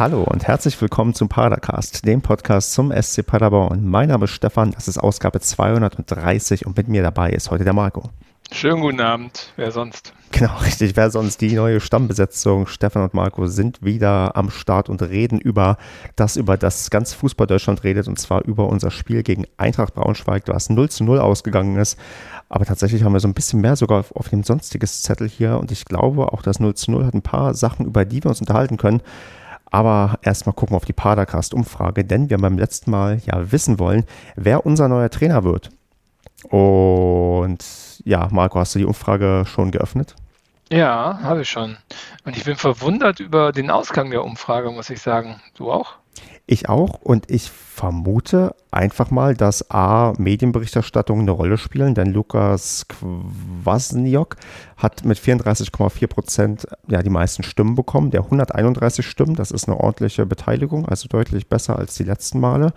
Hallo 0.00 0.22
und 0.22 0.48
herzlich 0.48 0.80
willkommen 0.80 1.12
zum 1.12 1.28
Padercast, 1.28 2.06
dem 2.06 2.22
Podcast 2.22 2.72
zum 2.72 2.90
SC 2.90 3.22
Paderborn. 3.22 3.86
Mein 3.86 4.08
Name 4.08 4.24
ist 4.24 4.30
Stefan, 4.30 4.70
das 4.70 4.88
ist 4.88 4.96
Ausgabe 4.96 5.40
230 5.40 6.64
und 6.64 6.74
mit 6.74 6.88
mir 6.88 7.02
dabei 7.02 7.28
ist 7.28 7.50
heute 7.50 7.64
der 7.64 7.74
Marco. 7.74 8.04
Schönen 8.50 8.80
guten 8.80 9.02
Abend, 9.02 9.52
wer 9.56 9.70
sonst? 9.72 10.14
Genau, 10.32 10.56
richtig, 10.64 10.96
wer 10.96 11.10
sonst? 11.10 11.42
Die 11.42 11.52
neue 11.52 11.80
Stammbesetzung, 11.80 12.66
Stefan 12.66 13.02
und 13.02 13.12
Marco, 13.12 13.46
sind 13.46 13.84
wieder 13.84 14.34
am 14.36 14.48
Start 14.48 14.88
und 14.88 15.02
reden 15.02 15.38
über 15.38 15.76
das, 16.16 16.36
über 16.36 16.56
das 16.56 16.88
ganz 16.88 17.12
Fußball 17.12 17.46
Deutschland 17.46 17.84
redet 17.84 18.08
und 18.08 18.18
zwar 18.18 18.42
über 18.46 18.70
unser 18.70 18.90
Spiel 18.90 19.22
gegen 19.22 19.44
Eintracht 19.58 19.92
Braunschweig, 19.92 20.44
was 20.46 20.70
0 20.70 20.88
zu 20.88 21.04
0 21.04 21.18
ausgegangen 21.18 21.76
ist. 21.76 21.98
Aber 22.48 22.64
tatsächlich 22.64 23.04
haben 23.04 23.12
wir 23.12 23.20
so 23.20 23.28
ein 23.28 23.34
bisschen 23.34 23.60
mehr 23.60 23.76
sogar 23.76 24.00
auf, 24.00 24.16
auf 24.16 24.30
dem 24.30 24.44
sonstiges 24.44 25.02
Zettel 25.02 25.28
hier 25.28 25.58
und 25.58 25.70
ich 25.70 25.84
glaube 25.84 26.32
auch 26.32 26.40
das 26.40 26.58
0 26.58 26.72
zu 26.72 26.90
0 26.90 27.04
hat 27.04 27.12
ein 27.12 27.20
paar 27.20 27.52
Sachen, 27.52 27.84
über 27.84 28.06
die 28.06 28.24
wir 28.24 28.30
uns 28.30 28.40
unterhalten 28.40 28.78
können. 28.78 29.02
Aber 29.70 30.18
erstmal 30.22 30.54
gucken 30.54 30.74
wir 30.74 30.78
auf 30.78 30.84
die 30.84 30.92
Padercast-Umfrage, 30.92 32.04
denn 32.04 32.28
wir 32.28 32.34
haben 32.34 32.42
beim 32.42 32.58
letzten 32.58 32.90
Mal 32.90 33.20
ja 33.24 33.52
wissen 33.52 33.78
wollen, 33.78 34.04
wer 34.36 34.66
unser 34.66 34.88
neuer 34.88 35.10
Trainer 35.10 35.44
wird. 35.44 35.70
Und 36.48 37.64
ja, 38.04 38.28
Marco, 38.30 38.58
hast 38.58 38.74
du 38.74 38.80
die 38.80 38.84
Umfrage 38.84 39.44
schon 39.46 39.70
geöffnet? 39.70 40.16
Ja, 40.72 41.18
habe 41.22 41.42
ich 41.42 41.50
schon. 41.50 41.76
Und 42.24 42.36
ich 42.36 42.44
bin 42.44 42.56
verwundert 42.56 43.20
über 43.20 43.52
den 43.52 43.70
Ausgang 43.70 44.10
der 44.10 44.24
Umfrage, 44.24 44.70
muss 44.70 44.90
ich 44.90 45.00
sagen. 45.00 45.40
Du 45.54 45.70
auch? 45.70 45.99
Ich 46.46 46.68
auch 46.68 47.00
und 47.02 47.30
ich 47.30 47.50
vermute 47.50 48.54
einfach 48.72 49.10
mal, 49.10 49.34
dass 49.34 49.70
A, 49.70 50.14
Medienberichterstattung 50.18 51.20
eine 51.20 51.30
Rolle 51.30 51.58
spielen, 51.58 51.94
denn 51.94 52.12
Lukas 52.12 52.86
Kwasniok 52.88 54.36
hat 54.76 55.04
mit 55.04 55.18
34,4 55.18 56.06
Prozent 56.08 56.66
ja 56.88 57.02
die 57.02 57.10
meisten 57.10 57.42
Stimmen 57.42 57.76
bekommen, 57.76 58.10
der 58.10 58.22
131 58.22 59.06
Stimmen, 59.06 59.36
das 59.36 59.50
ist 59.50 59.68
eine 59.68 59.78
ordentliche 59.78 60.26
Beteiligung, 60.26 60.88
also 60.88 61.08
deutlich 61.08 61.46
besser 61.46 61.78
als 61.78 61.94
die 61.94 62.04
letzten 62.04 62.40
Male. 62.40 62.72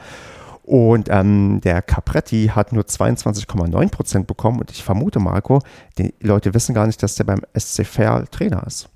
Und 0.63 1.09
ähm, 1.09 1.59
der 1.61 1.81
Capretti 1.81 2.51
hat 2.55 2.71
nur 2.71 2.83
22,9 2.83 3.89
Prozent 3.91 4.27
bekommen. 4.27 4.59
Und 4.59 4.71
ich 4.71 4.81
vermute, 4.81 5.19
Marco, 5.19 5.59
die 5.97 6.13
Leute 6.21 6.53
wissen 6.53 6.73
gar 6.73 6.87
nicht, 6.87 7.03
dass 7.03 7.15
der 7.15 7.25
beim 7.25 7.41
SC 7.57 7.85
Fair 7.85 8.23
Trainer 8.31 8.65
ist. 8.65 8.87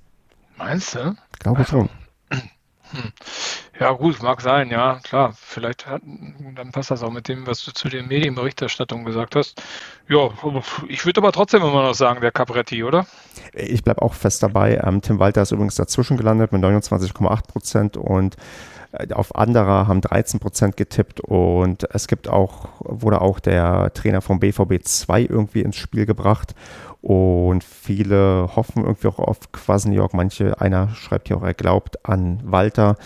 Meinst 0.56 0.94
du? 0.94 1.14
Glaube 1.38 1.62
ich 1.62 1.68
schon. 1.68 1.90
Hm. 2.92 3.12
Ja, 3.80 3.92
gut, 3.92 4.22
mag 4.22 4.40
sein, 4.40 4.70
ja, 4.70 4.98
klar. 5.04 5.32
Vielleicht 5.36 5.86
hat, 5.86 6.02
dann 6.56 6.72
passt 6.72 6.90
das 6.90 7.02
auch 7.02 7.12
mit 7.12 7.28
dem, 7.28 7.46
was 7.46 7.64
du 7.64 7.72
zu 7.72 7.88
den 7.88 8.08
Medienberichterstattungen 8.08 9.04
gesagt 9.04 9.36
hast. 9.36 9.62
Ja, 10.08 10.30
ich 10.88 11.04
würde 11.04 11.20
aber 11.20 11.32
trotzdem 11.32 11.62
immer 11.62 11.82
noch 11.82 11.94
sagen, 11.94 12.20
der 12.20 12.32
Capretti, 12.32 12.82
oder? 12.82 13.06
Ich 13.52 13.84
bleibe 13.84 14.02
auch 14.02 14.14
fest 14.14 14.42
dabei. 14.42 14.80
Ähm, 14.82 15.00
Tim 15.00 15.18
Walter 15.18 15.42
ist 15.42 15.52
übrigens 15.52 15.76
dazwischen 15.76 16.16
gelandet 16.16 16.50
mit 16.52 16.62
29,8 16.62 17.46
Prozent 17.46 17.96
und 17.96 18.36
äh, 18.92 19.12
auf 19.12 19.34
anderer 19.36 19.86
haben 19.86 20.00
13 20.00 20.40
Prozent 20.40 20.76
getippt 20.76 21.20
und 21.20 21.86
es 21.94 22.08
gibt 22.08 22.28
auch, 22.28 22.68
wurde 22.80 23.20
auch 23.20 23.38
der 23.38 23.92
Trainer 23.94 24.22
vom 24.22 24.40
BVB 24.40 24.82
2 24.82 25.22
irgendwie 25.22 25.60
ins 25.60 25.76
Spiel 25.76 26.06
gebracht 26.06 26.54
und 27.00 27.62
viele 27.62 28.50
hoffen 28.56 28.84
irgendwie 28.84 29.08
auch 29.08 29.18
auf 29.18 29.52
Quasniok. 29.52 30.14
Manche, 30.14 30.60
einer 30.60 30.88
schreibt 30.94 31.28
hier 31.28 31.36
auch, 31.36 31.42
er 31.42 31.54
glaubt 31.54 32.04
an 32.08 32.40
Walter. 32.44 32.96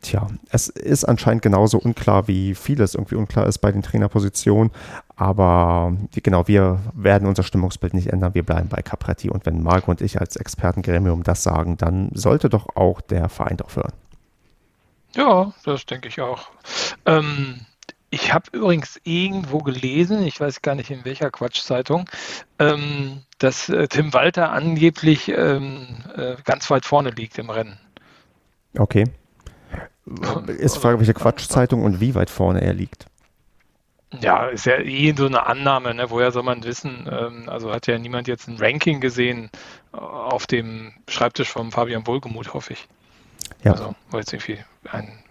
Tja, 0.00 0.26
es 0.50 0.68
ist 0.68 1.04
anscheinend 1.04 1.42
genauso 1.42 1.78
unklar, 1.78 2.28
wie 2.28 2.54
vieles 2.54 2.94
irgendwie 2.94 3.14
unklar 3.14 3.46
ist 3.46 3.58
bei 3.58 3.72
den 3.72 3.82
Trainerpositionen. 3.82 4.70
Aber 5.16 5.96
genau, 6.12 6.46
wir 6.46 6.78
werden 6.92 7.26
unser 7.26 7.42
Stimmungsbild 7.42 7.94
nicht 7.94 8.08
ändern. 8.08 8.34
Wir 8.34 8.42
bleiben 8.42 8.68
bei 8.68 8.82
Capretti. 8.82 9.30
Und 9.30 9.46
wenn 9.46 9.62
Marco 9.62 9.90
und 9.90 10.02
ich 10.02 10.20
als 10.20 10.36
Expertengremium 10.36 11.22
das 11.22 11.42
sagen, 11.42 11.76
dann 11.78 12.10
sollte 12.12 12.48
doch 12.50 12.76
auch 12.76 13.00
der 13.00 13.28
Verein 13.28 13.60
aufhören. 13.60 13.92
Ja, 15.14 15.52
das 15.64 15.86
denke 15.86 16.08
ich 16.08 16.20
auch. 16.20 16.48
Ähm, 17.06 17.60
ich 18.14 18.32
habe 18.32 18.44
übrigens 18.52 19.00
irgendwo 19.02 19.58
gelesen, 19.58 20.24
ich 20.24 20.40
weiß 20.40 20.62
gar 20.62 20.76
nicht 20.76 20.90
in 20.90 21.04
welcher 21.04 21.30
Quatschzeitung, 21.30 22.08
ähm, 22.60 23.22
dass 23.38 23.68
äh, 23.68 23.88
Tim 23.88 24.12
Walter 24.14 24.52
angeblich 24.52 25.28
ähm, 25.28 25.86
äh, 26.16 26.36
ganz 26.44 26.70
weit 26.70 26.84
vorne 26.84 27.10
liegt 27.10 27.38
im 27.38 27.50
Rennen. 27.50 27.78
Okay. 28.78 29.04
Ist 30.46 30.78
Frage, 30.78 31.00
welche 31.00 31.14
Quatschzeitung 31.14 31.82
und 31.82 32.00
wie 32.00 32.14
weit 32.14 32.30
vorne 32.30 32.60
er 32.60 32.72
liegt. 32.72 33.06
Ja, 34.20 34.46
ist 34.46 34.64
ja 34.64 34.78
eh 34.78 35.12
so 35.16 35.26
eine 35.26 35.46
Annahme, 35.46 35.92
ne? 35.92 36.08
woher 36.08 36.30
soll 36.30 36.44
man 36.44 36.62
wissen? 36.62 37.08
Ähm, 37.10 37.48
also 37.48 37.72
hat 37.72 37.88
ja 37.88 37.98
niemand 37.98 38.28
jetzt 38.28 38.46
ein 38.46 38.58
Ranking 38.58 39.00
gesehen 39.00 39.50
äh, 39.92 39.96
auf 39.96 40.46
dem 40.46 40.92
Schreibtisch 41.08 41.48
von 41.48 41.72
Fabian 41.72 42.06
Wohlgemuth, 42.06 42.54
hoffe 42.54 42.74
ich. 42.74 42.86
Ja. 43.64 43.72
Also, 43.72 43.96
war 44.10 44.20
jetzt 44.20 44.32
irgendwie 44.32 44.58
ein, 44.92 45.23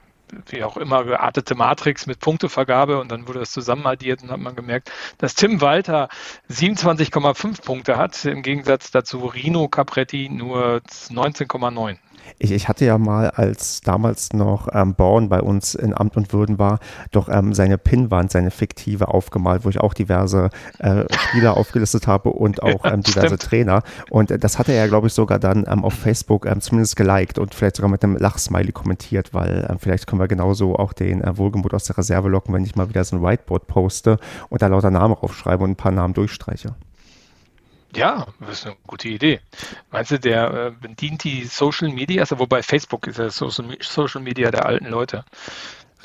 wie 0.48 0.64
auch 0.64 0.78
immer, 0.78 1.04
geartete 1.04 1.56
Matrix 1.56 2.06
mit 2.06 2.20
Punktevergabe 2.20 3.00
und 3.00 3.12
dann 3.12 3.28
wurde 3.28 3.40
das 3.40 3.52
zusammenaddiert 3.52 4.24
und 4.24 4.32
hat 4.32 4.40
man 4.40 4.56
gemerkt, 4.56 4.92
dass 5.18 5.36
Tim 5.36 5.62
Walter 5.62 6.10
27,5 6.50 7.64
Punkte 7.64 7.98
hat, 7.98 8.26
im 8.26 8.42
Gegensatz 8.42 8.92
dazu 8.92 9.26
Rino 9.26 9.68
Capretti 9.68 10.30
nur 10.30 10.82
19,9. 10.88 11.98
Ich, 12.40 12.52
ich 12.52 12.68
hatte 12.68 12.86
ja 12.86 12.98
mal, 12.98 13.30
als 13.30 13.82
damals 13.82 14.34
noch 14.34 14.68
ähm, 14.74 14.96
Born 14.96 15.30
bei 15.30 15.42
uns 15.42 15.76
in 15.76 15.96
Amt 15.96 16.18
und 16.18 16.34
Würden 16.34 16.60
war, 16.60 16.80
doch 17.12 17.30
ähm, 17.30 17.54
seine 17.54 17.78
Pinwand, 17.78 18.32
seine 18.32 18.52
fiktive 18.52 19.08
aufgemalt, 19.08 19.66
wo 19.66 19.70
ich 19.70 19.80
auch 19.80 19.94
diverse 19.94 20.50
äh, 20.80 21.06
Spieler 21.14 21.58
aufgelistet 21.58 22.08
habe 22.08 22.30
und 22.30 22.64
auch 22.64 22.86
ähm, 22.86 23.02
diverse 23.02 23.28
Stimmt. 23.28 23.44
Trainer. 23.44 23.84
Und 24.10 24.32
äh, 24.32 24.40
das 24.40 24.60
hatte 24.60 24.74
er, 24.74 24.88
glaube 24.88 25.08
ich, 25.08 25.14
sogar 25.14 25.40
dann 25.40 25.66
ähm, 25.68 25.84
auf 25.84 25.94
Facebook 25.94 26.46
ähm, 26.46 26.62
zumindest 26.62 26.96
geliked 26.96 27.40
und 27.40 27.54
vielleicht 27.54 27.78
sogar 27.78 27.90
mit 27.90 28.04
einem 28.04 28.18
Lachsmiley 28.18 28.72
kommentiert, 28.72 29.34
weil 29.34 29.68
ähm, 29.70 29.78
vielleicht 29.80 30.08
können 30.08 30.22
wir 30.22 30.28
genauso 30.28 30.76
auch 30.76 30.94
den 30.94 31.22
äh, 31.22 31.38
Wohlgemut 31.38 31.74
aus 31.74 31.86
der 31.86 31.98
Reserve 31.98 32.30
locken, 32.30 32.54
wenn 32.54 32.64
ich 32.64 32.76
mal 32.76 32.90
wieder 32.90 33.04
so 33.04 33.16
ein 33.16 33.24
Whiteboard 33.24 33.68
poste 33.68 34.18
und 34.50 34.62
da 34.62 34.68
lauter 34.68 34.92
Namen 34.92 35.16
aufschreibe 35.16 35.64
und 35.64 35.72
ein 35.72 35.76
paar 35.76 35.92
Namen 35.92 36.14
durchstreiche. 36.14 36.76
Ja, 37.96 38.28
das 38.40 38.60
ist 38.60 38.66
eine 38.66 38.76
gute 38.88 39.08
Idee. 39.10 39.40
Meinst 39.92 40.12
du, 40.12 40.20
der 40.20 40.52
äh, 40.54 40.72
bedient 40.72 41.24
die 41.24 41.46
Social 41.46 41.90
Media, 41.90 42.22
also 42.22 42.40
wobei 42.40 42.64
Facebook 42.64 43.08
ist 43.08 43.20
ja 43.20 43.30
Social, 43.30 43.78
Social 43.82 44.22
Media 44.22 44.52
der 44.52 44.66
alten 44.66 44.88
Leute. 44.88 45.26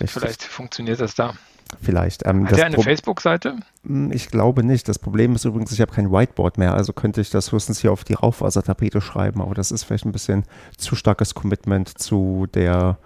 Richtig. 0.00 0.10
Vielleicht 0.10 0.43
funktioniert 0.43 1.00
das 1.00 1.15
da. 1.15 1.34
Vielleicht. 1.82 2.25
Ähm, 2.27 2.48
Hat 2.48 2.59
er 2.59 2.66
eine 2.66 2.82
Facebook-Seite? 2.82 3.56
Hm, 3.84 4.10
ich 4.12 4.28
glaube 4.28 4.65
nicht. 4.65 4.88
Das 4.88 4.98
Problem 4.98 5.34
ist 5.34 5.44
übrigens, 5.44 5.72
ich 5.72 5.81
habe 5.81 5.93
kein 5.93 6.10
Whiteboard 6.10 6.59
mehr, 6.59 6.75
also 6.75 6.93
könnte 6.93 7.21
ich 7.21 7.31
das 7.31 7.53
höchstens 7.53 7.81
hier 7.81 7.93
auf 7.93 8.04
die 8.04 8.15
Raufasertapete 8.15 9.00
schreiben, 9.00 9.43
aber 9.43 9.54
das 9.54 9.71
ist 9.71 9.84
vielleicht 9.84 10.06
ein 10.06 10.12
bisschen 10.12 10.44
zu 10.77 10.97
starkes 10.97 11.34
Commitment 11.34 11.98
zu 11.98 12.47
der, 12.54 12.98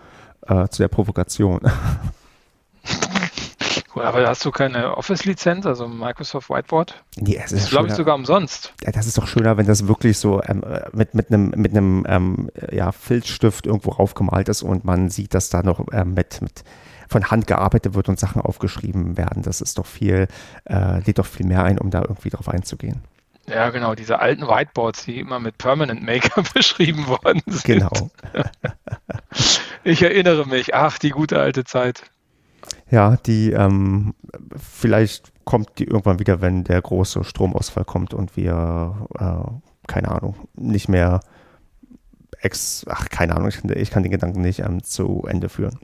äh, 0.47 0.69
zu 0.69 0.83
der 0.83 0.89
Provokation. 0.89 1.61
Aber 3.95 4.27
hast 4.27 4.45
du 4.45 4.51
keine 4.51 4.97
Office-Lizenz, 4.97 5.67
also 5.67 5.89
Microsoft 5.89 6.49
Whiteboard? 6.51 7.03
Nee, 7.17 7.41
es 7.43 7.53
ist 7.53 7.71
glaube 7.71 7.89
ich 7.89 7.95
sogar 7.95 8.15
umsonst. 8.15 8.73
Ja, 8.83 8.93
das 8.93 9.07
ist 9.07 9.19
doch 9.19 9.27
schöner, 9.27 9.57
wenn 9.57 9.67
das 9.67 9.87
wirklich 9.89 10.19
so 10.19 10.43
ähm, 10.43 10.65
mit, 10.93 11.15
mit 11.15 11.29
einem 11.29 11.51
mit 11.57 11.73
einem 11.73 12.07
ähm, 12.09 12.51
ja, 12.71 12.93
Filzstift 12.93 13.67
irgendwo 13.67 13.91
raufgemalt 13.91 14.49
ist 14.49 14.63
und 14.63 14.85
man 14.85 15.11
sieht, 15.11 15.35
dass 15.35 15.51
da 15.51 15.63
noch 15.63 15.87
ähm, 15.93 16.15
mit, 16.15 16.41
mit 16.41 16.65
von 17.13 17.31
Hand 17.31 17.47
gearbeitet 17.47 17.95
wird 17.95 18.09
und 18.09 18.19
Sachen 18.19 18.43
aufgeschrieben 18.43 19.17
werden. 19.17 19.43
Das 19.43 19.61
ist 19.61 19.79
doch 19.79 19.87
viel, 19.87 20.27
äh, 20.65 20.99
lädt 21.01 21.19
doch 21.19 21.27
viel 21.27 21.47
mehr 21.47 21.63
ein, 21.63 21.79
um 21.79 21.91
da 21.91 22.01
irgendwie 22.01 22.31
drauf 22.31 22.49
einzugehen. 22.49 23.03
Ja, 23.49 23.71
genau, 23.71 23.95
diese 23.95 24.21
alten 24.21 24.47
Whiteboards, 24.47 25.05
die 25.05 25.19
immer 25.19 25.41
mit 25.41 25.59
Permanent 25.59 26.03
Maker 26.03 26.43
beschrieben 26.55 27.07
worden 27.07 27.43
sind. 27.47 27.65
Genau. 27.65 28.11
ich 29.85 30.03
erinnere 30.03 30.47
mich, 30.47 30.75
ach, 30.75 30.99
die 30.99 31.11
gute 31.11 31.39
alte 31.39 31.65
Zeit. 31.65 32.05
Ja, 32.93 33.17
die 33.17 33.53
ähm, 33.53 34.13
vielleicht 34.55 35.33
kommt 35.47 35.79
die 35.79 35.85
irgendwann 35.85 36.19
wieder, 36.19 36.43
wenn 36.43 36.63
der 36.63 36.83
große 36.83 37.25
Stromausfall 37.25 37.87
kommt 37.87 38.13
und 38.13 38.37
wir, 38.37 39.09
äh, 39.19 39.89
keine 39.89 40.11
Ahnung, 40.11 40.37
nicht 40.57 40.91
mehr 40.91 41.21
ex, 42.43 42.85
ach, 42.91 43.09
keine 43.09 43.35
Ahnung, 43.35 43.49
ich, 43.49 43.65
ich 43.65 43.91
kann 43.91 44.03
den 44.03 44.13
Gedanken 44.13 44.43
nicht 44.43 44.59
ähm, 44.59 44.83
zu 44.83 45.25
Ende 45.27 45.49
führen. 45.49 45.79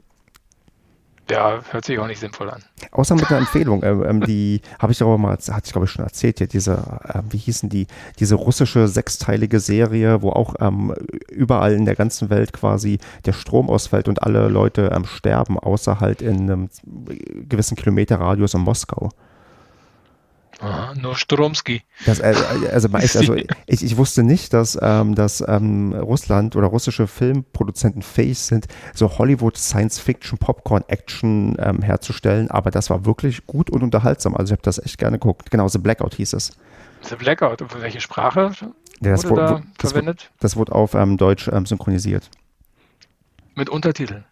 Ja, 1.29 1.59
hört 1.71 1.85
sich 1.85 1.99
auch 1.99 2.07
nicht 2.07 2.19
sinnvoll 2.19 2.49
an. 2.49 2.63
Außer 2.91 3.15
mit 3.15 3.29
einer 3.29 3.39
Empfehlung, 3.39 3.83
ähm, 3.83 4.03
ähm 4.07 4.21
die 4.21 4.61
habe 4.79 4.91
ich 4.91 5.01
aber 5.01 5.17
mal, 5.17 5.33
hatte 5.33 5.63
ich 5.65 5.71
glaube 5.71 5.85
ich 5.85 5.91
schon 5.91 6.03
erzählt, 6.03 6.39
hier 6.39 6.47
diese, 6.47 6.99
äh, 7.03 7.21
wie 7.29 7.37
hießen 7.37 7.69
die, 7.69 7.87
diese 8.19 8.35
russische 8.35 8.87
sechsteilige 8.87 9.59
Serie, 9.59 10.21
wo 10.21 10.31
auch 10.31 10.55
ähm, 10.59 10.93
überall 11.29 11.73
in 11.73 11.85
der 11.85 11.95
ganzen 11.95 12.29
Welt 12.29 12.53
quasi 12.53 12.99
der 13.25 13.33
Strom 13.33 13.69
ausfällt 13.69 14.07
und 14.07 14.23
alle 14.23 14.47
Leute 14.47 14.91
ähm, 14.93 15.05
sterben, 15.05 15.59
außer 15.59 15.99
halt 15.99 16.21
in 16.21 16.41
einem 16.41 16.69
gewissen 17.47 17.77
Kilometerradius 17.77 18.55
in 18.55 18.61
Moskau. 18.61 19.09
Aha, 20.59 20.93
nur 20.95 21.15
Stromski. 21.15 21.83
Das, 22.05 22.19
äh, 22.19 22.35
also, 22.71 22.89
also 22.91 23.35
ich, 23.65 23.83
ich 23.83 23.97
wusste 23.97 24.23
nicht, 24.23 24.53
dass, 24.53 24.77
ähm, 24.81 25.15
dass 25.15 25.43
ähm, 25.47 25.93
Russland 25.93 26.55
oder 26.55 26.67
russische 26.67 27.07
Filmproduzenten 27.07 28.01
fähig 28.01 28.39
sind, 28.39 28.67
so 28.93 29.17
Hollywood 29.17 29.57
Science-Fiction, 29.57 30.37
Popcorn-Action 30.37 31.55
ähm, 31.59 31.81
herzustellen, 31.81 32.51
aber 32.51 32.71
das 32.71 32.89
war 32.89 33.05
wirklich 33.05 33.45
gut 33.47 33.69
und 33.69 33.83
unterhaltsam. 33.83 34.35
Also 34.35 34.51
ich 34.53 34.57
habe 34.57 34.63
das 34.63 34.79
echt 34.79 34.97
gerne 34.97 35.17
geguckt. 35.17 35.49
Genau, 35.49 35.67
The 35.67 35.79
Blackout 35.79 36.15
hieß 36.15 36.33
es. 36.33 36.51
The 37.03 37.15
Blackout, 37.15 37.61
und 37.61 37.81
welche 37.81 38.01
Sprache 38.01 38.51
ja, 39.01 39.11
das 39.11 39.23
wurde, 39.23 39.41
wurde 39.41 39.41
da 39.41 39.63
das 39.77 39.91
verwendet? 39.91 40.21
Wurde, 40.23 40.39
das 40.41 40.55
wurde 40.57 40.71
auf 40.73 40.93
ähm, 40.93 41.15
Deutsch 41.15 41.47
ähm, 41.47 41.65
synchronisiert. 41.65 42.29
Mit 43.55 43.69
Untertiteln? 43.69 44.25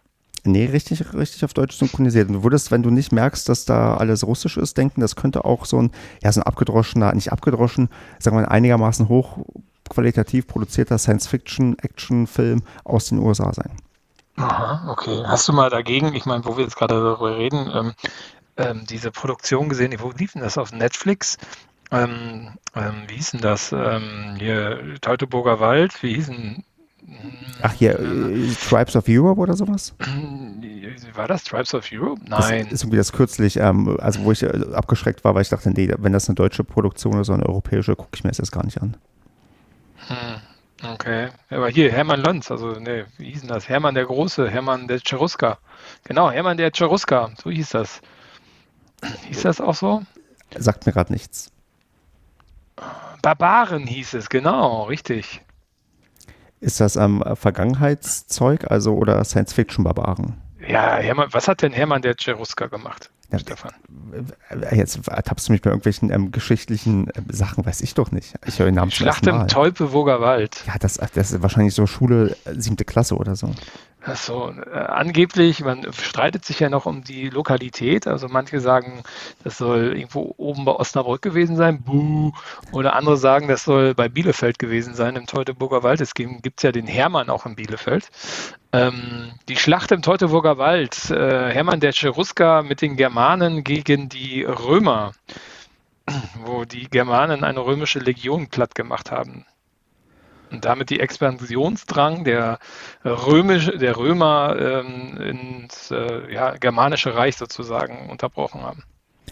Nee, 0.44 0.66
richtig, 0.66 1.12
richtig 1.14 1.44
auf 1.44 1.54
Deutsch 1.54 1.76
synchronisiert. 1.76 2.28
Und 2.28 2.34
du 2.34 2.42
würdest, 2.42 2.70
wenn 2.70 2.82
du 2.82 2.90
nicht 2.90 3.12
merkst, 3.12 3.48
dass 3.48 3.64
da 3.64 3.96
alles 3.96 4.26
russisch 4.26 4.56
ist, 4.56 4.76
denken, 4.76 5.00
das 5.00 5.16
könnte 5.16 5.44
auch 5.44 5.64
so 5.64 5.80
ein, 5.80 5.90
ja, 6.22 6.32
so 6.32 6.40
ein 6.40 6.44
abgedroschener, 6.44 7.12
nicht 7.14 7.32
abgedroschen, 7.32 7.88
sagen 8.18 8.36
wir 8.36 8.42
mal, 8.42 8.48
einigermaßen 8.48 9.08
hochqualitativ 9.08 10.46
produzierter 10.46 10.98
Science-Fiction-Action-Film 10.98 12.62
aus 12.84 13.08
den 13.08 13.18
USA 13.18 13.52
sein. 13.52 13.72
Aha, 14.36 14.90
okay. 14.90 15.22
Hast 15.26 15.48
du 15.48 15.52
mal 15.52 15.70
dagegen, 15.70 16.14
ich 16.14 16.24
meine, 16.24 16.44
wo 16.44 16.56
wir 16.56 16.64
jetzt 16.64 16.76
gerade 16.76 16.94
darüber 16.94 17.36
reden, 17.36 17.70
ähm, 17.74 17.92
ähm, 18.56 18.86
diese 18.88 19.10
Produktion 19.10 19.68
gesehen, 19.68 19.94
wo 19.98 20.10
lief 20.10 20.32
denn 20.32 20.42
das 20.42 20.58
auf 20.58 20.72
Netflix? 20.72 21.38
Ähm, 21.90 22.52
ähm 22.74 23.04
wie 23.08 23.16
hieß 23.16 23.32
denn 23.32 23.40
das? 23.40 23.72
Ähm, 23.72 24.36
hier 24.38 24.96
Teutoburger 25.00 25.58
Wald, 25.58 26.02
wie 26.02 26.14
hießen 26.14 26.64
Ach 27.62 27.72
hier, 27.72 27.98
äh, 27.98 28.54
Tribes 28.68 28.94
of 28.96 29.04
Europe 29.08 29.40
oder 29.40 29.54
sowas? 29.54 29.94
War 31.14 31.26
das 31.26 31.44
Tribes 31.44 31.74
of 31.74 31.88
Europe? 31.92 32.20
Nein. 32.26 32.64
Das 32.64 32.72
ist 32.72 32.82
irgendwie 32.82 32.98
das 32.98 33.12
kürzlich, 33.12 33.56
ähm, 33.56 33.98
also 34.00 34.22
wo 34.24 34.32
ich 34.32 34.42
äh, 34.42 34.74
abgeschreckt 34.74 35.24
war, 35.24 35.34
weil 35.34 35.42
ich 35.42 35.48
dachte, 35.48 35.70
nee, 35.70 35.92
wenn 35.98 36.12
das 36.12 36.28
eine 36.28 36.36
deutsche 36.36 36.64
Produktion 36.64 37.14
oder 37.14 37.24
so 37.24 37.32
eine 37.32 37.46
europäische, 37.46 37.96
gucke 37.96 38.10
ich 38.14 38.24
mir 38.24 38.30
das 38.30 38.38
jetzt 38.38 38.52
gar 38.52 38.64
nicht 38.64 38.80
an. 38.80 38.96
Hm, 40.06 40.90
okay. 40.94 41.28
Aber 41.50 41.68
hier, 41.68 41.90
Hermann 41.90 42.20
Lanz, 42.20 42.50
also 42.50 42.72
nee, 42.72 43.04
wie 43.16 43.30
hieß 43.30 43.40
denn 43.40 43.48
das? 43.48 43.68
Hermann 43.68 43.94
der 43.94 44.04
Große, 44.04 44.48
Hermann 44.48 44.86
der 44.86 45.00
Cheruska. 45.00 45.58
Genau, 46.04 46.30
Hermann 46.30 46.56
der 46.56 46.70
Cheruska, 46.70 47.30
so 47.42 47.50
hieß 47.50 47.70
das. 47.70 48.00
Hieß 49.28 49.42
das 49.42 49.60
auch 49.60 49.74
so? 49.74 50.02
Sagt 50.56 50.86
mir 50.86 50.92
gerade 50.92 51.12
nichts. 51.12 51.50
Barbaren 53.22 53.86
hieß 53.86 54.14
es, 54.14 54.28
genau, 54.28 54.84
richtig. 54.84 55.42
Ist 56.60 56.80
das 56.80 56.96
am 56.96 57.22
ähm, 57.24 57.36
Vergangenheitszeug, 57.36 58.70
also 58.70 58.94
oder 58.94 59.22
Science-Fiction-Barbaren? 59.24 60.34
Ja, 60.66 60.96
Hermann, 60.96 61.28
was 61.30 61.48
hat 61.48 61.62
denn 61.62 61.72
Hermann 61.72 62.02
der 62.02 62.14
Cherusker 62.16 62.68
gemacht? 62.68 63.10
Ja, 63.30 63.38
Stefan. 63.38 63.72
Jetzt 64.72 65.06
ertappst 65.06 65.48
du 65.48 65.52
mich 65.52 65.60
bei 65.60 65.68
irgendwelchen 65.68 66.10
ähm, 66.10 66.32
geschichtlichen 66.32 67.08
äh, 67.10 67.20
Sachen, 67.28 67.64
weiß 67.64 67.82
ich 67.82 67.92
doch 67.92 68.10
nicht. 68.10 68.34
Ich 68.46 68.58
höre 68.58 68.66
den 68.66 68.76
Namen 68.76 68.90
Schlacht 68.90 69.26
im 69.26 69.46
Teupewoger 69.48 70.20
Wald. 70.20 70.64
Ja, 70.66 70.74
das, 70.80 70.94
das 70.94 71.32
ist 71.32 71.42
wahrscheinlich 71.42 71.74
so 71.74 71.86
Schule 71.86 72.36
äh, 72.46 72.54
siebte 72.54 72.86
Klasse 72.86 73.16
oder 73.16 73.36
so. 73.36 73.54
Achso, 74.08 74.50
äh, 74.50 74.70
angeblich, 74.70 75.60
man 75.60 75.92
streitet 75.92 76.44
sich 76.44 76.60
ja 76.60 76.70
noch 76.70 76.86
um 76.86 77.04
die 77.04 77.28
Lokalität. 77.28 78.06
Also 78.06 78.28
manche 78.28 78.60
sagen, 78.60 79.02
das 79.44 79.58
soll 79.58 79.96
irgendwo 79.96 80.34
oben 80.38 80.64
bei 80.64 80.72
Osnabrück 80.72 81.20
gewesen 81.20 81.56
sein, 81.56 81.82
buh. 81.82 82.32
Oder 82.72 82.94
andere 82.94 83.16
sagen, 83.16 83.48
das 83.48 83.64
soll 83.64 83.94
bei 83.94 84.08
Bielefeld 84.08 84.58
gewesen 84.58 84.94
sein, 84.94 85.16
im 85.16 85.26
Teutoburger 85.26 85.82
Wald. 85.82 86.00
Es 86.00 86.14
gibt 86.14 86.62
ja 86.62 86.72
den 86.72 86.86
Hermann 86.86 87.28
auch 87.28 87.44
in 87.44 87.56
Bielefeld. 87.56 88.08
Ähm, 88.72 89.32
die 89.48 89.56
Schlacht 89.56 89.92
im 89.92 90.02
Teutoburger 90.02 90.58
Wald, 90.58 91.10
äh, 91.10 91.52
Hermann 91.52 91.80
der 91.80 91.92
Cherusker 91.92 92.62
mit 92.62 92.80
den 92.82 92.96
Germanen 92.96 93.64
gegen 93.64 94.08
die 94.08 94.42
Römer, 94.42 95.12
wo 96.44 96.64
die 96.64 96.88
Germanen 96.88 97.44
eine 97.44 97.60
römische 97.60 97.98
Legion 97.98 98.48
platt 98.48 98.74
gemacht 98.74 99.10
haben 99.10 99.44
und 100.50 100.64
damit 100.64 100.90
die 100.90 101.00
Expansionsdrang 101.00 102.24
der 102.24 102.58
Römisch, 103.04 103.70
der 103.78 103.96
Römer 103.96 104.56
ähm, 104.58 105.16
ins 105.16 105.90
äh, 105.90 106.32
ja, 106.32 106.52
germanische 106.56 107.14
Reich 107.14 107.36
sozusagen 107.36 108.10
unterbrochen 108.10 108.62
haben. 108.62 108.84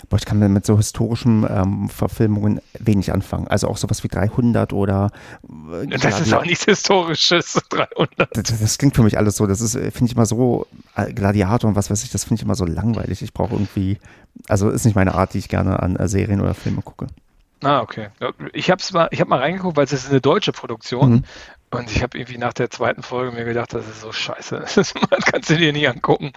Boah, 0.08 0.16
ich 0.16 0.24
kann 0.24 0.38
mit 0.52 0.66
so 0.66 0.76
historischen 0.76 1.46
ähm, 1.48 1.88
Verfilmungen 1.88 2.60
wenig 2.78 3.12
anfangen. 3.12 3.48
Also 3.48 3.68
auch 3.68 3.76
sowas 3.76 4.04
wie 4.04 4.08
300 4.08 4.72
oder. 4.72 5.10
Äh, 5.72 5.86
das 5.98 6.20
ist 6.20 6.32
auch 6.34 6.44
nichts 6.44 6.64
Historisches, 6.64 7.60
300. 7.70 8.36
Das, 8.36 8.58
das, 8.58 8.78
klingt 8.78 8.94
für 8.94 9.02
mich 9.02 9.18
alles 9.18 9.36
so. 9.36 9.46
Das 9.46 9.60
ist, 9.60 9.74
äh, 9.74 9.90
finde 9.90 10.10
ich 10.10 10.16
immer 10.16 10.26
so, 10.26 10.66
äh, 10.94 11.12
Gladiator 11.12 11.68
und 11.68 11.76
was 11.76 11.90
weiß 11.90 12.04
ich, 12.04 12.10
das 12.10 12.24
finde 12.24 12.40
ich 12.40 12.44
immer 12.44 12.54
so 12.54 12.64
langweilig. 12.64 13.22
Ich 13.22 13.32
brauche 13.32 13.54
irgendwie, 13.54 13.98
also 14.48 14.68
ist 14.70 14.84
nicht 14.84 14.94
meine 14.94 15.14
Art, 15.14 15.34
die 15.34 15.38
ich 15.38 15.48
gerne 15.48 15.82
an 15.82 15.96
äh, 15.96 16.08
Serien 16.08 16.40
oder 16.40 16.54
Filme 16.54 16.82
gucke. 16.82 17.06
Ah, 17.62 17.80
okay. 17.80 18.08
Ich 18.52 18.70
habe 18.70 18.82
mal, 18.92 19.08
ich 19.10 19.20
hab 19.20 19.28
mal 19.28 19.38
reingeguckt, 19.38 19.76
weil 19.76 19.84
es 19.84 19.92
ist 19.92 20.10
eine 20.10 20.20
deutsche 20.20 20.52
Produktion. 20.52 21.10
Mhm. 21.10 21.24
Und 21.70 21.90
ich 21.90 22.02
habe 22.02 22.16
irgendwie 22.16 22.38
nach 22.38 22.52
der 22.52 22.70
zweiten 22.70 23.02
Folge 23.02 23.32
mir 23.32 23.44
gedacht, 23.44 23.74
das 23.74 23.88
ist 23.88 24.00
so 24.00 24.12
scheiße. 24.12 24.64
Das 24.76 25.24
kannst 25.24 25.50
du 25.50 25.56
dir 25.56 25.72
nie 25.72 25.86
angucken. 25.86 26.32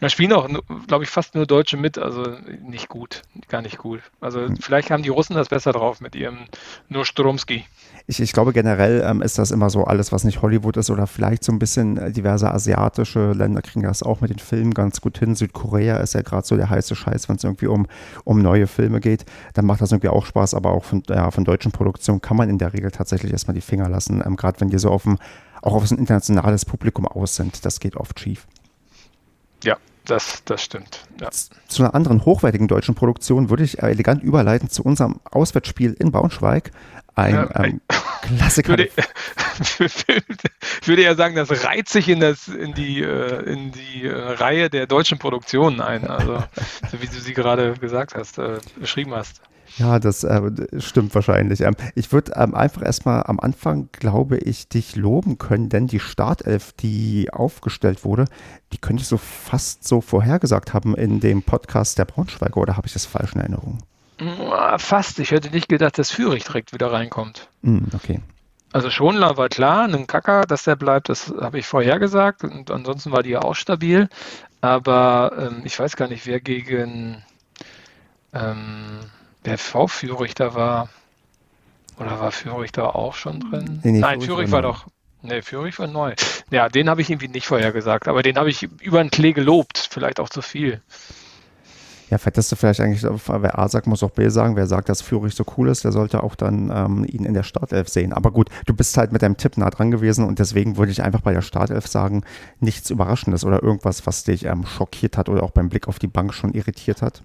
Da 0.00 0.08
spielen 0.08 0.32
auch, 0.32 0.48
glaube 0.86 1.04
ich, 1.04 1.10
fast 1.10 1.34
nur 1.34 1.46
Deutsche 1.46 1.76
mit, 1.76 1.98
also 1.98 2.24
nicht 2.62 2.88
gut, 2.88 3.22
gar 3.48 3.62
nicht 3.62 3.78
gut. 3.78 4.00
Also 4.20 4.40
hm. 4.40 4.56
vielleicht 4.56 4.90
haben 4.90 5.02
die 5.02 5.08
Russen 5.08 5.34
das 5.34 5.48
besser 5.48 5.72
drauf 5.72 6.00
mit 6.00 6.14
ihrem 6.14 6.38
nur 6.88 7.04
Stromski. 7.04 7.64
Ich, 8.06 8.20
ich 8.20 8.32
glaube 8.32 8.52
generell 8.52 9.04
ähm, 9.06 9.22
ist 9.22 9.38
das 9.38 9.50
immer 9.50 9.70
so, 9.70 9.84
alles, 9.84 10.12
was 10.12 10.24
nicht 10.24 10.42
Hollywood 10.42 10.76
ist 10.76 10.90
oder 10.90 11.06
vielleicht 11.06 11.44
so 11.44 11.52
ein 11.52 11.58
bisschen 11.58 11.96
äh, 11.96 12.10
diverse 12.10 12.50
asiatische 12.50 13.32
Länder 13.32 13.62
kriegen 13.62 13.84
das 13.84 14.02
auch 14.02 14.20
mit 14.20 14.30
den 14.30 14.38
Filmen 14.38 14.74
ganz 14.74 15.00
gut 15.00 15.18
hin. 15.18 15.34
Südkorea 15.34 15.98
ist 15.98 16.14
ja 16.14 16.22
gerade 16.22 16.46
so 16.46 16.56
der 16.56 16.70
heiße 16.70 16.96
Scheiß, 16.96 17.28
wenn 17.28 17.36
es 17.36 17.44
irgendwie 17.44 17.66
um, 17.66 17.86
um 18.24 18.40
neue 18.42 18.66
Filme 18.66 19.00
geht. 19.00 19.24
Dann 19.54 19.66
macht 19.66 19.80
das 19.80 19.92
irgendwie 19.92 20.08
auch 20.08 20.26
Spaß, 20.26 20.54
aber 20.54 20.72
auch 20.72 20.84
von, 20.84 21.02
ja, 21.08 21.30
von 21.30 21.44
deutschen 21.44 21.72
Produktionen 21.72 22.20
kann 22.20 22.36
man 22.36 22.48
in 22.48 22.58
der 22.58 22.72
Regel 22.72 22.90
tatsächlich 22.90 23.32
erstmal 23.32 23.54
die 23.54 23.60
Finger 23.60 23.88
lassen, 23.88 24.22
ähm, 24.24 24.36
gerade 24.36 24.60
wenn 24.60 24.69
die 24.70 24.78
so 24.78 24.90
auf 24.90 25.04
auch 25.62 25.74
auf 25.74 25.90
ein 25.90 25.98
internationales 25.98 26.64
Publikum 26.64 27.06
aus 27.06 27.36
sind. 27.36 27.64
Das 27.64 27.80
geht 27.80 27.96
oft 27.96 28.18
schief. 28.18 28.46
Ja, 29.62 29.76
das, 30.06 30.42
das 30.44 30.62
stimmt. 30.62 31.04
Ja. 31.20 31.30
Zu 31.30 31.82
einer 31.82 31.94
anderen 31.94 32.24
hochwertigen 32.24 32.68
deutschen 32.68 32.94
Produktion 32.94 33.50
würde 33.50 33.64
ich 33.64 33.82
elegant 33.82 34.22
überleiten 34.22 34.70
zu 34.70 34.82
unserem 34.82 35.20
Auswärtsspiel 35.30 35.94
in 35.98 36.12
Braunschweig. 36.12 36.72
Ein 37.14 37.34
ja, 37.34 37.64
ähm, 37.64 37.80
Klassiker. 38.22 38.70
Würde, 38.70 38.88
würde 40.84 41.02
ja 41.02 41.14
sagen, 41.14 41.34
das 41.34 41.64
reiht 41.64 41.88
sich 41.88 42.08
in, 42.08 42.20
das, 42.20 42.48
in 42.48 42.72
die, 42.72 43.02
äh, 43.02 43.42
in 43.52 43.72
die 43.72 44.06
äh, 44.06 44.12
Reihe 44.12 44.70
der 44.70 44.86
deutschen 44.86 45.18
Produktionen 45.18 45.80
ein, 45.80 46.06
also 46.06 46.42
so 46.90 47.02
wie 47.02 47.06
du 47.06 47.20
sie 47.20 47.34
gerade 47.34 47.74
gesagt 47.74 48.14
hast, 48.14 48.38
äh, 48.38 48.58
beschrieben 48.78 49.12
hast. 49.12 49.42
Ja, 49.76 49.98
das 49.98 50.24
äh, 50.24 50.50
stimmt 50.78 51.14
wahrscheinlich. 51.14 51.60
Ähm, 51.60 51.76
ich 51.94 52.12
würde 52.12 52.32
ähm, 52.36 52.54
einfach 52.54 52.82
erstmal 52.82 53.22
am 53.24 53.40
Anfang, 53.40 53.88
glaube 53.92 54.38
ich, 54.38 54.68
dich 54.68 54.96
loben 54.96 55.38
können, 55.38 55.68
denn 55.68 55.86
die 55.86 56.00
Startelf, 56.00 56.72
die 56.72 57.28
aufgestellt 57.32 58.04
wurde, 58.04 58.24
die 58.72 58.78
könnte 58.78 59.02
ich 59.02 59.08
so 59.08 59.16
fast 59.16 59.86
so 59.86 60.00
vorhergesagt 60.00 60.74
haben 60.74 60.94
in 60.94 61.20
dem 61.20 61.42
Podcast 61.42 61.98
der 61.98 62.04
Braunschweiger, 62.04 62.56
oder 62.56 62.76
habe 62.76 62.86
ich 62.86 62.92
das 62.92 63.06
falsch 63.06 63.34
in 63.34 63.40
Erinnerung? 63.40 63.78
Fast. 64.76 65.18
Ich 65.18 65.30
hätte 65.30 65.50
nicht 65.50 65.68
gedacht, 65.68 65.98
dass 65.98 66.10
Fürich 66.10 66.44
direkt 66.44 66.74
wieder 66.74 66.92
reinkommt. 66.92 67.48
Mm, 67.62 67.84
okay. 67.94 68.20
Also 68.72 68.90
Schonler 68.90 69.36
war 69.36 69.48
klar, 69.48 69.84
ein 69.84 70.06
Kacker, 70.06 70.42
dass 70.42 70.64
der 70.64 70.76
bleibt, 70.76 71.08
das 71.08 71.32
habe 71.40 71.58
ich 71.58 71.66
vorher 71.66 71.98
gesagt. 71.98 72.44
Und 72.44 72.70
ansonsten 72.70 73.12
war 73.12 73.22
die 73.22 73.30
ja 73.30 73.40
auch 73.40 73.54
stabil. 73.54 74.08
Aber 74.60 75.32
ähm, 75.38 75.62
ich 75.64 75.78
weiß 75.78 75.96
gar 75.96 76.08
nicht, 76.08 76.26
wer 76.26 76.40
gegen 76.40 77.24
ähm, 78.34 79.00
wer 79.44 79.58
V-Fürich 79.58 80.34
da 80.34 80.54
war. 80.54 80.88
Oder 81.98 82.18
war 82.18 82.32
Fürich 82.32 82.72
da 82.72 82.86
auch 82.86 83.14
schon 83.14 83.40
drin? 83.40 83.80
Nee, 83.82 83.92
nee, 83.92 83.98
Nein, 84.00 84.20
Fürich 84.20 84.50
war, 84.50 84.62
war 84.62 84.72
doch. 84.72 84.86
Nee, 85.22 85.42
Fürich 85.42 85.78
war 85.78 85.86
neu. 85.86 86.14
Ja, 86.50 86.68
den 86.68 86.88
habe 86.88 87.02
ich 87.02 87.10
irgendwie 87.10 87.28
nicht 87.28 87.46
vorher 87.46 87.72
gesagt, 87.72 88.08
aber 88.08 88.22
den 88.22 88.36
habe 88.36 88.48
ich 88.48 88.62
über 88.62 89.02
den 89.02 89.10
Klee 89.10 89.32
gelobt. 89.32 89.88
Vielleicht 89.90 90.18
auch 90.18 90.30
zu 90.30 90.40
viel. 90.40 90.80
Ja, 92.08 92.18
hättest 92.18 92.50
du 92.50 92.56
vielleicht 92.56 92.80
eigentlich, 92.80 93.04
wer 93.04 93.58
A 93.58 93.68
sagt, 93.68 93.86
muss 93.86 94.02
auch 94.02 94.10
B 94.10 94.28
sagen. 94.30 94.56
Wer 94.56 94.66
sagt, 94.66 94.88
dass 94.88 95.00
Führig 95.00 95.34
so 95.34 95.44
cool 95.56 95.68
ist, 95.68 95.84
der 95.84 95.92
sollte 95.92 96.24
auch 96.24 96.34
dann 96.34 96.72
ähm, 96.74 97.04
ihn 97.08 97.24
in 97.24 97.34
der 97.34 97.44
Startelf 97.44 97.88
sehen. 97.88 98.12
Aber 98.12 98.32
gut, 98.32 98.48
du 98.66 98.74
bist 98.74 98.96
halt 98.96 99.12
mit 99.12 99.22
deinem 99.22 99.36
Tipp 99.36 99.56
nah 99.56 99.70
dran 99.70 99.92
gewesen 99.92 100.26
und 100.26 100.40
deswegen 100.40 100.76
würde 100.76 100.90
ich 100.90 101.04
einfach 101.04 101.20
bei 101.20 101.32
der 101.32 101.42
Startelf 101.42 101.86
sagen, 101.86 102.24
nichts 102.58 102.90
Überraschendes 102.90 103.44
oder 103.44 103.62
irgendwas, 103.62 104.06
was 104.08 104.24
dich 104.24 104.44
ähm, 104.46 104.66
schockiert 104.66 105.16
hat 105.16 105.28
oder 105.28 105.44
auch 105.44 105.52
beim 105.52 105.68
Blick 105.68 105.86
auf 105.86 106.00
die 106.00 106.08
Bank 106.08 106.34
schon 106.34 106.52
irritiert 106.52 107.00
hat. 107.00 107.22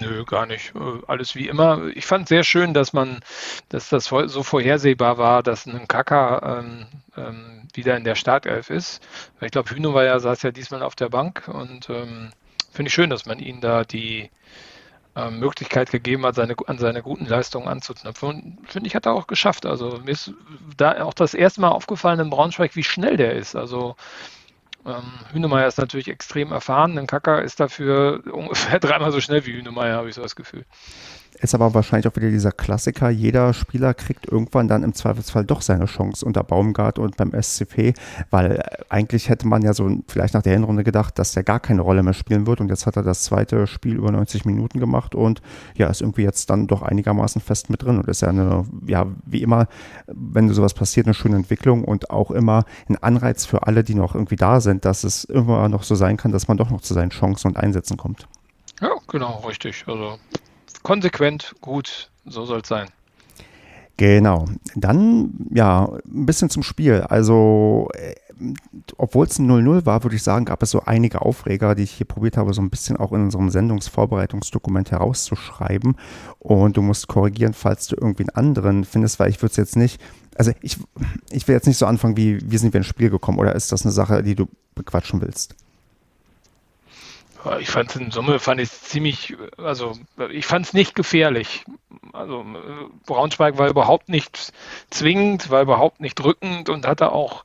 Nö, 0.00 0.24
gar 0.24 0.46
nicht. 0.46 0.74
Äh, 0.74 1.02
alles 1.06 1.34
wie 1.34 1.48
immer. 1.48 1.88
Ich 1.94 2.06
fand 2.06 2.28
sehr 2.28 2.44
schön, 2.44 2.74
dass 2.74 2.92
man, 2.92 3.20
dass 3.68 3.88
das 3.88 4.06
so 4.06 4.42
vorhersehbar 4.42 5.18
war, 5.18 5.42
dass 5.42 5.66
ein 5.66 5.88
Kaka 5.88 6.60
ähm, 6.60 6.86
ähm, 7.16 7.68
wieder 7.74 7.96
in 7.96 8.04
der 8.04 8.14
Startelf 8.14 8.70
ist. 8.70 9.06
Ich 9.40 9.50
glaube, 9.50 9.70
Hühner 9.70 9.94
war 9.94 10.04
ja, 10.04 10.18
saß 10.18 10.42
ja 10.42 10.50
diesmal 10.50 10.82
auf 10.82 10.94
der 10.94 11.08
Bank 11.08 11.48
und 11.48 11.88
ähm, 11.90 12.30
finde 12.72 12.88
ich 12.88 12.94
schön, 12.94 13.10
dass 13.10 13.26
man 13.26 13.38
ihnen 13.38 13.60
da 13.60 13.84
die 13.84 14.30
äh, 15.16 15.30
Möglichkeit 15.30 15.90
gegeben 15.90 16.24
hat, 16.26 16.34
seine, 16.34 16.54
an 16.66 16.78
seine 16.78 17.02
guten 17.02 17.26
Leistungen 17.26 17.68
anzuknüpfen. 17.68 18.28
Und 18.28 18.70
finde 18.70 18.86
ich, 18.86 18.94
hat 18.94 19.06
er 19.06 19.14
auch 19.14 19.26
geschafft. 19.26 19.66
Also 19.66 20.00
mir 20.04 20.12
ist 20.12 20.32
da 20.76 21.02
auch 21.02 21.14
das 21.14 21.34
erste 21.34 21.60
Mal 21.60 21.70
aufgefallen 21.70 22.20
in 22.20 22.30
Braunschweig, 22.30 22.76
wie 22.76 22.84
schnell 22.84 23.16
der 23.16 23.34
ist. 23.34 23.56
Also 23.56 23.96
ähm, 24.88 25.12
Hünemeyer 25.32 25.68
ist 25.68 25.78
natürlich 25.78 26.08
extrem 26.08 26.52
erfahren. 26.52 26.98
Ein 26.98 27.06
Kacker 27.06 27.42
ist 27.42 27.60
dafür 27.60 28.22
ungefähr 28.32 28.80
dreimal 28.80 29.12
so 29.12 29.20
schnell 29.20 29.44
wie 29.46 29.52
Hünemeyer, 29.52 29.96
habe 29.96 30.08
ich 30.08 30.14
so 30.14 30.22
das 30.22 30.36
Gefühl. 30.36 30.64
Ist 31.40 31.54
aber 31.54 31.72
wahrscheinlich 31.72 32.08
auch 32.08 32.16
wieder 32.16 32.30
dieser 32.30 32.50
Klassiker. 32.50 33.10
Jeder 33.10 33.54
Spieler 33.54 33.94
kriegt 33.94 34.26
irgendwann 34.26 34.66
dann 34.66 34.82
im 34.82 34.92
Zweifelsfall 34.92 35.44
doch 35.44 35.62
seine 35.62 35.84
Chance 35.84 36.26
unter 36.26 36.42
Baumgart 36.42 36.98
und 36.98 37.16
beim 37.16 37.32
SCP, 37.32 37.94
weil 38.30 38.52
äh, 38.52 38.62
eigentlich 38.88 39.28
hätte 39.28 39.46
man 39.46 39.62
ja 39.62 39.72
so 39.72 39.88
vielleicht 40.08 40.34
nach 40.34 40.42
der 40.42 40.54
Hinrunde 40.54 40.82
gedacht, 40.82 41.16
dass 41.18 41.32
der 41.32 41.44
gar 41.44 41.60
keine 41.60 41.82
Rolle 41.82 42.02
mehr 42.02 42.12
spielen 42.12 42.48
wird 42.48 42.60
und 42.60 42.70
jetzt 42.70 42.86
hat 42.86 42.96
er 42.96 43.04
das 43.04 43.22
zweite 43.22 43.68
Spiel 43.68 43.94
über 43.94 44.10
90 44.10 44.46
Minuten 44.46 44.80
gemacht 44.80 45.14
und 45.14 45.40
ja, 45.76 45.86
ist 45.86 46.00
irgendwie 46.00 46.22
jetzt 46.22 46.50
dann 46.50 46.66
doch 46.66 46.82
einigermaßen 46.82 47.40
fest 47.40 47.70
mit 47.70 47.84
drin 47.84 47.98
und 47.98 48.08
ist 48.08 48.22
ja 48.22 48.28
eine, 48.28 48.64
ja, 48.86 49.06
wie 49.24 49.42
immer, 49.42 49.68
wenn 50.08 50.48
sowas 50.48 50.74
passiert, 50.74 51.06
eine 51.06 51.14
schöne 51.14 51.36
Entwicklung 51.36 51.84
und 51.84 52.10
auch 52.10 52.32
immer 52.32 52.64
ein 52.88 53.00
Anreiz 53.00 53.46
für 53.46 53.64
alle, 53.64 53.84
die 53.84 53.94
noch 53.94 54.16
irgendwie 54.16 54.36
da 54.36 54.60
sind, 54.60 54.84
dass 54.84 55.04
es 55.04 55.22
immer 55.22 55.68
noch 55.68 55.84
so 55.84 55.94
sein 55.94 56.16
kann, 56.16 56.32
dass 56.32 56.48
man 56.48 56.56
doch 56.56 56.70
noch 56.70 56.80
zu 56.80 56.94
seinen 56.94 57.10
Chancen 57.10 57.48
und 57.48 57.56
Einsätzen 57.56 57.96
kommt. 57.96 58.26
Ja, 58.80 58.90
genau, 59.06 59.44
richtig. 59.46 59.84
Also 59.86 60.18
konsequent, 60.88 61.54
gut, 61.60 62.10
so 62.24 62.46
soll 62.46 62.62
es 62.62 62.68
sein. 62.68 62.88
Genau. 63.98 64.46
Dann, 64.74 65.34
ja, 65.52 65.84
ein 65.84 66.24
bisschen 66.24 66.48
zum 66.48 66.62
Spiel. 66.62 67.02
Also, 67.02 67.90
äh, 67.92 68.14
obwohl 68.96 69.26
es 69.26 69.38
ein 69.38 69.50
0-0 69.50 69.84
war, 69.84 70.02
würde 70.02 70.16
ich 70.16 70.22
sagen, 70.22 70.46
gab 70.46 70.62
es 70.62 70.70
so 70.70 70.80
einige 70.86 71.20
Aufreger, 71.20 71.74
die 71.74 71.82
ich 71.82 71.90
hier 71.90 72.06
probiert 72.06 72.38
habe, 72.38 72.54
so 72.54 72.62
ein 72.62 72.70
bisschen 72.70 72.96
auch 72.96 73.12
in 73.12 73.24
unserem 73.24 73.50
Sendungsvorbereitungsdokument 73.50 74.90
herauszuschreiben. 74.90 75.96
Und 76.38 76.78
du 76.78 76.80
musst 76.80 77.06
korrigieren, 77.06 77.52
falls 77.52 77.88
du 77.88 77.96
irgendwie 77.96 78.22
einen 78.22 78.46
anderen 78.46 78.84
findest, 78.84 79.20
weil 79.20 79.28
ich 79.28 79.42
würde 79.42 79.50
es 79.50 79.56
jetzt 79.58 79.76
nicht, 79.76 80.00
also 80.36 80.52
ich, 80.62 80.78
ich 81.30 81.46
will 81.46 81.54
jetzt 81.54 81.66
nicht 81.66 81.76
so 81.76 81.84
anfangen, 81.84 82.16
wie, 82.16 82.38
wie 82.50 82.56
sind 82.56 82.72
wir 82.72 82.78
ins 82.78 82.86
Spiel 82.86 83.10
gekommen, 83.10 83.38
oder 83.38 83.54
ist 83.54 83.72
das 83.72 83.84
eine 83.84 83.92
Sache, 83.92 84.22
die 84.22 84.36
du 84.36 84.46
bequatschen 84.74 85.20
willst? 85.20 85.54
Ich 87.60 87.70
fand 87.70 87.90
es 87.90 87.96
in 87.96 88.10
Summe 88.10 88.38
fand 88.38 88.60
ich 88.60 88.70
ziemlich, 88.70 89.36
also 89.58 89.92
ich 90.30 90.46
fand 90.46 90.66
es 90.66 90.72
nicht 90.72 90.94
gefährlich. 90.94 91.64
Also 92.12 92.44
Braunschweig 93.06 93.58
war 93.58 93.68
überhaupt 93.68 94.08
nicht 94.08 94.52
zwingend, 94.90 95.50
war 95.50 95.62
überhaupt 95.62 96.00
nicht 96.00 96.16
drückend 96.16 96.68
und 96.68 96.86
hatte 96.86 97.12
auch, 97.12 97.44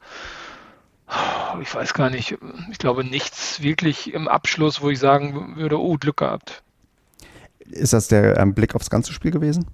ich 1.62 1.74
weiß 1.74 1.94
gar 1.94 2.10
nicht, 2.10 2.38
ich 2.72 2.78
glaube 2.80 3.04
nichts 3.04 3.62
wirklich 3.62 4.14
im 4.14 4.28
Abschluss, 4.28 4.82
wo 4.82 4.90
ich 4.90 5.00
sagen 5.00 5.56
würde, 5.58 5.80
oh, 5.80 5.98
Glück 5.98 6.18
gehabt. 6.18 6.64
Ist 7.60 7.94
das 7.94 8.08
der 8.08 8.38
ähm, 8.38 8.54
Blick 8.54 8.76
aufs 8.76 8.90
ganze 8.90 9.14
Spiel 9.14 9.32
gewesen? 9.32 9.68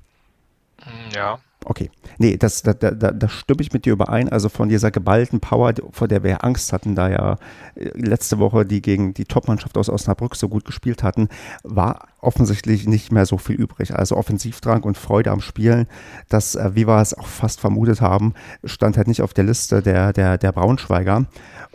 Ja. 1.13 1.39
Okay. 1.69 1.91
Nee, 2.17 2.35
das, 2.35 2.63
da, 2.63 2.73
da, 2.73 2.91
da 2.91 3.29
stimme 3.29 3.61
ich 3.61 3.71
mit 3.71 3.85
dir 3.85 3.93
überein. 3.93 4.27
Also 4.27 4.49
von 4.49 4.69
dieser 4.69 4.89
geballten 4.89 5.39
Power, 5.39 5.71
vor 5.91 6.07
der 6.07 6.23
wir 6.23 6.43
Angst 6.43 6.73
hatten, 6.73 6.95
da 6.95 7.09
ja 7.09 7.37
äh, 7.75 7.89
letzte 7.93 8.39
Woche 8.39 8.65
die 8.65 8.81
gegen 8.81 9.13
die 9.13 9.25
Topmannschaft 9.25 9.77
aus 9.77 9.87
Osnabrück 9.87 10.35
so 10.35 10.49
gut 10.49 10.65
gespielt 10.65 11.03
hatten, 11.03 11.29
war 11.63 12.08
offensichtlich 12.21 12.87
nicht 12.87 13.11
mehr 13.11 13.25
so 13.25 13.37
viel 13.37 13.55
übrig. 13.55 13.95
Also 13.95 14.17
Offensivdrang 14.17 14.83
und 14.83 14.97
Freude 14.97 15.31
am 15.31 15.41
Spielen, 15.41 15.87
das, 16.27 16.55
äh, 16.55 16.71
wie 16.73 16.87
wir 16.87 17.01
es 17.01 17.13
auch 17.13 17.27
fast 17.27 17.59
vermutet 17.59 18.01
haben, 18.01 18.33
stand 18.63 18.97
halt 18.97 19.07
nicht 19.07 19.21
auf 19.21 19.33
der 19.33 19.43
Liste 19.43 19.81
der, 19.81 20.13
der, 20.13 20.37
der 20.37 20.51
Braunschweiger. 20.51 21.25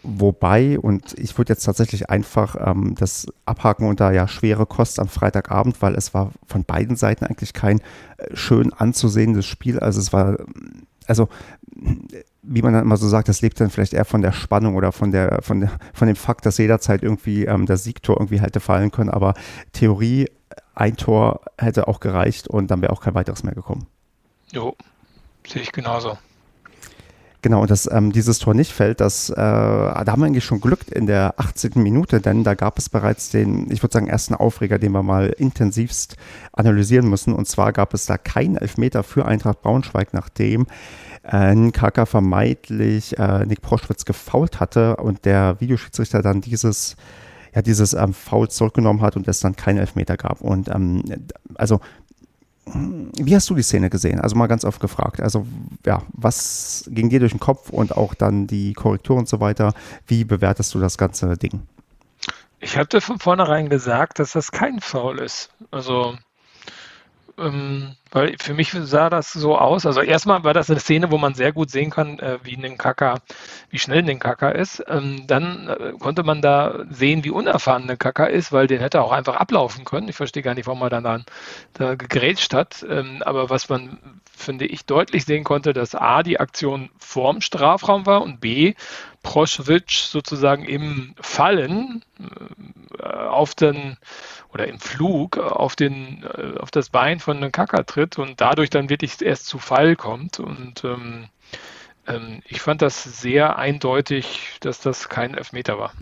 Wobei, 0.02 0.78
und 0.78 1.18
ich 1.18 1.36
würde 1.38 1.54
jetzt 1.54 1.64
tatsächlich 1.64 2.10
einfach 2.10 2.56
ähm, 2.60 2.94
das 2.98 3.26
abhaken 3.46 3.88
unter 3.88 4.12
ja 4.12 4.28
schwere 4.28 4.66
Kost 4.66 4.98
am 5.00 5.08
Freitagabend, 5.08 5.80
weil 5.80 5.94
es 5.94 6.12
war 6.12 6.30
von 6.46 6.64
beiden 6.64 6.96
Seiten 6.96 7.24
eigentlich 7.24 7.54
kein 7.54 7.80
äh, 8.18 8.36
schön 8.36 8.72
anzusehendes 8.72 9.46
Spiel. 9.46 9.78
Also 9.78 10.00
es 10.00 10.12
war, 10.12 10.36
also 11.06 11.28
wie 12.46 12.62
man 12.62 12.72
dann 12.72 12.82
immer 12.82 12.96
so 12.96 13.08
sagt, 13.08 13.28
das 13.28 13.42
lebt 13.42 13.60
dann 13.60 13.70
vielleicht 13.70 13.94
eher 13.94 14.04
von 14.04 14.22
der 14.22 14.32
Spannung 14.32 14.76
oder 14.76 14.92
von 14.92 15.10
der, 15.10 15.40
von 15.42 15.60
der, 15.60 15.70
von 15.92 16.06
dem 16.06 16.16
Fakt, 16.16 16.46
dass 16.46 16.58
jederzeit 16.58 17.02
irgendwie 17.02 17.44
ähm, 17.44 17.66
das 17.66 17.84
Siegtor 17.84 18.16
irgendwie 18.16 18.40
hätte 18.40 18.60
fallen 18.60 18.90
können. 18.90 19.10
Aber 19.10 19.34
Theorie, 19.72 20.26
ein 20.74 20.96
Tor 20.96 21.40
hätte 21.58 21.88
auch 21.88 22.00
gereicht 22.00 22.48
und 22.48 22.70
dann 22.70 22.82
wäre 22.82 22.92
auch 22.92 23.00
kein 23.00 23.14
weiteres 23.14 23.44
mehr 23.44 23.54
gekommen. 23.54 23.86
Jo, 24.52 24.74
sehe 25.46 25.62
ich 25.62 25.72
genauso. 25.72 26.18
Genau, 27.44 27.60
und 27.60 27.70
dass 27.70 27.90
ähm, 27.92 28.10
dieses 28.10 28.38
Tor 28.38 28.54
nicht 28.54 28.72
fällt, 28.72 29.02
das, 29.02 29.28
äh, 29.28 29.34
da 29.36 30.04
haben 30.06 30.22
wir 30.22 30.26
eigentlich 30.26 30.46
schon 30.46 30.62
Glück 30.62 30.90
in 30.90 31.06
der 31.06 31.34
18. 31.36 31.72
Minute, 31.74 32.22
denn 32.22 32.42
da 32.42 32.54
gab 32.54 32.78
es 32.78 32.88
bereits 32.88 33.28
den, 33.28 33.70
ich 33.70 33.82
würde 33.82 33.92
sagen, 33.92 34.06
ersten 34.06 34.34
Aufreger, 34.34 34.78
den 34.78 34.92
wir 34.92 35.02
mal 35.02 35.26
intensivst 35.26 36.16
analysieren 36.52 37.06
müssen. 37.06 37.34
Und 37.34 37.46
zwar 37.46 37.74
gab 37.74 37.92
es 37.92 38.06
da 38.06 38.16
keinen 38.16 38.56
Elfmeter 38.56 39.02
für 39.02 39.26
Eintracht 39.26 39.60
Braunschweig, 39.60 40.14
nachdem 40.14 40.66
äh, 41.24 41.54
Nkaka 41.54 42.06
vermeintlich 42.06 43.18
äh, 43.18 43.46
Nick 43.46 43.62
Proschwitz 43.62 44.04
gefault 44.04 44.60
hatte 44.60 44.96
und 44.96 45.24
der 45.24 45.60
Videoschiedsrichter 45.60 46.22
dann 46.22 46.40
dieses 46.40 46.96
ja, 47.54 47.62
dieses 47.62 47.94
ähm, 47.94 48.12
Foul 48.12 48.50
zurückgenommen 48.50 49.00
hat 49.00 49.16
und 49.16 49.28
es 49.28 49.38
dann 49.38 49.54
keinen 49.54 49.78
Elfmeter 49.78 50.16
gab. 50.16 50.40
Und 50.40 50.68
ähm, 50.68 51.04
also 51.54 51.80
wie 52.66 53.36
hast 53.36 53.50
du 53.50 53.54
die 53.54 53.62
Szene 53.62 53.90
gesehen? 53.90 54.20
Also 54.20 54.36
mal 54.36 54.46
ganz 54.46 54.64
oft 54.64 54.80
gefragt. 54.80 55.20
Also 55.20 55.46
ja, 55.84 56.02
was 56.12 56.88
ging 56.88 57.10
dir 57.10 57.20
durch 57.20 57.32
den 57.32 57.40
Kopf 57.40 57.70
und 57.70 57.96
auch 57.96 58.14
dann 58.14 58.46
die 58.46 58.72
Korrektur 58.72 59.16
und 59.16 59.28
so 59.28 59.40
weiter? 59.40 59.74
Wie 60.06 60.24
bewertest 60.24 60.74
du 60.74 60.80
das 60.80 60.96
ganze 60.96 61.36
Ding? 61.36 61.62
Ich 62.60 62.78
hatte 62.78 63.00
von 63.02 63.18
vornherein 63.18 63.68
gesagt, 63.68 64.18
dass 64.18 64.32
das 64.32 64.50
kein 64.50 64.80
Foul 64.80 65.18
ist. 65.18 65.50
Also 65.70 66.16
ähm, 67.38 67.94
weil 68.14 68.36
für 68.40 68.54
mich 68.54 68.70
sah 68.70 69.10
das 69.10 69.32
so 69.32 69.58
aus. 69.58 69.84
Also 69.86 70.00
erstmal 70.00 70.44
war 70.44 70.54
das 70.54 70.70
eine 70.70 70.78
Szene, 70.78 71.10
wo 71.10 71.18
man 71.18 71.34
sehr 71.34 71.50
gut 71.52 71.68
sehen 71.68 71.90
kann, 71.90 72.20
äh, 72.20 72.38
wie 72.44 72.54
ein 72.54 72.78
Kaka, 72.78 73.16
wie 73.70 73.78
schnell 73.80 74.08
ein 74.08 74.20
Kaka 74.20 74.50
ist. 74.50 74.84
Ähm, 74.86 75.26
dann 75.26 75.68
äh, 75.68 75.92
konnte 75.98 76.22
man 76.22 76.40
da 76.40 76.84
sehen, 76.90 77.24
wie 77.24 77.30
unerfahren 77.30 77.90
ein 77.90 77.98
Kaka 77.98 78.26
ist, 78.26 78.52
weil 78.52 78.68
den 78.68 78.78
hätte 78.78 78.98
er 78.98 79.04
auch 79.04 79.10
einfach 79.10 79.34
ablaufen 79.34 79.84
können. 79.84 80.08
Ich 80.08 80.14
verstehe 80.14 80.44
gar 80.44 80.54
nicht, 80.54 80.68
warum 80.68 80.82
er 80.82 80.90
dann 80.90 81.24
da, 81.72 81.96
gegrätscht 81.96 82.54
hat. 82.54 82.86
Ähm, 82.88 83.20
aber 83.24 83.50
was 83.50 83.68
man, 83.68 83.98
finde 84.32 84.66
ich, 84.66 84.86
deutlich 84.86 85.24
sehen 85.24 85.42
konnte, 85.42 85.72
dass 85.72 85.96
A, 85.96 86.22
die 86.22 86.38
Aktion 86.38 86.90
vorm 86.98 87.40
Strafraum 87.40 88.06
war 88.06 88.22
und 88.22 88.40
B, 88.40 88.74
Proschwitsch 89.24 90.02
sozusagen 90.02 90.66
im 90.66 91.16
Fallen 91.20 92.04
äh, 93.00 93.04
auf 93.04 93.56
den 93.56 93.96
oder 94.52 94.68
im 94.68 94.78
Flug 94.78 95.36
auf, 95.36 95.74
den, 95.74 96.24
auf 96.60 96.70
das 96.70 96.88
Bein 96.88 97.18
von 97.18 97.38
einem 97.38 97.50
Kaka 97.50 97.82
tritt 98.04 98.18
und 98.18 98.40
dadurch 98.40 98.70
dann 98.70 98.90
wirklich 98.90 99.20
erst 99.22 99.46
zu 99.46 99.58
Fall 99.58 99.96
kommt. 99.96 100.40
Und 100.40 100.84
ähm, 100.84 101.28
ähm, 102.06 102.42
ich 102.46 102.60
fand 102.60 102.82
das 102.82 103.02
sehr 103.02 103.56
eindeutig, 103.58 104.58
dass 104.60 104.80
das 104.80 105.08
kein 105.08 105.34
Elfmeter 105.34 105.78
war. 105.78 105.92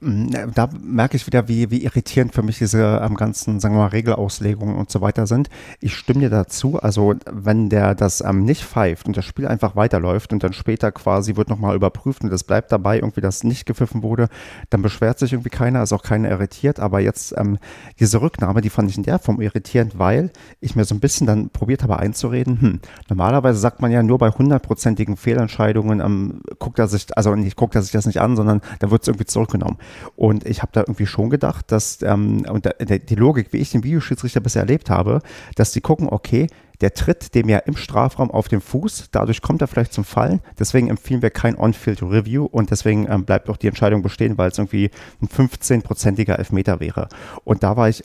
Mm, 0.00 0.28
da 0.54 0.68
merke 0.82 1.16
ich 1.16 1.26
wieder, 1.26 1.48
wie, 1.48 1.70
wie 1.70 1.84
irritierend 1.84 2.34
für 2.34 2.42
mich 2.42 2.58
diese 2.58 3.00
am 3.00 3.14
ganzen, 3.14 3.60
sagen 3.60 3.74
wir 3.74 3.82
mal, 3.82 3.88
Regelauslegungen 3.88 4.76
und 4.76 4.90
so 4.90 5.00
weiter 5.00 5.26
sind. 5.26 5.48
Ich 5.80 5.94
stimme 5.94 6.20
dir 6.20 6.30
dazu. 6.30 6.80
Also, 6.80 7.14
wenn 7.30 7.68
der 7.68 7.94
das 7.94 8.20
ähm, 8.20 8.44
nicht 8.44 8.64
pfeift 8.64 9.06
und 9.06 9.16
das 9.16 9.24
Spiel 9.24 9.46
einfach 9.46 9.76
weiterläuft 9.76 10.32
und 10.32 10.42
dann 10.42 10.52
später 10.52 10.92
quasi 10.92 11.36
wird 11.36 11.48
nochmal 11.48 11.76
überprüft 11.76 12.22
und 12.22 12.32
es 12.32 12.44
bleibt 12.44 12.72
dabei, 12.72 12.96
irgendwie 12.96 13.20
das 13.20 13.44
nicht 13.44 13.66
gepfiffen 13.66 14.02
wurde, 14.02 14.28
dann 14.70 14.82
beschwert 14.82 15.18
sich 15.18 15.32
irgendwie 15.32 15.50
keiner, 15.50 15.82
ist 15.82 15.92
auch 15.92 16.02
keiner 16.02 16.30
irritiert. 16.30 16.80
Aber 16.80 17.00
jetzt 17.00 17.34
ähm, 17.36 17.58
diese 18.00 18.20
Rücknahme, 18.20 18.60
die 18.60 18.70
fand 18.70 18.90
ich 18.90 18.96
in 18.96 19.02
der 19.02 19.18
Form 19.18 19.40
irritierend, 19.40 19.98
weil 19.98 20.30
ich 20.60 20.76
mir 20.76 20.84
so 20.84 20.94
ein 20.94 21.00
bisschen 21.00 21.26
dann 21.26 21.50
probiert 21.50 21.82
habe 21.82 21.98
einzureden, 21.98 22.60
hm, 22.60 22.80
normalerweise 23.08 23.58
sagt 23.58 23.80
man 23.80 23.90
ja 23.90 24.02
nur 24.02 24.18
bei 24.18 24.30
hundertprozentigen 24.30 25.16
Fehlentscheidungen, 25.16 26.00
ähm, 26.00 26.40
guckt 26.58 26.78
er 26.78 26.88
sich, 26.88 27.06
also 27.16 27.34
nicht 27.34 27.56
guckt 27.56 27.74
er 27.74 27.82
sich 27.82 27.92
das 27.92 28.06
nicht 28.06 28.20
an, 28.20 28.36
sondern 28.36 28.60
da 28.78 28.90
wird 28.90 29.02
es 29.02 29.08
irgendwie 29.08 29.26
zurückgenommen 29.26 29.57
genommen. 29.58 29.78
Und 30.16 30.46
ich 30.46 30.62
habe 30.62 30.72
da 30.72 30.80
irgendwie 30.80 31.06
schon 31.06 31.30
gedacht, 31.30 31.70
dass, 31.72 32.02
ähm, 32.02 32.44
und 32.48 32.64
der, 32.64 32.98
die 32.98 33.14
Logik, 33.14 33.52
wie 33.52 33.58
ich 33.58 33.70
den 33.70 33.84
Videoschiedsrichter 33.84 34.40
bisher 34.40 34.62
erlebt 34.62 34.90
habe, 34.90 35.20
dass 35.56 35.72
die 35.72 35.80
gucken, 35.80 36.08
okay, 36.08 36.46
der 36.80 36.94
tritt 36.94 37.34
dem 37.34 37.48
ja 37.48 37.58
im 37.58 37.76
Strafraum 37.76 38.30
auf 38.30 38.48
den 38.48 38.60
Fuß, 38.60 39.08
dadurch 39.10 39.42
kommt 39.42 39.62
er 39.62 39.68
vielleicht 39.68 39.92
zum 39.92 40.04
Fallen. 40.04 40.40
Deswegen 40.58 40.88
empfehlen 40.88 41.22
wir 41.22 41.30
kein 41.30 41.58
On-Field-Review 41.58 42.44
und 42.44 42.70
deswegen 42.70 43.10
ähm, 43.10 43.24
bleibt 43.24 43.48
auch 43.48 43.56
die 43.56 43.66
Entscheidung 43.66 44.02
bestehen, 44.02 44.38
weil 44.38 44.50
es 44.50 44.58
irgendwie 44.58 44.90
ein 45.20 45.28
15-prozentiger 45.28 46.38
Elfmeter 46.38 46.78
wäre. 46.80 47.08
Und 47.44 47.62
da 47.62 47.76
war 47.76 47.88
ich 47.88 48.04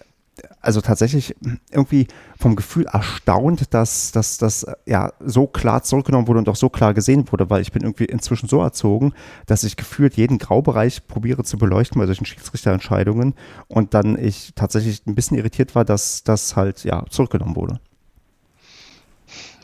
also 0.62 0.82
tatsächlich 0.82 1.36
irgendwie 1.72 2.08
vom 2.40 2.56
Gefühl 2.56 2.86
erstaunt, 2.86 3.74
dass 3.74 4.12
das 4.12 4.66
ja 4.86 5.14
so 5.20 5.48
klar 5.48 5.84
zurückgenommen 5.84 6.28
wurde 6.28 6.40
und 6.40 6.50
auch 6.50 6.56
so 6.56 6.70
klar 6.70 6.94
gesehen 6.94 7.32
wurde, 7.32 7.50
weil 7.50 7.62
ich 7.62 7.72
bin 7.72 7.84
irgendwie 7.84 8.06
inzwischen 8.06 8.48
so 8.50 8.62
erzogen, 8.62 9.14
dass 9.46 9.64
ich 9.64 9.76
gefühlt 9.76 10.16
jeden 10.16 10.40
Graubereich 10.40 11.08
probiere 11.08 11.44
zu 11.44 11.58
beleuchten 11.58 12.00
bei 12.00 12.06
solchen 12.06 12.26
Schiedsrichterentscheidungen 12.26 13.36
und 13.68 13.94
dann 13.94 14.18
ich 14.18 14.54
tatsächlich 14.56 15.06
ein 15.06 15.16
bisschen 15.16 15.38
irritiert 15.38 15.76
war, 15.76 15.86
dass 15.86 16.24
das 16.24 16.56
halt 16.56 16.84
ja 16.84 17.06
zurückgenommen 17.10 17.56
wurde. 17.56 17.80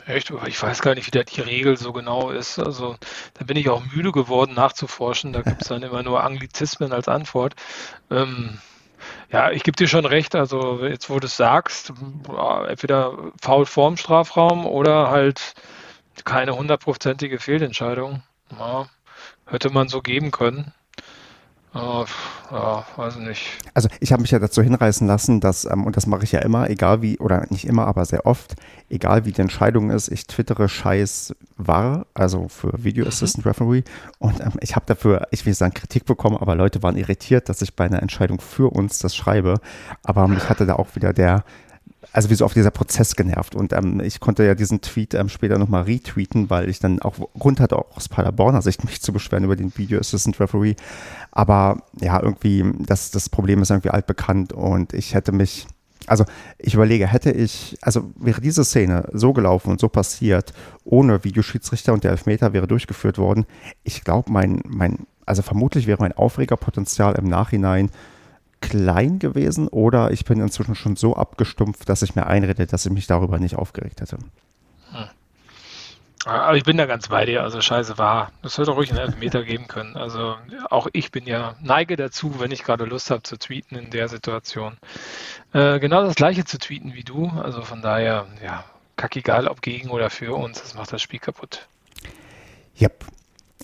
Echt? 0.06 0.32
Ich 0.46 0.60
weiß 0.60 0.82
gar 0.82 0.94
nicht, 0.94 1.06
wie 1.06 1.10
da 1.12 1.22
die 1.22 1.40
Regel 1.40 1.76
so 1.76 1.92
genau 1.92 2.30
ist. 2.30 2.58
Also 2.58 2.96
da 3.34 3.44
bin 3.44 3.56
ich 3.56 3.68
auch 3.68 3.84
müde 3.94 4.10
geworden 4.10 4.54
nachzuforschen. 4.54 5.32
Da 5.32 5.42
gibt 5.42 5.62
es 5.62 5.68
dann 5.68 5.82
immer 5.82 6.02
nur 6.02 6.24
Anglizismen 6.24 6.92
als 6.92 7.06
Antwort. 7.06 7.54
Ähm, 8.10 8.58
ja, 9.30 9.50
ich 9.50 9.62
gebe 9.62 9.76
dir 9.76 9.88
schon 9.88 10.04
recht. 10.06 10.34
Also 10.34 10.84
jetzt, 10.84 11.10
wo 11.10 11.18
du 11.18 11.26
es 11.26 11.36
sagst, 11.36 11.92
entweder 12.68 13.32
faul 13.40 13.66
vorm 13.66 13.96
Strafraum 13.96 14.66
oder 14.66 15.10
halt 15.10 15.54
keine 16.24 16.56
hundertprozentige 16.56 17.38
Fehlentscheidung. 17.38 18.22
Ja, 18.58 18.86
hätte 19.46 19.70
man 19.70 19.88
so 19.88 20.02
geben 20.02 20.30
können. 20.30 20.72
Oh, 21.72 22.04
ja, 22.50 22.84
weiß 22.96 23.16
nicht. 23.18 23.46
Also 23.74 23.88
ich 24.00 24.10
habe 24.10 24.22
mich 24.22 24.32
ja 24.32 24.40
dazu 24.40 24.60
hinreißen 24.60 25.06
lassen, 25.06 25.38
dass, 25.40 25.64
ähm, 25.66 25.86
und 25.86 25.96
das 25.96 26.06
mache 26.06 26.24
ich 26.24 26.32
ja 26.32 26.40
immer, 26.40 26.68
egal 26.68 27.00
wie, 27.00 27.18
oder 27.18 27.46
nicht 27.50 27.64
immer, 27.64 27.86
aber 27.86 28.04
sehr 28.04 28.26
oft, 28.26 28.56
egal 28.88 29.24
wie 29.24 29.30
die 29.30 29.40
Entscheidung 29.40 29.90
ist, 29.90 30.08
ich 30.08 30.26
twittere 30.26 30.68
Scheiß 30.68 31.32
war, 31.56 32.06
also 32.12 32.48
für 32.48 32.72
Video 32.82 33.04
mhm. 33.04 33.08
Assistant 33.08 33.44
mhm. 33.44 33.50
Referee. 33.50 33.82
Und 34.18 34.40
ähm, 34.40 34.54
ich 34.60 34.74
habe 34.74 34.86
dafür, 34.86 35.28
ich 35.30 35.46
will 35.46 35.54
sagen, 35.54 35.72
Kritik 35.74 36.06
bekommen, 36.06 36.38
aber 36.38 36.56
Leute 36.56 36.82
waren 36.82 36.96
irritiert, 36.96 37.48
dass 37.48 37.62
ich 37.62 37.76
bei 37.76 37.84
einer 37.84 38.02
Entscheidung 38.02 38.40
für 38.40 38.70
uns 38.70 38.98
das 38.98 39.14
schreibe. 39.14 39.60
Aber 40.02 40.26
mich 40.26 40.48
hatte 40.48 40.66
da 40.66 40.74
auch 40.74 40.96
wieder 40.96 41.12
der, 41.12 41.44
also 42.12 42.30
wie 42.30 42.34
so 42.34 42.44
auf 42.44 42.54
dieser 42.54 42.70
Prozess 42.70 43.14
genervt. 43.14 43.54
Und 43.54 43.72
ähm, 43.72 44.00
ich 44.00 44.20
konnte 44.20 44.44
ja 44.44 44.54
diesen 44.54 44.80
Tweet 44.80 45.14
ähm, 45.14 45.28
später 45.28 45.58
nochmal 45.58 45.82
retweeten, 45.82 46.50
weil 46.50 46.68
ich 46.68 46.78
dann 46.78 47.00
auch 47.00 47.14
Grund 47.38 47.60
hatte, 47.60 47.76
auch 47.76 47.96
aus 47.96 48.08
Paderborner 48.08 48.62
Sicht 48.62 48.84
mich 48.84 49.00
zu 49.00 49.12
beschweren 49.12 49.44
über 49.44 49.56
den 49.56 49.76
Video 49.76 50.00
Assistant 50.00 50.40
Referee. 50.40 50.74
Aber 51.30 51.82
ja, 52.00 52.20
irgendwie, 52.22 52.64
das, 52.78 53.10
das 53.10 53.28
Problem 53.28 53.62
ist 53.62 53.70
irgendwie 53.70 53.90
altbekannt 53.90 54.52
und 54.52 54.92
ich 54.92 55.14
hätte 55.14 55.32
mich, 55.32 55.66
also 56.06 56.24
ich 56.58 56.74
überlege, 56.74 57.06
hätte 57.06 57.30
ich, 57.30 57.76
also 57.82 58.10
wäre 58.16 58.40
diese 58.40 58.64
Szene 58.64 59.08
so 59.12 59.32
gelaufen 59.32 59.70
und 59.70 59.80
so 59.80 59.88
passiert, 59.88 60.52
ohne 60.84 61.22
Videoschiedsrichter 61.22 61.92
und 61.92 62.02
der 62.02 62.12
Elfmeter 62.12 62.52
wäre 62.52 62.66
durchgeführt 62.66 63.18
worden, 63.18 63.46
ich 63.84 64.02
glaube, 64.02 64.32
mein, 64.32 64.62
mein, 64.66 65.06
also 65.26 65.42
vermutlich 65.42 65.86
wäre 65.86 66.02
mein 66.02 66.12
Aufregerpotenzial 66.12 67.14
im 67.16 67.28
Nachhinein 67.28 67.90
klein 68.60 69.18
gewesen 69.18 69.68
oder 69.68 70.10
ich 70.10 70.24
bin 70.24 70.40
inzwischen 70.40 70.74
schon 70.74 70.96
so 70.96 71.16
abgestumpft, 71.16 71.88
dass 71.88 72.02
ich 72.02 72.14
mir 72.14 72.26
einrede, 72.26 72.66
dass 72.66 72.86
ich 72.86 72.92
mich 72.92 73.06
darüber 73.06 73.38
nicht 73.38 73.56
aufgeregt 73.56 74.00
hätte. 74.00 74.18
Hm. 74.92 75.08
Aber 76.26 76.56
ich 76.56 76.64
bin 76.64 76.76
da 76.76 76.84
ganz 76.84 77.08
bei 77.08 77.24
dir, 77.24 77.42
also 77.42 77.60
scheiße 77.62 77.96
war. 77.96 78.30
Das 78.42 78.58
hätte 78.58 78.72
ruhig 78.72 78.90
einen 78.90 79.00
Elfmeter 79.00 79.42
geben 79.42 79.68
können. 79.68 79.96
Also 79.96 80.36
auch 80.68 80.86
ich 80.92 81.10
bin 81.10 81.26
ja, 81.26 81.56
neige 81.62 81.96
dazu, 81.96 82.38
wenn 82.40 82.50
ich 82.50 82.62
gerade 82.62 82.84
Lust 82.84 83.10
habe 83.10 83.22
zu 83.22 83.38
tweeten 83.38 83.76
in 83.76 83.90
der 83.90 84.08
Situation. 84.08 84.76
Äh, 85.54 85.80
genau 85.80 86.02
das 86.02 86.16
gleiche 86.16 86.44
zu 86.44 86.58
tweeten 86.58 86.92
wie 86.92 87.04
du. 87.04 87.28
Also 87.28 87.62
von 87.62 87.80
daher, 87.80 88.26
ja, 88.44 88.64
kackegal, 88.96 89.48
ob 89.48 89.62
gegen 89.62 89.88
oder 89.88 90.10
für 90.10 90.34
uns, 90.34 90.60
das 90.60 90.74
macht 90.74 90.92
das 90.92 91.00
Spiel 91.00 91.20
kaputt. 91.20 91.66
Yep. 92.78 93.06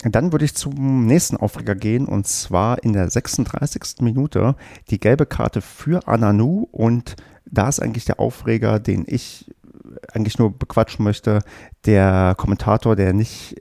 Dann 0.02 0.32
würde 0.32 0.44
ich 0.44 0.54
zum 0.54 1.06
nächsten 1.06 1.36
Aufreger 1.36 1.74
gehen 1.74 2.06
und 2.06 2.26
zwar 2.26 2.82
in 2.82 2.92
der 2.92 3.08
36. 3.08 4.02
Minute 4.02 4.54
die 4.90 5.00
gelbe 5.00 5.24
Karte 5.24 5.62
für 5.62 6.06
Ananu 6.06 6.68
und 6.70 7.16
da 7.46 7.68
ist 7.68 7.80
eigentlich 7.80 8.04
der 8.04 8.20
Aufreger, 8.20 8.78
den 8.78 9.04
ich 9.06 9.50
eigentlich 10.12 10.38
nur 10.38 10.56
bequatschen 10.56 11.04
möchte, 11.04 11.40
der 11.84 12.34
Kommentator, 12.36 12.96
der 12.96 13.12
nicht 13.12 13.56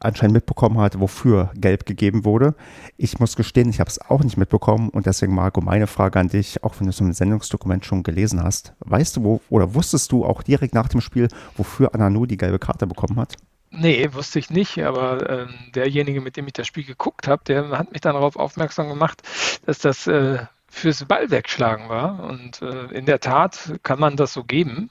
anscheinend 0.00 0.34
mitbekommen 0.34 0.78
hat, 0.78 1.00
wofür 1.00 1.50
gelb 1.54 1.86
gegeben 1.86 2.24
wurde. 2.24 2.54
Ich 2.96 3.18
muss 3.18 3.36
gestehen, 3.36 3.70
ich 3.70 3.80
habe 3.80 3.88
es 3.88 4.00
auch 4.00 4.22
nicht 4.22 4.36
mitbekommen 4.36 4.90
und 4.90 5.06
deswegen, 5.06 5.34
Marco, 5.34 5.60
meine 5.60 5.86
Frage 5.86 6.20
an 6.20 6.28
dich, 6.28 6.62
auch 6.62 6.74
wenn 6.78 6.86
du 6.86 6.90
es 6.90 7.00
im 7.00 7.12
Sendungsdokument 7.12 7.84
schon 7.84 8.02
gelesen 8.02 8.42
hast. 8.42 8.74
Weißt 8.80 9.16
du, 9.16 9.24
wo 9.24 9.40
oder 9.48 9.74
wusstest 9.74 10.12
du 10.12 10.24
auch 10.24 10.42
direkt 10.42 10.74
nach 10.74 10.88
dem 10.88 11.00
Spiel, 11.00 11.28
wofür 11.56 11.94
Ananu 11.94 12.26
die 12.26 12.36
gelbe 12.36 12.58
Karte 12.58 12.86
bekommen 12.86 13.18
hat? 13.18 13.36
Nee, 13.74 14.12
wusste 14.12 14.38
ich 14.38 14.50
nicht, 14.50 14.78
aber 14.84 15.28
äh, 15.30 15.46
derjenige, 15.74 16.20
mit 16.20 16.36
dem 16.36 16.46
ich 16.46 16.52
das 16.52 16.66
Spiel 16.66 16.84
geguckt 16.84 17.26
habe, 17.26 17.42
der 17.44 17.70
hat 17.70 17.90
mich 17.90 18.02
dann 18.02 18.14
darauf 18.14 18.36
aufmerksam 18.36 18.88
gemacht, 18.88 19.22
dass 19.64 19.78
das 19.78 20.06
äh, 20.06 20.44
fürs 20.68 21.06
Ball 21.06 21.30
wegschlagen 21.30 21.88
war. 21.88 22.22
Und 22.22 22.60
äh, 22.60 22.84
in 22.92 23.06
der 23.06 23.20
Tat 23.20 23.78
kann 23.82 23.98
man 23.98 24.16
das 24.16 24.34
so 24.34 24.44
geben. 24.44 24.90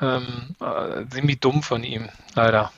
Ähm, 0.00 0.56
äh, 0.60 1.06
ziemlich 1.08 1.38
dumm 1.38 1.62
von 1.62 1.84
ihm, 1.84 2.08
leider. 2.34 2.72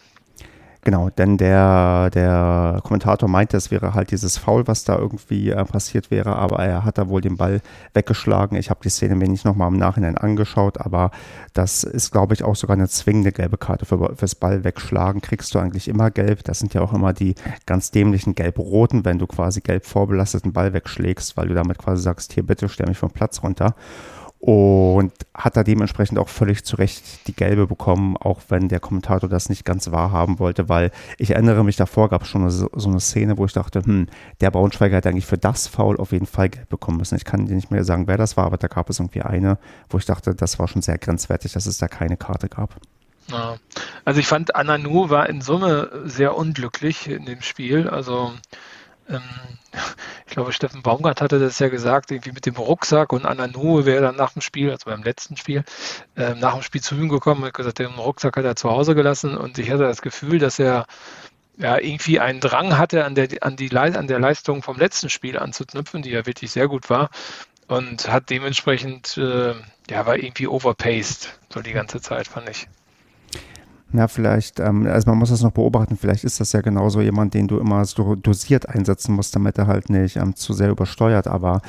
Genau, 0.86 1.10
denn 1.10 1.36
der, 1.36 2.10
der 2.10 2.80
Kommentator 2.84 3.28
meinte, 3.28 3.56
es 3.56 3.72
wäre 3.72 3.94
halt 3.94 4.12
dieses 4.12 4.38
Foul, 4.38 4.68
was 4.68 4.84
da 4.84 4.96
irgendwie 4.96 5.50
äh, 5.50 5.64
passiert 5.64 6.12
wäre, 6.12 6.36
aber 6.36 6.60
er 6.60 6.84
hat 6.84 6.96
da 6.96 7.08
wohl 7.08 7.20
den 7.20 7.36
Ball 7.36 7.60
weggeschlagen. 7.92 8.56
Ich 8.56 8.70
habe 8.70 8.78
die 8.84 8.88
Szene 8.88 9.16
mir 9.16 9.26
nicht 9.26 9.44
nochmal 9.44 9.66
im 9.72 9.78
Nachhinein 9.78 10.16
angeschaut, 10.16 10.80
aber 10.80 11.10
das 11.54 11.82
ist, 11.82 12.12
glaube 12.12 12.34
ich, 12.34 12.44
auch 12.44 12.54
sogar 12.54 12.76
eine 12.76 12.88
zwingende 12.88 13.32
gelbe 13.32 13.58
Karte 13.58 13.84
für, 13.84 14.14
fürs 14.14 14.36
Ball 14.36 14.62
wegschlagen. 14.62 15.22
Kriegst 15.22 15.52
du 15.56 15.58
eigentlich 15.58 15.88
immer 15.88 16.12
gelb. 16.12 16.44
Das 16.44 16.60
sind 16.60 16.72
ja 16.72 16.82
auch 16.82 16.92
immer 16.92 17.12
die 17.12 17.34
ganz 17.66 17.90
dämlichen 17.90 18.36
gelb-roten, 18.36 19.04
wenn 19.04 19.18
du 19.18 19.26
quasi 19.26 19.62
gelb 19.62 19.86
vorbelasteten 19.86 20.52
Ball 20.52 20.72
wegschlägst, 20.72 21.36
weil 21.36 21.48
du 21.48 21.54
damit 21.54 21.78
quasi 21.78 22.04
sagst, 22.04 22.32
hier 22.32 22.46
bitte 22.46 22.68
stell 22.68 22.86
mich 22.86 22.98
vom 22.98 23.10
Platz 23.10 23.42
runter 23.42 23.74
und 24.46 25.12
hat 25.34 25.56
da 25.56 25.64
dementsprechend 25.64 26.20
auch 26.20 26.28
völlig 26.28 26.64
zu 26.64 26.76
Recht 26.76 27.26
die 27.26 27.34
gelbe 27.34 27.66
bekommen, 27.66 28.16
auch 28.16 28.42
wenn 28.48 28.68
der 28.68 28.78
Kommentator 28.78 29.28
das 29.28 29.48
nicht 29.48 29.64
ganz 29.64 29.90
wahrhaben 29.90 30.38
wollte, 30.38 30.68
weil 30.68 30.92
ich 31.18 31.32
erinnere 31.32 31.64
mich, 31.64 31.74
davor 31.74 32.08
gab 32.08 32.22
es 32.22 32.28
schon 32.28 32.48
so, 32.48 32.70
so, 32.72 32.88
eine 32.88 33.00
Szene, 33.00 33.38
wo 33.38 33.44
ich 33.44 33.52
dachte, 33.52 33.82
hm, 33.82 34.06
der 34.40 34.52
Braunschweiger 34.52 34.98
hat 34.98 35.06
eigentlich 35.08 35.26
für 35.26 35.36
das 35.36 35.66
Foul 35.66 35.96
auf 35.96 36.12
jeden 36.12 36.26
Fall 36.26 36.48
gelb 36.48 36.68
bekommen 36.68 36.98
müssen. 36.98 37.16
Ich 37.16 37.24
kann 37.24 37.46
dir 37.46 37.56
nicht 37.56 37.72
mehr 37.72 37.82
sagen, 37.82 38.06
wer 38.06 38.18
das 38.18 38.36
war, 38.36 38.46
aber 38.46 38.56
da 38.56 38.68
gab 38.68 38.88
es 38.88 39.00
irgendwie 39.00 39.22
eine, 39.22 39.58
wo 39.90 39.98
ich 39.98 40.04
dachte, 40.04 40.32
das 40.32 40.60
war 40.60 40.68
schon 40.68 40.80
sehr 40.80 40.98
grenzwertig, 40.98 41.52
dass 41.52 41.66
es 41.66 41.78
da 41.78 41.88
keine 41.88 42.16
Karte 42.16 42.48
gab. 42.48 42.76
Ja. 43.28 43.56
Also 44.04 44.20
ich 44.20 44.28
fand, 44.28 44.54
Ananu 44.54 45.10
war 45.10 45.28
in 45.28 45.40
Summe 45.40 45.90
sehr 46.04 46.36
unglücklich 46.36 47.10
in 47.10 47.24
dem 47.24 47.42
Spiel. 47.42 47.88
Also 47.88 48.32
ähm, 49.08 49.22
ich 50.26 50.32
glaube, 50.32 50.52
Steffen 50.52 50.82
Baumgart 50.82 51.20
hatte 51.20 51.38
das 51.38 51.58
ja 51.58 51.68
gesagt, 51.68 52.10
irgendwie 52.10 52.32
mit 52.32 52.46
dem 52.46 52.56
Rucksack 52.56 53.12
und 53.12 53.26
Ananu 53.26 53.84
wäre 53.84 54.02
dann 54.02 54.16
nach 54.16 54.32
dem 54.32 54.42
Spiel, 54.42 54.70
also 54.70 54.90
beim 54.90 55.02
letzten 55.02 55.36
Spiel, 55.36 55.64
äh, 56.16 56.34
nach 56.34 56.54
dem 56.54 56.62
Spiel 56.62 56.80
zu 56.80 56.94
ihm 56.94 57.08
gekommen 57.08 57.44
und 57.44 57.54
gesagt, 57.54 57.78
den 57.78 57.86
Rucksack 57.86 58.36
hat 58.36 58.44
er 58.44 58.56
zu 58.56 58.70
Hause 58.70 58.94
gelassen 58.94 59.36
und 59.36 59.58
ich 59.58 59.70
hatte 59.70 59.84
das 59.84 60.02
Gefühl, 60.02 60.38
dass 60.38 60.58
er 60.58 60.86
ja, 61.58 61.78
irgendwie 61.78 62.20
einen 62.20 62.40
Drang 62.40 62.76
hatte, 62.76 63.04
an 63.04 63.14
der, 63.14 63.28
an, 63.40 63.56
die, 63.56 63.74
an 63.74 64.06
der 64.06 64.18
Leistung 64.18 64.62
vom 64.62 64.76
letzten 64.76 65.08
Spiel 65.08 65.38
anzuknüpfen, 65.38 66.02
die 66.02 66.10
ja 66.10 66.26
wirklich 66.26 66.50
sehr 66.50 66.68
gut 66.68 66.90
war 66.90 67.10
und 67.68 68.08
hat 68.08 68.30
dementsprechend, 68.30 69.16
äh, 69.16 69.54
ja, 69.90 70.06
war 70.06 70.16
irgendwie 70.16 70.46
overpaced, 70.46 71.38
so 71.52 71.60
die 71.62 71.72
ganze 71.72 72.00
Zeit, 72.00 72.28
fand 72.28 72.48
ich. 72.48 72.68
Ja, 73.92 74.08
vielleicht, 74.08 74.58
ähm, 74.58 74.86
also 74.86 75.08
man 75.10 75.18
muss 75.18 75.30
das 75.30 75.42
noch 75.42 75.52
beobachten, 75.52 75.96
vielleicht 75.96 76.24
ist 76.24 76.40
das 76.40 76.52
ja 76.52 76.60
genauso 76.60 77.00
jemand, 77.00 77.34
den 77.34 77.46
du 77.46 77.58
immer 77.58 77.84
so 77.84 78.16
dosiert 78.16 78.68
einsetzen 78.68 79.14
musst, 79.14 79.36
damit 79.36 79.58
er 79.58 79.68
halt 79.68 79.90
nicht 79.90 80.16
ähm, 80.16 80.34
zu 80.34 80.52
sehr 80.52 80.70
übersteuert, 80.70 81.28
aber 81.28 81.62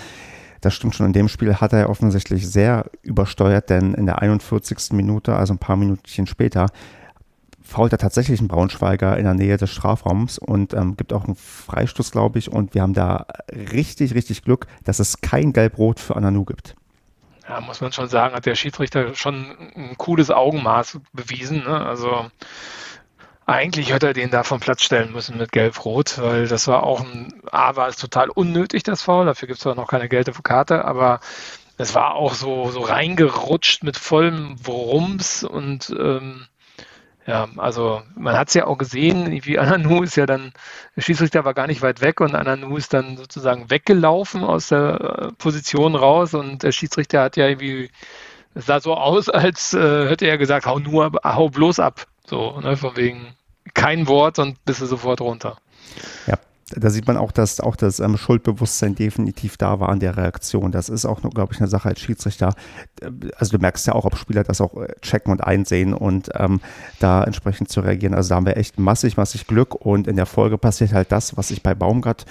das 0.61 0.73
stimmt 0.73 0.95
schon, 0.95 1.05
in 1.05 1.13
dem 1.13 1.27
Spiel 1.27 1.55
hat 1.55 1.73
er 1.73 1.79
ja 1.79 1.89
offensichtlich 1.89 2.49
sehr 2.49 2.89
übersteuert, 3.03 3.69
denn 3.69 3.93
in 3.93 4.07
der 4.07 4.21
41. 4.21 4.93
Minute, 4.93 5.35
also 5.35 5.53
ein 5.53 5.59
paar 5.59 5.75
Minütchen 5.75 6.25
später, 6.25 6.67
fault 7.61 7.91
er 7.91 7.99
tatsächlich 7.99 8.39
einen 8.39 8.47
Braunschweiger 8.47 9.17
in 9.17 9.25
der 9.25 9.35
Nähe 9.35 9.57
des 9.57 9.69
Strafraums 9.69 10.39
und 10.39 10.73
ähm, 10.73 10.97
gibt 10.97 11.13
auch 11.13 11.25
einen 11.25 11.35
Freistoß, 11.35 12.11
glaube 12.11 12.39
ich. 12.39 12.51
Und 12.51 12.73
wir 12.73 12.81
haben 12.81 12.93
da 12.93 13.27
richtig, 13.51 14.15
richtig 14.15 14.41
Glück, 14.41 14.67
dass 14.85 14.99
es 14.99 15.21
kein 15.21 15.53
Gelb-Rot 15.53 15.99
für 15.99 16.15
Ananu 16.15 16.45
gibt 16.45 16.75
ja, 17.47 17.61
muss 17.61 17.81
man 17.81 17.91
schon 17.91 18.09
sagen, 18.09 18.35
hat 18.35 18.45
der 18.45 18.55
Schiedsrichter 18.55 19.15
schon 19.15 19.71
ein 19.75 19.97
cooles 19.97 20.31
Augenmaß 20.31 20.99
bewiesen. 21.13 21.63
Ne? 21.63 21.85
Also 21.85 22.29
eigentlich 23.45 23.93
hätte 23.93 24.07
er 24.07 24.13
den 24.13 24.29
da 24.29 24.43
vom 24.43 24.59
Platz 24.59 24.83
stellen 24.83 25.13
müssen 25.13 25.37
mit 25.37 25.53
Gelb-Rot, 25.53 26.19
weil 26.21 26.47
das 26.47 26.67
war 26.67 26.83
auch 26.83 26.99
ein, 26.99 27.41
A, 27.51 27.77
war 27.77 27.87
es 27.87 27.95
total 27.95 28.29
unnötig, 28.29 28.83
das 28.83 29.01
Foul, 29.01 29.25
dafür 29.25 29.47
gibt 29.47 29.59
es 29.59 29.65
noch 29.65 29.87
keine 29.87 30.09
gelbe 30.09 30.33
Karte, 30.43 30.83
aber 30.83 31.21
es 31.77 31.95
war 31.95 32.15
auch 32.15 32.33
so, 32.33 32.69
so 32.71 32.81
reingerutscht 32.81 33.83
mit 33.83 33.95
vollem 33.95 34.55
Wurms 34.65 35.43
und 35.43 35.89
ähm, 35.97 36.47
ja, 37.27 37.49
also 37.57 38.01
man 38.15 38.37
hat 38.37 38.47
es 38.47 38.53
ja 38.53 38.67
auch 38.67 38.77
gesehen, 38.77 39.43
wie 39.43 39.59
Ananu 39.59 40.01
ist 40.01 40.15
ja 40.15 40.25
dann, 40.25 40.53
der 40.95 41.01
Schiedsrichter 41.01 41.43
war 41.43 41.53
gar 41.53 41.67
nicht 41.67 41.81
weit 41.81 41.99
weg 41.99 42.21
und 42.21 42.33
Ananu 42.33 42.77
ist 42.77 42.93
dann 42.93 43.17
sozusagen 43.17 43.69
weggelaufen 43.69 44.45
aus 44.45 44.69
der 44.69 45.01
äh, 45.01 45.31
Position 45.33 45.95
raus 45.95 46.33
und 46.33 46.63
der 46.63 46.71
Schiedsrichter 46.71 47.21
hat 47.21 47.35
ja 47.35 47.47
irgendwie, 47.47 47.91
es 48.55 48.65
sah 48.65 48.79
so 48.79 48.95
aus, 48.95 49.27
als 49.27 49.73
äh, 49.73 50.07
hätte 50.07 50.25
er 50.25 50.37
gesagt, 50.37 50.65
hau 50.65 50.79
nur, 50.79 51.11
hau 51.21 51.49
bloß 51.49 51.81
ab. 51.81 52.07
So, 52.25 52.61
ne, 52.61 52.77
von 52.77 52.95
wegen 52.95 53.35
kein 53.73 54.07
Wort 54.07 54.39
und 54.39 54.63
bist 54.63 54.79
du 54.79 54.85
sofort 54.85 55.19
runter. 55.19 55.57
Ja, 56.27 56.37
da 56.75 56.89
sieht 56.89 57.07
man 57.07 57.15
auch, 57.15 57.31
dass 57.31 57.61
auch 57.61 57.77
das 57.77 57.99
ähm, 57.99 58.17
Schuldbewusstsein 58.17 58.93
definitiv 58.93 59.55
da 59.55 59.79
war 59.79 59.89
an 59.89 60.01
der 60.01 60.17
Reaktion. 60.17 60.71
Das 60.71 60.89
ist 60.89 61.05
auch, 61.05 61.21
glaube 61.21 61.53
ich, 61.53 61.59
eine 61.59 61.69
Sache 61.69 61.87
als 61.87 62.01
Schiedsrichter. 62.01 62.53
Also 63.37 63.57
du 63.57 63.61
merkst 63.61 63.87
ja 63.87 63.93
auch, 63.93 64.03
ob 64.03 64.17
Spieler 64.17 64.43
das 64.43 64.59
auch 64.59 64.75
äh, 64.75 64.93
checken 65.01 65.31
und 65.31 65.41
einsehen 65.41 65.93
und 65.93 66.29
ähm, 66.35 66.59
da 66.99 67.23
entsprechend 67.23 67.69
zu 67.69 67.79
reagieren. 67.79 68.13
Also 68.13 68.29
da 68.29 68.35
haben 68.35 68.45
wir 68.45 68.57
echt 68.57 68.79
massig, 68.79 69.15
massig 69.15 69.47
Glück 69.47 69.75
und 69.75 70.07
in 70.07 70.17
der 70.17 70.25
Folge 70.25 70.57
passiert 70.57 70.91
halt 70.91 71.11
das, 71.11 71.37
was 71.37 71.51
ich 71.51 71.63
bei 71.63 71.73
Baumgart 71.73 72.25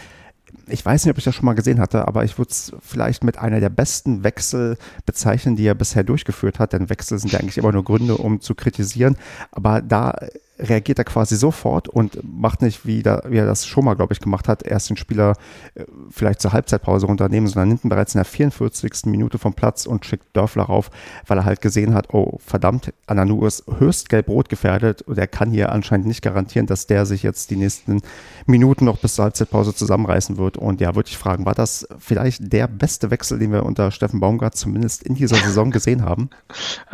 ich 0.68 0.84
weiß 0.84 1.04
nicht, 1.04 1.12
ob 1.12 1.18
ich 1.18 1.24
das 1.24 1.34
schon 1.34 1.44
mal 1.44 1.54
gesehen 1.54 1.80
hatte, 1.80 2.06
aber 2.06 2.24
ich 2.24 2.38
würde 2.38 2.50
es 2.50 2.72
vielleicht 2.80 3.24
mit 3.24 3.38
einer 3.38 3.60
der 3.60 3.68
besten 3.68 4.24
Wechsel 4.24 4.78
bezeichnen, 5.04 5.56
die 5.56 5.66
er 5.66 5.74
bisher 5.74 6.02
durchgeführt 6.02 6.58
hat. 6.58 6.72
Denn 6.72 6.88
Wechsel 6.88 7.18
sind 7.18 7.32
ja 7.32 7.40
eigentlich 7.40 7.58
immer 7.58 7.72
nur 7.72 7.84
Gründe, 7.84 8.16
um 8.16 8.40
zu 8.40 8.54
kritisieren. 8.54 9.16
Aber 9.52 9.82
da 9.82 10.16
reagiert 10.58 10.98
er 10.98 11.04
quasi 11.04 11.36
sofort 11.36 11.88
und 11.88 12.20
macht 12.22 12.62
nicht, 12.62 12.86
wie, 12.86 13.02
da, 13.02 13.22
wie 13.26 13.36
er 13.36 13.46
das 13.46 13.66
schon 13.66 13.84
mal, 13.84 13.94
glaube 13.94 14.12
ich, 14.12 14.20
gemacht 14.20 14.48
hat, 14.48 14.62
erst 14.62 14.90
den 14.90 14.96
Spieler 14.96 15.34
äh, 15.74 15.84
vielleicht 16.10 16.40
zur 16.40 16.52
Halbzeitpause 16.52 17.06
runternehmen, 17.06 17.48
sondern 17.48 17.68
nimmt 17.68 17.84
ihn 17.84 17.88
bereits 17.88 18.14
in 18.14 18.18
der 18.18 18.24
44. 18.24 19.06
Minute 19.06 19.38
vom 19.38 19.54
Platz 19.54 19.86
und 19.86 20.06
schickt 20.06 20.24
Dörfler 20.34 20.64
rauf, 20.64 20.90
weil 21.26 21.38
er 21.38 21.44
halt 21.44 21.60
gesehen 21.60 21.94
hat, 21.94 22.12
oh 22.12 22.38
verdammt, 22.44 22.92
Ananu 23.06 23.46
ist 23.46 23.64
höchst 23.78 24.08
gelb-rot 24.08 24.48
gefährdet 24.48 25.02
und 25.02 25.18
er 25.18 25.26
kann 25.26 25.50
hier 25.50 25.72
anscheinend 25.72 26.06
nicht 26.06 26.22
garantieren, 26.22 26.66
dass 26.66 26.86
der 26.86 27.06
sich 27.06 27.22
jetzt 27.22 27.50
die 27.50 27.56
nächsten 27.56 28.00
Minuten 28.46 28.84
noch 28.84 28.98
bis 28.98 29.14
zur 29.14 29.24
Halbzeitpause 29.24 29.74
zusammenreißen 29.74 30.38
wird. 30.38 30.56
Und 30.56 30.80
ja, 30.80 30.94
würde 30.94 31.08
ich 31.08 31.18
fragen, 31.18 31.44
war 31.44 31.54
das 31.54 31.86
vielleicht 31.98 32.52
der 32.52 32.66
beste 32.66 33.10
Wechsel, 33.10 33.38
den 33.38 33.52
wir 33.52 33.64
unter 33.64 33.90
Steffen 33.90 34.20
Baumgart 34.20 34.56
zumindest 34.56 35.02
in 35.02 35.14
dieser 35.14 35.36
Saison 35.36 35.70
gesehen 35.70 36.02
haben? 36.02 36.30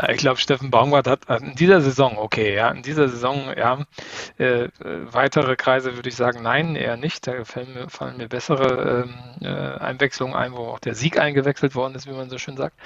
Ich 0.09 0.19
glaube, 0.19 0.39
Steffen 0.39 0.71
Baumgart 0.71 1.07
hat 1.07 1.29
äh, 1.29 1.37
in 1.37 1.55
dieser 1.55 1.81
Saison, 1.81 2.17
okay, 2.19 2.55
ja, 2.55 2.71
in 2.71 2.83
dieser 2.83 3.09
Saison 3.09 3.52
ja, 3.57 3.79
äh, 4.39 4.69
weitere 4.81 5.57
Kreise 5.57 5.97
würde 5.97 6.09
ich 6.09 6.17
sagen, 6.17 6.43
nein, 6.43 6.77
eher 6.77 6.97
nicht. 6.97 7.27
Da 7.27 7.45
fallen 7.45 7.73
mir, 7.75 7.89
fallen 7.89 8.17
mir 8.17 8.29
bessere 8.29 9.05
ähm, 9.05 9.47
äh, 9.47 9.79
Einwechslungen 9.79 10.35
ein, 10.35 10.53
wo 10.53 10.67
auch 10.69 10.79
der 10.79 10.95
Sieg 10.95 11.19
eingewechselt 11.19 11.75
worden 11.75 11.95
ist, 11.95 12.07
wie 12.07 12.13
man 12.13 12.31
so 12.31 12.39
schön 12.39 12.57
sagt. 12.57 12.77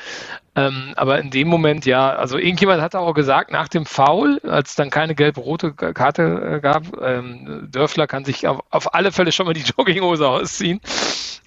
Ähm, 0.54 0.92
aber 0.96 1.18
in 1.18 1.30
dem 1.30 1.48
Moment, 1.48 1.86
ja, 1.86 2.10
also 2.14 2.38
irgendjemand 2.38 2.82
hat 2.82 2.94
auch 2.94 3.12
gesagt, 3.14 3.50
nach 3.52 3.68
dem 3.68 3.86
Foul, 3.86 4.40
als 4.40 4.74
dann 4.74 4.90
keine 4.90 5.14
gelb-rote 5.14 5.72
Karte 5.72 6.56
äh, 6.56 6.60
gab, 6.60 6.84
ähm, 7.00 7.68
Dörfler 7.70 8.06
kann 8.06 8.24
sich 8.24 8.46
auf, 8.46 8.62
auf, 8.70 8.94
alle 8.94 9.12
Fälle 9.12 9.32
schon 9.32 9.46
mal 9.46 9.52
die 9.52 9.64
Jogginghose 9.76 10.28
ausziehen, 10.28 10.80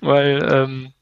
weil 0.02 0.48
ähm, 0.52 0.94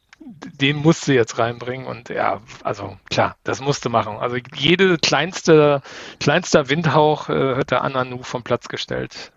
den 0.61 0.77
musste 0.77 1.13
jetzt 1.13 1.37
reinbringen 1.37 1.85
und 1.85 2.09
ja, 2.09 2.41
also 2.63 2.97
klar, 3.09 3.35
das 3.43 3.61
musste 3.61 3.89
machen. 3.89 4.17
Also 4.17 4.37
jede 4.55 4.97
kleinste, 4.97 5.81
kleinster 6.19 6.69
Windhauch 6.69 7.29
äh, 7.29 7.55
hat 7.55 7.71
der 7.71 7.83
Ananu 7.83 8.23
vom 8.23 8.43
Platz 8.43 8.67
gestellt 8.67 9.31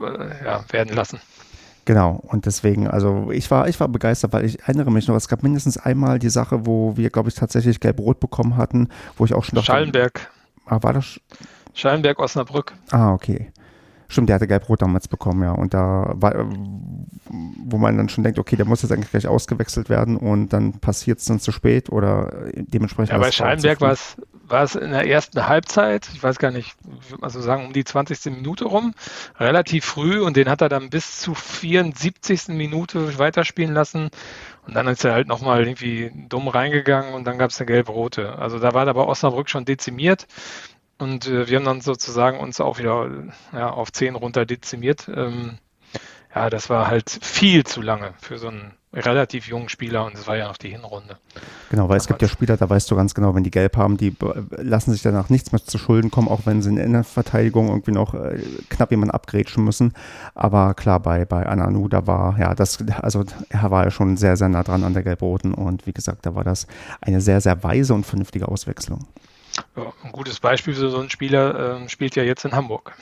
äh, 0.00 0.44
ja, 0.44 0.64
werden 0.70 0.94
lassen. 0.94 1.20
Genau, 1.84 2.20
und 2.26 2.46
deswegen, 2.46 2.88
also 2.88 3.30
ich 3.30 3.48
war, 3.50 3.68
ich 3.68 3.78
war 3.78 3.86
begeistert, 3.86 4.32
weil 4.32 4.44
ich 4.44 4.60
erinnere 4.60 4.90
mich 4.90 5.06
noch, 5.06 5.14
es 5.14 5.28
gab 5.28 5.44
mindestens 5.44 5.78
einmal 5.78 6.18
die 6.18 6.30
Sache, 6.30 6.66
wo 6.66 6.96
wir, 6.96 7.10
glaube 7.10 7.28
ich, 7.28 7.36
tatsächlich 7.36 7.78
gelb-rot 7.78 8.18
bekommen 8.18 8.56
hatten, 8.56 8.88
wo 9.16 9.24
ich 9.24 9.32
auch 9.32 9.44
schon 9.44 9.54
dachte. 9.54 9.66
Schallenberg. 9.66 10.28
Ah, 10.66 10.82
war 10.82 10.92
das? 10.92 11.20
Schallenberg, 11.74 12.18
Osnabrück. 12.18 12.72
Ah, 12.90 13.12
okay. 13.12 13.52
Stimmt, 14.08 14.28
der 14.28 14.36
hatte 14.36 14.46
gelb-rot 14.46 14.82
damals 14.82 15.08
bekommen, 15.08 15.42
ja. 15.42 15.52
Und 15.52 15.74
da 15.74 16.12
war, 16.14 16.46
wo 17.64 17.76
man 17.78 17.96
dann 17.96 18.08
schon 18.08 18.22
denkt, 18.22 18.38
okay, 18.38 18.56
der 18.56 18.66
muss 18.66 18.82
jetzt 18.82 18.92
eigentlich 18.92 19.10
gleich 19.10 19.26
ausgewechselt 19.26 19.88
werden 19.88 20.16
und 20.16 20.52
dann 20.52 20.74
passiert 20.74 21.18
es 21.18 21.24
dann 21.24 21.40
zu 21.40 21.52
spät 21.52 21.90
oder 21.90 22.32
dementsprechend. 22.54 23.12
Ja, 23.12 23.18
bei 23.18 23.32
Schallenberg 23.32 23.80
war 23.80 23.92
es, 23.92 24.16
war 24.46 24.62
es 24.62 24.76
in 24.76 24.90
der 24.92 25.08
ersten 25.08 25.48
Halbzeit, 25.48 26.08
ich 26.14 26.22
weiß 26.22 26.38
gar 26.38 26.52
nicht, 26.52 26.76
also 27.20 27.40
sagen 27.40 27.66
um 27.66 27.72
die 27.72 27.84
20. 27.84 28.26
Minute 28.26 28.66
rum, 28.66 28.94
relativ 29.38 29.84
früh 29.84 30.20
und 30.20 30.36
den 30.36 30.48
hat 30.48 30.60
er 30.60 30.68
dann 30.68 30.90
bis 30.90 31.18
zu 31.18 31.34
74. 31.34 32.48
Minute 32.48 33.18
weiterspielen 33.18 33.74
lassen. 33.74 34.10
Und 34.66 34.74
dann 34.74 34.88
ist 34.88 35.04
er 35.04 35.12
halt 35.12 35.28
nochmal 35.28 35.60
irgendwie 35.60 36.10
dumm 36.28 36.48
reingegangen 36.48 37.14
und 37.14 37.24
dann 37.24 37.38
gab 37.38 37.50
es 37.50 37.60
eine 37.60 37.66
gelb-rote. 37.66 38.36
Also 38.36 38.58
da 38.58 38.74
war 38.74 38.86
aber 38.88 39.06
Osnabrück 39.06 39.48
schon 39.48 39.64
dezimiert. 39.64 40.26
Und 40.98 41.26
äh, 41.26 41.48
wir 41.48 41.58
haben 41.58 41.64
dann 41.64 41.80
sozusagen 41.80 42.38
uns 42.38 42.60
auch 42.60 42.78
wieder 42.78 43.10
ja, 43.52 43.70
auf 43.70 43.92
10 43.92 44.14
runter 44.14 44.46
dezimiert. 44.46 45.08
Ähm, 45.14 45.58
ja, 46.34 46.50
das 46.50 46.68
war 46.68 46.88
halt 46.88 47.10
viel 47.10 47.64
zu 47.64 47.80
lange 47.80 48.12
für 48.20 48.38
so 48.38 48.48
einen 48.48 48.72
relativ 48.92 49.46
jungen 49.46 49.68
Spieler 49.68 50.04
und 50.04 50.14
es 50.14 50.26
war 50.26 50.36
ja 50.36 50.48
noch 50.48 50.56
die 50.56 50.70
Hinrunde. 50.70 51.16
Genau, 51.70 51.82
weil 51.82 51.88
Damals. 51.88 52.02
es 52.04 52.08
gibt 52.08 52.22
ja 52.22 52.28
Spieler, 52.28 52.56
da 52.56 52.68
weißt 52.68 52.90
du 52.90 52.96
ganz 52.96 53.14
genau, 53.14 53.34
wenn 53.34 53.44
die 53.44 53.50
gelb 53.50 53.76
haben, 53.76 53.96
die 53.96 54.14
lassen 54.50 54.92
sich 54.92 55.02
danach 55.02 55.28
nichts 55.28 55.52
mehr 55.52 55.62
zu 55.62 55.78
Schulden 55.78 56.10
kommen, 56.10 56.28
auch 56.28 56.40
wenn 56.44 56.62
sie 56.62 56.70
in 56.70 56.92
der 56.92 57.04
Verteidigung 57.04 57.68
irgendwie 57.68 57.92
noch 57.92 58.14
äh, 58.14 58.38
knapp 58.70 58.90
jemanden 58.90 59.12
abgrätschen 59.12 59.64
müssen. 59.64 59.92
Aber 60.34 60.74
klar, 60.74 61.00
bei, 61.00 61.24
bei 61.24 61.46
Ananu, 61.46 61.88
da 61.88 62.06
war, 62.06 62.38
ja, 62.38 62.54
das, 62.54 62.78
also 63.02 63.24
er 63.48 63.70
war 63.70 63.84
ja 63.84 63.90
schon 63.90 64.16
sehr, 64.16 64.36
sehr 64.36 64.48
nah 64.48 64.62
dran 64.62 64.84
an 64.84 64.94
der 64.94 65.02
Gelb-Roten 65.02 65.52
und 65.54 65.86
wie 65.86 65.92
gesagt, 65.92 66.24
da 66.24 66.34
war 66.34 66.44
das 66.44 66.66
eine 67.00 67.20
sehr, 67.20 67.40
sehr 67.40 67.62
weise 67.62 67.94
und 67.94 68.04
vernünftige 68.04 68.48
Auswechslung. 68.48 69.06
Ja, 69.76 69.92
ein 70.02 70.12
gutes 70.12 70.40
Beispiel 70.40 70.74
für 70.74 70.90
so 70.90 70.98
einen 70.98 71.10
Spieler 71.10 71.82
äh, 71.82 71.88
spielt 71.88 72.16
ja 72.16 72.22
jetzt 72.22 72.44
in 72.44 72.52
Hamburg. 72.52 72.96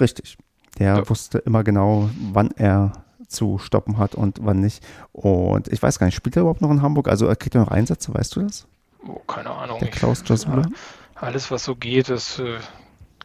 Richtig. 0.00 0.38
Der 0.78 0.96
ja. 0.96 1.08
wusste 1.08 1.38
immer 1.38 1.62
genau, 1.62 2.10
wann 2.32 2.50
er 2.52 3.04
zu 3.28 3.58
stoppen 3.58 3.98
hat 3.98 4.14
und 4.14 4.38
wann 4.42 4.60
nicht. 4.60 4.84
Und 5.12 5.68
ich 5.68 5.82
weiß 5.82 5.98
gar 5.98 6.06
nicht, 6.06 6.16
spielt 6.16 6.36
er 6.36 6.42
überhaupt 6.42 6.62
noch 6.62 6.70
in 6.70 6.82
Hamburg? 6.82 7.08
Also 7.08 7.26
kriegt 7.26 7.54
er 7.54 7.60
noch 7.60 7.70
Einsätze, 7.70 8.14
weißt 8.14 8.36
du 8.36 8.42
das? 8.42 8.66
Oh, 9.06 9.20
keine 9.26 9.50
Ahnung. 9.50 9.78
Der 9.80 9.88
Klaus 9.88 10.22
Jasula? 10.26 10.62
Ja, 10.62 10.68
alles, 11.16 11.50
was 11.50 11.64
so 11.64 11.76
geht, 11.76 12.08
das 12.08 12.38
äh, 12.38 12.58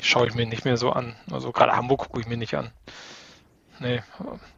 schaue 0.02 0.28
ich 0.28 0.36
mir 0.36 0.45
nicht 0.45 0.65
mehr 0.65 0.78
so 0.78 0.91
an. 0.91 1.15
Also 1.32 1.52
gerade 1.52 1.76
Hamburg 1.76 2.02
gucke 2.02 2.19
ich 2.19 2.28
mir 2.28 2.38
nicht 2.38 2.56
an. 2.56 2.72
Nee. 3.79 4.01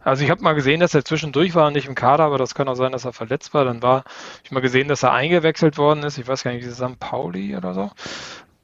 Also 0.04 0.24
ich 0.24 0.30
habe 0.32 0.42
mal 0.42 0.54
gesehen, 0.54 0.80
dass 0.80 0.94
er 0.94 1.06
zwischendurch 1.06 1.54
war, 1.54 1.70
nicht 1.72 1.88
im 1.88 1.96
Kader, 1.96 2.24
aber 2.24 2.38
das 2.38 2.56
kann 2.56 2.68
auch 2.68 2.76
sein, 2.76 2.92
dass 2.92 3.06
er 3.06 3.14
verletzt 3.14 3.54
war. 3.54 3.66
Dann 3.66 3.82
war 3.82 4.04
ich 4.44 4.52
mal 4.52 4.62
gesehen, 4.62 4.88
dass 4.88 5.04
er 5.04 5.14
eingewechselt 5.14 5.78
worden 5.78 6.04
ist. 6.04 6.18
Ich 6.18 6.28
weiß 6.28 6.44
gar 6.44 6.52
nicht, 6.52 6.66
wie 6.66 6.70
ist 6.70 6.78
St. 6.78 7.00
Pauli 7.00 7.56
oder 7.56 7.74
so. 7.74 7.92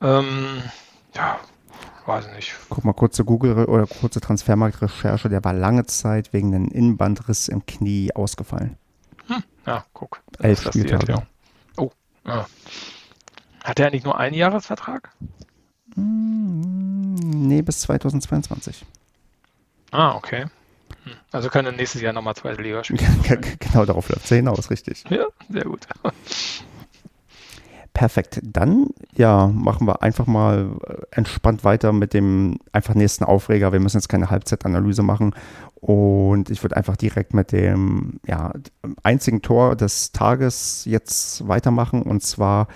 Ähm, 0.01 0.63
ja, 1.15 1.39
weiß 2.05 2.27
ich 2.27 2.35
nicht. 2.35 2.55
Guck 2.69 2.85
mal, 2.85 2.93
kurze 2.93 3.23
Google- 3.23 3.65
oder 3.65 3.85
kurze 3.85 4.19
Transfermarkt-Recherche. 4.19 5.29
Der 5.29 5.43
war 5.43 5.53
lange 5.53 5.85
Zeit 5.85 6.33
wegen 6.33 6.53
einem 6.53 6.67
Innenbandriss 6.69 7.47
im 7.47 7.65
Knie 7.65 8.11
ausgefallen. 8.15 8.77
Hm, 9.27 9.43
ja, 9.65 9.85
guck. 9.93 10.21
Elf 10.39 10.61
Spieltage. 10.61 11.21
Oh, 11.77 11.91
ja. 12.25 12.47
Hat 13.63 13.79
er 13.79 13.87
eigentlich 13.87 14.05
nur 14.05 14.17
einen 14.17 14.35
Jahresvertrag? 14.35 15.11
Hm, 15.95 17.15
nee, 17.15 17.61
bis 17.61 17.81
2022. 17.81 18.85
Ah, 19.97 20.13
okay. 20.15 20.45
Also 21.31 21.49
kann 21.49 21.65
er 21.65 21.71
nächstes 21.71 22.03
Jahr 22.03 22.13
nochmal 22.13 22.35
zweite 22.35 22.61
Liga 22.61 22.83
spielen. 22.83 22.99
genau, 23.59 23.83
darauf 23.83 24.07
läuft 24.09 24.25
es 24.25 24.29
hinaus, 24.29 24.69
richtig. 24.69 25.03
Ja, 25.09 25.25
sehr 25.49 25.63
gut. 25.63 25.87
Perfekt. 27.93 28.39
Dann 28.43 28.89
ja, 29.15 29.47
machen 29.47 29.87
wir 29.87 30.03
einfach 30.03 30.27
mal 30.27 30.69
äh, 30.85 30.93
entspannt 31.09 31.63
weiter 31.63 31.93
mit 31.93 32.13
dem 32.13 32.59
einfach 32.71 32.93
nächsten 32.93 33.23
Aufreger. 33.23 33.73
Wir 33.73 33.79
müssen 33.79 33.97
jetzt 33.97 34.07
keine 34.07 34.29
Halbzeitanalyse 34.29 35.01
machen. 35.01 35.33
Und 35.81 36.51
ich 36.51 36.61
würde 36.63 36.77
einfach 36.77 36.95
direkt 36.95 37.33
mit 37.33 37.51
dem 37.51 38.19
ja, 38.27 38.53
einzigen 39.01 39.41
Tor 39.41 39.75
des 39.75 40.11
Tages 40.11 40.85
jetzt 40.85 41.47
weitermachen. 41.47 42.03
Und 42.03 42.21
zwar 42.21 42.67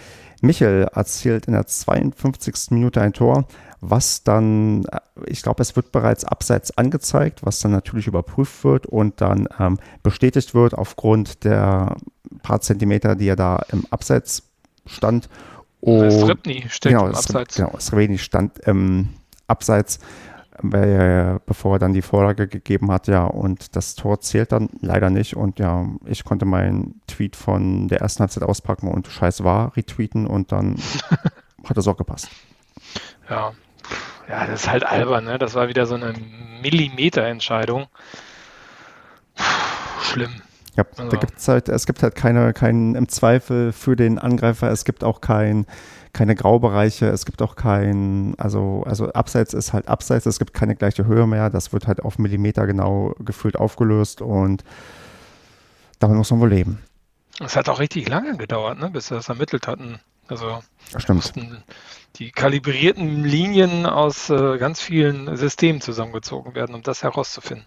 Michel 0.41 0.87
erzielt 0.91 1.45
in 1.45 1.53
der 1.53 1.67
52. 1.67 2.71
Minute 2.71 2.99
ein 2.99 3.13
Tor 3.13 3.45
was 3.81 4.23
dann, 4.23 4.85
äh, 4.85 4.99
ich 5.25 5.41
glaube, 5.41 5.61
es 5.61 5.75
wird 5.75 5.91
bereits 5.91 6.23
abseits 6.23 6.77
angezeigt, 6.77 7.43
was 7.43 7.59
dann 7.59 7.71
natürlich 7.71 8.07
überprüft 8.07 8.63
wird 8.63 8.85
und 8.85 9.19
dann 9.19 9.49
ähm, 9.59 9.79
bestätigt 10.03 10.53
wird 10.53 10.75
aufgrund 10.75 11.43
der 11.43 11.97
paar 12.43 12.61
Zentimeter, 12.61 13.15
die 13.15 13.27
er 13.27 13.35
da 13.35 13.61
im 13.71 13.85
Abseits 13.89 14.43
stand. 14.85 15.29
Und, 15.81 16.11
Sribni 16.11 16.65
steht 16.69 16.91
genau, 16.91 17.07
im 17.07 17.15
Abseits. 17.15 17.55
Genau, 17.55 17.73
Sribni 17.79 18.19
stand 18.19 18.59
im 18.59 19.09
Abseits, 19.47 19.99
äh, 20.71 21.39
bevor 21.45 21.75
er 21.75 21.79
dann 21.79 21.93
die 21.93 22.03
Vorlage 22.03 22.47
gegeben 22.47 22.91
hat, 22.91 23.07
ja, 23.07 23.25
und 23.25 23.75
das 23.75 23.95
Tor 23.95 24.21
zählt 24.21 24.51
dann 24.51 24.69
leider 24.79 25.09
nicht 25.09 25.35
und 25.35 25.57
ja, 25.57 25.87
ich 26.05 26.23
konnte 26.23 26.45
meinen 26.45 27.01
Tweet 27.07 27.35
von 27.35 27.87
der 27.87 28.01
ersten 28.01 28.19
Halbzeit 28.19 28.43
auspacken 28.43 28.87
und 28.87 29.07
scheiß 29.07 29.43
war 29.43 29.75
retweeten 29.75 30.27
und 30.27 30.51
dann 30.51 30.75
hat 31.63 31.77
das 31.77 31.87
auch 31.87 31.97
gepasst. 31.97 32.29
Ja, 33.27 33.53
ja, 34.31 34.45
das 34.45 34.61
ist 34.61 34.69
halt 34.69 34.85
albern, 34.85 35.25
ne? 35.25 35.37
Das 35.37 35.55
war 35.55 35.67
wieder 35.67 35.85
so 35.85 35.95
eine 35.95 36.13
Millimeterentscheidung. 36.61 37.87
Schlimm. 40.03 40.41
Ja, 40.77 40.85
also. 40.97 41.09
da 41.09 41.17
gibt's 41.17 41.47
halt, 41.49 41.67
es 41.67 41.85
gibt 41.85 42.01
halt 42.01 42.15
keine, 42.15 42.53
keinen 42.53 42.95
im 42.95 43.09
Zweifel 43.09 43.73
für 43.73 43.97
den 43.97 44.17
Angreifer, 44.17 44.71
es 44.71 44.85
gibt 44.85 45.03
auch 45.03 45.19
kein, 45.19 45.65
keine 46.13 46.33
Graubereiche, 46.35 47.07
es 47.07 47.25
gibt 47.25 47.41
auch 47.41 47.57
kein, 47.57 48.35
also, 48.37 48.83
also 48.87 49.11
Abseits 49.11 49.53
ist 49.53 49.73
halt 49.73 49.89
Abseits, 49.89 50.25
es 50.25 50.39
gibt 50.39 50.53
keine 50.53 50.75
gleiche 50.75 51.05
Höhe 51.05 51.27
mehr, 51.27 51.49
das 51.49 51.73
wird 51.73 51.87
halt 51.87 52.01
auf 52.01 52.17
Millimeter 52.17 52.67
genau 52.67 53.13
gefühlt 53.19 53.57
aufgelöst 53.57 54.21
und 54.21 54.63
damit 55.99 56.15
muss 56.15 56.31
man 56.31 56.39
wohl 56.39 56.49
leben. 56.49 56.81
Es 57.41 57.57
hat 57.57 57.67
auch 57.67 57.79
richtig 57.79 58.07
lange 58.07 58.37
gedauert, 58.37 58.79
ne, 58.79 58.89
bis 58.89 59.07
sie 59.07 59.15
das 59.15 59.27
ermittelt 59.27 59.67
hatten. 59.67 59.99
Also 60.31 60.63
Stimmt. 60.97 61.33
die 62.15 62.31
kalibrierten 62.31 63.25
Linien 63.25 63.85
aus 63.85 64.29
äh, 64.29 64.57
ganz 64.57 64.79
vielen 64.79 65.35
Systemen 65.35 65.81
zusammengezogen 65.81 66.55
werden, 66.55 66.73
um 66.73 66.83
das 66.83 67.03
herauszufinden. 67.03 67.65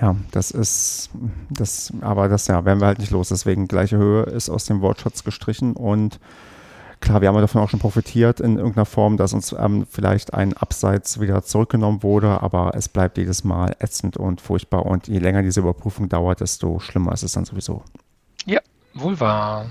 Ja, 0.00 0.16
das 0.32 0.50
ist 0.50 1.10
das, 1.50 1.92
aber 2.00 2.28
das 2.28 2.48
ja, 2.48 2.64
werden 2.64 2.80
wir 2.80 2.86
halt 2.86 2.98
nicht 2.98 3.12
los. 3.12 3.28
Deswegen 3.28 3.68
gleiche 3.68 3.96
Höhe 3.96 4.24
ist 4.24 4.50
aus 4.50 4.64
dem 4.64 4.80
Wortschatz 4.80 5.22
gestrichen 5.22 5.74
und 5.74 6.18
klar, 7.00 7.20
wir 7.20 7.28
haben 7.28 7.36
davon 7.36 7.60
auch 7.60 7.68
schon 7.68 7.80
profitiert 7.80 8.40
in 8.40 8.56
irgendeiner 8.56 8.86
Form, 8.86 9.16
dass 9.16 9.32
uns 9.32 9.52
ähm, 9.52 9.86
vielleicht 9.88 10.34
ein 10.34 10.56
Abseits 10.56 11.20
wieder 11.20 11.42
zurückgenommen 11.42 12.02
wurde, 12.02 12.42
aber 12.42 12.72
es 12.74 12.88
bleibt 12.88 13.18
jedes 13.18 13.44
Mal 13.44 13.76
ätzend 13.78 14.16
und 14.16 14.40
furchtbar 14.40 14.86
und 14.86 15.06
je 15.06 15.18
länger 15.18 15.42
diese 15.42 15.60
Überprüfung 15.60 16.08
dauert, 16.08 16.40
desto 16.40 16.80
schlimmer 16.80 17.12
ist 17.12 17.22
es 17.22 17.32
dann 17.32 17.44
sowieso. 17.44 17.84
Ja, 18.46 18.60
wohl 18.94 19.20
wahr. 19.20 19.66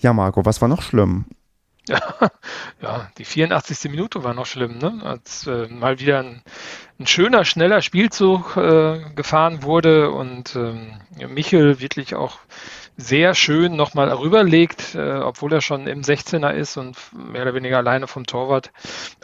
Ja, 0.00 0.14
Marco, 0.14 0.44
was 0.44 0.60
war 0.60 0.68
noch 0.68 0.82
schlimm? 0.82 1.26
Ja, 2.82 3.10
die 3.18 3.26
84. 3.26 3.90
Minute 3.90 4.24
war 4.24 4.32
noch 4.32 4.46
schlimm, 4.46 4.78
ne? 4.78 5.00
als 5.04 5.46
äh, 5.46 5.68
mal 5.68 6.00
wieder 6.00 6.20
ein, 6.20 6.42
ein, 6.98 7.06
schöner, 7.06 7.44
schneller 7.44 7.82
Spielzug 7.82 8.56
äh, 8.56 9.00
gefahren 9.14 9.62
wurde 9.62 10.10
und 10.10 10.56
ähm, 10.56 10.98
Michel 11.28 11.80
wirklich 11.80 12.14
auch 12.14 12.38
sehr 12.96 13.34
schön 13.34 13.76
nochmal 13.76 14.10
rüberlegt, 14.10 14.94
äh, 14.94 15.18
obwohl 15.18 15.52
er 15.52 15.60
schon 15.60 15.86
im 15.86 16.00
16er 16.00 16.52
ist 16.52 16.78
und 16.78 16.96
mehr 17.12 17.42
oder 17.42 17.54
weniger 17.54 17.78
alleine 17.78 18.06
vom 18.06 18.26
Torwart. 18.26 18.72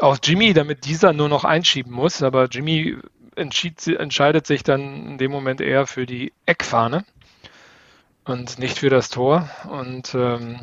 Auch 0.01 0.19
Jimmy, 0.23 0.53
damit 0.53 0.85
dieser 0.85 1.15
nur 1.15 1.31
noch 1.31 1.45
einschieben 1.45 1.93
muss, 1.93 2.23
aber 2.23 2.47
Jimmy 2.47 2.99
entschied, 3.37 3.87
entscheidet 3.87 4.47
sich 4.47 4.63
dann 4.63 5.07
in 5.07 5.19
dem 5.19 5.31
Moment 5.31 5.63
eher 5.63 5.87
für 5.87 6.05
die 6.05 6.35
Eckfahne 6.45 7.05
und 8.27 8.59
nicht 8.59 8.79
für 8.79 8.91
das 8.91 9.09
Tor. 9.09 9.49
Und 9.71 10.15
ähm, 10.15 10.61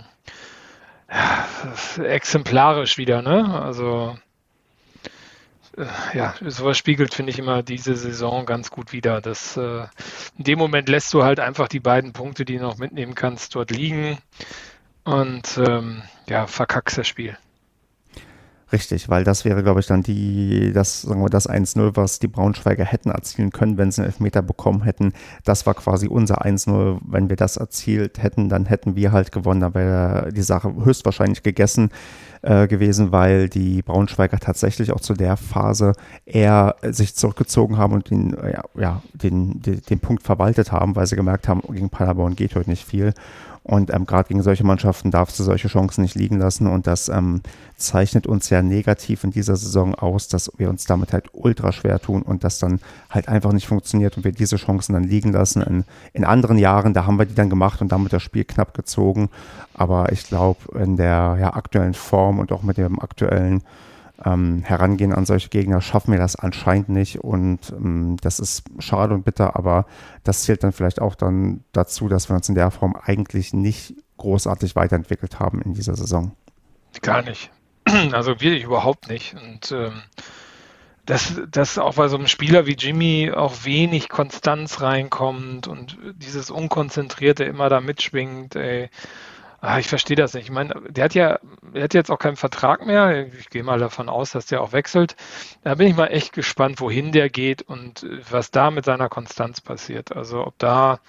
ja, 1.10 1.48
exemplarisch 2.04 2.98
wieder, 2.98 3.22
ne? 3.22 3.62
Also 3.62 4.18
äh, 5.78 5.86
ja, 6.18 6.36
sowas 6.42 6.78
spiegelt, 6.78 7.14
finde 7.14 7.32
ich, 7.32 7.40
immer 7.40 7.64
diese 7.64 7.96
Saison 7.96 8.46
ganz 8.46 8.70
gut 8.70 8.92
wieder. 8.92 9.22
Das, 9.22 9.58
äh, 9.58 9.86
in 10.38 10.44
dem 10.44 10.60
Moment 10.60 10.90
lässt 10.90 11.14
du 11.14 11.24
halt 11.24 11.40
einfach 11.40 11.68
die 11.68 11.80
beiden 11.80 12.14
Punkte, 12.14 12.46
die 12.46 12.58
du 12.58 12.64
noch 12.64 12.78
mitnehmen 12.78 13.16
kannst, 13.16 13.56
dort 13.56 13.72
liegen 13.72 14.18
und 15.04 15.58
ähm, 15.58 16.04
ja, 16.28 16.48
verkackst 16.48 16.98
das 16.98 17.08
Spiel. 17.08 17.38
Richtig, 18.74 19.08
weil 19.08 19.24
das 19.24 19.46
wäre, 19.46 19.62
glaube 19.62 19.82
ich, 19.82 19.86
dann 19.86 20.02
die, 20.02 20.74
das, 20.74 21.04
sagen 21.04 21.22
wir, 21.22 21.30
das 21.30 21.48
1-0, 21.48 21.96
was 21.96 22.18
die 22.18 22.28
Braunschweiger 22.28 22.84
hätten 22.84 23.12
erzielen 23.12 23.52
können, 23.52 23.78
wenn 23.78 23.92
sie 23.92 24.02
einen 24.02 24.08
Elfmeter 24.08 24.42
bekommen 24.42 24.82
hätten. 24.82 25.14
Das 25.44 25.68
war 25.68 25.76
quasi 25.76 26.08
unser 26.08 26.44
1-0. 26.44 26.98
Wenn 27.06 27.30
wir 27.30 27.36
das 27.36 27.58
erzielt 27.58 28.24
hätten, 28.24 28.50
dann 28.50 28.66
hätten 28.66 28.96
wir 28.96 29.12
halt 29.12 29.32
gewonnen. 29.32 29.62
Da 29.62 29.76
wäre 29.76 30.34
die 30.34 30.42
Sache 30.42 30.74
höchstwahrscheinlich 30.84 31.44
gegessen 31.44 31.92
äh, 32.42 32.68
gewesen, 32.68 33.12
weil 33.12 33.48
die 33.48 33.84
Braunschweiger 33.84 34.40
tatsächlich 34.40 34.92
auch 34.92 35.02
zu 35.02 35.14
der 35.14 35.38
Phase 35.38 35.94
eher 36.26 36.76
sich 36.82 37.14
zurückgezogen 37.14 37.78
haben 37.78 37.94
und 37.94 38.10
den, 38.10 38.36
ja, 38.52 38.64
ja 38.76 39.04
den, 39.14 39.62
den, 39.62 39.82
den 39.82 40.00
Punkt 40.00 40.24
verwaltet 40.24 40.72
haben, 40.72 40.96
weil 40.96 41.06
sie 41.06 41.16
gemerkt 41.16 41.48
haben, 41.48 41.62
gegen 41.70 41.92
Paderborn 41.92 42.36
geht 42.36 42.56
heute 42.56 42.72
nicht 42.72 42.88
viel. 42.88 43.14
Und 43.64 43.94
ähm, 43.94 44.06
gerade 44.06 44.28
gegen 44.28 44.44
solche 44.44 44.66
Mannschaften 44.66 45.10
darfst 45.10 45.40
du 45.40 45.44
solche 45.44 45.70
Chancen 45.70 46.02
nicht 46.02 46.16
liegen 46.16 46.38
lassen. 46.38 46.68
Und 46.68 46.86
das 46.86 47.08
ähm, 47.08 47.42
zeichnet 47.78 48.28
uns 48.28 48.50
ja 48.50 48.62
negativ 48.62 49.24
in 49.24 49.32
dieser 49.32 49.56
Saison 49.56 49.96
aus, 49.96 50.28
dass 50.28 50.52
wir 50.58 50.70
uns 50.70 50.86
damit 50.86 51.14
halt 51.14 51.28
ultra 51.32 51.72
schwer 51.72 52.00
tun 52.00 52.24
und 52.24 52.44
das 52.44 52.60
dann 52.60 52.82
halt 53.10 53.30
einfach 53.30 53.54
nicht 53.54 53.68
funktioniert 53.68 54.18
und 54.18 54.26
wir 54.26 54.34
diese 54.34 54.58
Chancen 54.58 54.94
dann 54.94 55.06
liegen 55.06 55.32
lassen. 55.32 55.62
In, 55.62 55.86
in 56.12 56.26
anderen 56.26 56.58
Jahren, 56.58 56.94
da 56.94 57.06
haben 57.06 57.18
wir 57.18 57.26
die 57.26 57.36
dann 57.36 57.50
gemacht 57.50 57.82
und 57.82 57.92
damit 57.92 58.12
das 58.12 58.22
Spiel 58.22 58.44
knapp 58.44 58.74
gezogen. 58.74 59.30
Aber 59.74 60.12
ich 60.12 60.28
glaube, 60.28 60.78
in 60.78 60.98
der 60.98 61.38
ja, 61.40 61.54
aktuellen 61.54 61.94
Form 61.94 62.40
und 62.40 62.52
auch 62.52 62.64
mit 62.64 62.78
dem 62.78 63.00
aktuellen 63.00 63.64
ähm, 64.26 64.64
Herangehen 64.64 65.14
an 65.14 65.26
solche 65.26 65.50
Gegner 65.50 65.82
schaffen 65.82 66.12
wir 66.12 66.20
das 66.20 66.36
anscheinend 66.36 66.90
nicht 66.90 67.20
und 67.20 67.72
ähm, 67.72 68.18
das 68.22 68.40
ist 68.40 68.64
schade 68.80 69.14
und 69.14 69.24
bitter, 69.24 69.56
aber 69.56 69.86
das 70.24 70.44
zählt 70.44 70.64
dann 70.64 70.72
vielleicht 70.72 71.02
auch 71.02 71.16
dann 71.16 71.64
dazu, 71.72 72.08
dass 72.08 72.30
wir 72.30 72.36
uns 72.36 72.50
in 72.50 72.56
der 72.56 72.72
Form 72.72 72.96
eigentlich 72.96 73.54
nicht 73.54 73.96
großartig 74.18 74.76
weiterentwickelt 74.76 75.40
haben 75.40 75.62
in 75.62 75.74
dieser 75.74 75.96
Saison. 75.96 76.32
Gar 77.02 77.24
nicht. 77.24 77.52
Also 78.14 78.32
wirklich 78.40 78.64
überhaupt 78.64 79.10
nicht. 79.10 79.36
Und 79.36 79.72
ähm, 79.72 80.02
dass, 81.06 81.42
dass 81.50 81.78
auch 81.78 81.96
bei 81.96 82.08
so 82.08 82.16
einem 82.18 82.28
Spieler 82.28 82.66
wie 82.66 82.76
Jimmy 82.76 83.32
auch 83.32 83.66
wenig 83.66 84.08
Konstanz 84.08 84.82
reinkommt 84.82 85.68
und 85.68 85.98
dieses 86.16 86.50
Unkonzentrierte 86.50 87.44
immer 87.44 87.70
da 87.70 87.82
mitschwingt, 87.82 88.56
ey. 88.56 88.90
Ah, 89.66 89.80
ich 89.80 89.88
verstehe 89.88 90.18
das 90.18 90.34
nicht. 90.34 90.44
Ich 90.44 90.52
meine, 90.52 90.74
der 90.90 91.06
hat 91.06 91.14
ja, 91.14 91.40
der 91.74 91.84
hat 91.84 91.94
jetzt 91.94 92.12
auch 92.12 92.20
keinen 92.20 92.36
Vertrag 92.36 92.86
mehr. 92.86 93.28
Ich 93.34 93.50
gehe 93.50 93.64
mal 93.64 93.80
davon 93.80 94.10
aus, 94.10 94.32
dass 94.32 94.46
der 94.46 94.60
auch 94.62 94.74
wechselt. 94.74 95.16
Da 95.64 95.76
bin 95.76 95.88
ich 95.88 95.96
mal 95.96 96.08
echt 96.08 96.34
gespannt, 96.34 96.82
wohin 96.82 97.14
der 97.14 97.30
geht 97.30 97.62
und 97.62 98.06
was 98.30 98.52
da 98.52 98.72
mit 98.72 98.84
seiner 98.84 99.08
Konstanz 99.08 99.62
passiert. 99.62 100.14
Also 100.14 100.46
ob 100.46 100.60
da 100.60 101.00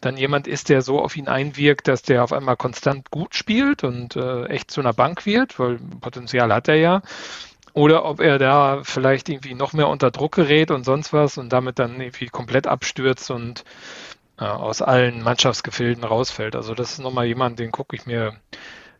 dann 0.00 0.16
jemand 0.16 0.48
ist, 0.48 0.68
der 0.68 0.82
so 0.82 1.00
auf 1.00 1.16
ihn 1.16 1.28
einwirkt, 1.28 1.86
dass 1.86 2.02
der 2.02 2.24
auf 2.24 2.32
einmal 2.32 2.56
konstant 2.56 3.12
gut 3.12 3.36
spielt 3.36 3.84
und 3.84 4.16
äh, 4.16 4.46
echt 4.46 4.72
zu 4.72 4.80
einer 4.80 4.94
Bank 4.94 5.24
wird, 5.24 5.60
weil 5.60 5.78
Potenzial 6.00 6.52
hat 6.52 6.66
er 6.66 6.78
ja. 6.78 7.02
Oder 7.72 8.04
ob 8.04 8.20
er 8.20 8.38
da 8.40 8.80
vielleicht 8.82 9.28
irgendwie 9.28 9.54
noch 9.54 9.74
mehr 9.74 9.86
unter 9.86 10.10
Druck 10.10 10.34
gerät 10.34 10.72
und 10.72 10.82
sonst 10.82 11.12
was 11.12 11.38
und 11.38 11.52
damit 11.52 11.78
dann 11.78 12.00
irgendwie 12.00 12.26
komplett 12.26 12.66
abstürzt 12.66 13.30
und 13.30 13.60
äh, 13.60 13.64
aus 14.50 14.82
allen 14.82 15.22
Mannschaftsgefilden 15.22 16.04
rausfällt. 16.04 16.56
Also 16.56 16.74
das 16.74 16.92
ist 16.92 16.98
nochmal 16.98 17.26
jemand, 17.26 17.58
den 17.58 17.72
gucke 17.72 17.96
ich 17.96 18.06
mir 18.06 18.34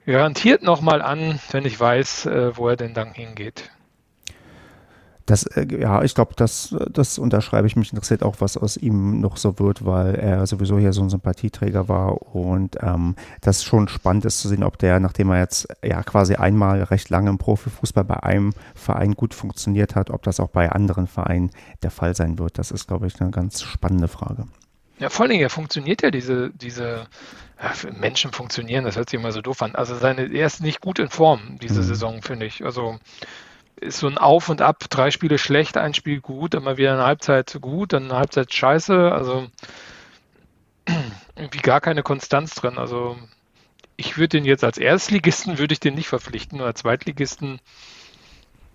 garantiert 0.06 0.62
nochmal 0.62 1.02
an, 1.02 1.38
wenn 1.50 1.64
ich 1.64 1.78
weiß, 1.78 2.26
äh, 2.26 2.56
wo 2.56 2.68
er 2.68 2.76
denn 2.76 2.94
dann 2.94 3.12
hingeht. 3.12 3.70
Das, 5.26 5.44
äh, 5.44 5.66
ja, 5.80 6.02
ich 6.02 6.14
glaube, 6.14 6.32
das, 6.36 6.74
das 6.90 7.18
unterschreibe 7.18 7.66
ich. 7.66 7.76
Mich 7.76 7.92
interessiert 7.92 8.22
auch, 8.22 8.36
was 8.40 8.56
aus 8.56 8.76
ihm 8.76 9.20
noch 9.20 9.36
so 9.36 9.58
wird, 9.58 9.84
weil 9.84 10.14
er 10.16 10.46
sowieso 10.46 10.78
hier 10.78 10.92
so 10.92 11.02
ein 11.02 11.10
Sympathieträger 11.10 11.88
war 11.88 12.34
und 12.34 12.76
ähm, 12.80 13.14
das 13.40 13.62
schon 13.62 13.88
spannend 13.88 14.24
ist 14.24 14.40
zu 14.40 14.48
sehen, 14.48 14.64
ob 14.64 14.78
der, 14.78 14.98
nachdem 14.98 15.30
er 15.30 15.38
jetzt 15.38 15.68
ja 15.84 16.02
quasi 16.02 16.34
einmal 16.34 16.82
recht 16.82 17.08
lange 17.08 17.30
im 17.30 17.38
Profifußball 17.38 18.04
bei 18.04 18.22
einem 18.22 18.52
Verein 18.74 19.14
gut 19.14 19.34
funktioniert 19.34 19.94
hat, 19.94 20.10
ob 20.10 20.22
das 20.22 20.40
auch 20.40 20.50
bei 20.50 20.70
anderen 20.70 21.06
Vereinen 21.06 21.50
der 21.82 21.90
Fall 21.90 22.16
sein 22.16 22.38
wird. 22.38 22.58
Das 22.58 22.70
ist, 22.70 22.88
glaube 22.88 23.06
ich, 23.06 23.20
eine 23.20 23.30
ganz 23.30 23.62
spannende 23.62 24.08
Frage. 24.08 24.46
Ja, 25.02 25.10
vor 25.10 25.24
allen 25.24 25.30
Dingen, 25.30 25.42
er 25.42 25.50
funktioniert 25.50 26.02
ja 26.02 26.12
diese, 26.12 26.50
diese 26.50 27.08
ja, 27.60 27.90
Menschen 27.90 28.30
funktionieren, 28.30 28.84
das 28.84 28.94
hört 28.94 29.10
sich 29.10 29.18
immer 29.18 29.32
so 29.32 29.42
doof 29.42 29.60
an. 29.60 29.74
Also 29.74 29.96
seine, 29.96 30.32
er 30.32 30.46
ist 30.46 30.62
nicht 30.62 30.80
gut 30.80 31.00
in 31.00 31.08
Form, 31.08 31.58
diese 31.60 31.80
mhm. 31.80 31.86
Saison, 31.86 32.22
finde 32.22 32.46
ich. 32.46 32.64
Also 32.64 33.00
ist 33.80 33.98
so 33.98 34.06
ein 34.06 34.16
Auf 34.16 34.48
und 34.48 34.62
Ab, 34.62 34.84
drei 34.90 35.10
Spiele 35.10 35.38
schlecht, 35.38 35.76
ein 35.76 35.92
Spiel 35.92 36.20
gut, 36.20 36.54
immer 36.54 36.76
wieder 36.76 36.92
eine 36.92 37.02
Halbzeit 37.02 37.58
gut, 37.60 37.94
dann 37.94 38.04
eine 38.04 38.14
Halbzeit 38.14 38.54
scheiße. 38.54 39.10
Also 39.10 39.48
irgendwie 41.34 41.62
gar 41.62 41.80
keine 41.80 42.04
Konstanz 42.04 42.54
drin. 42.54 42.78
Also 42.78 43.18
ich 43.96 44.16
würde 44.18 44.38
den 44.38 44.44
jetzt 44.44 44.62
als 44.62 44.78
Erstligisten, 44.78 45.58
würde 45.58 45.72
ich 45.72 45.80
den 45.80 45.96
nicht 45.96 46.08
verpflichten, 46.08 46.58
nur 46.58 46.68
als 46.68 46.82
Zweitligisten, 46.82 47.58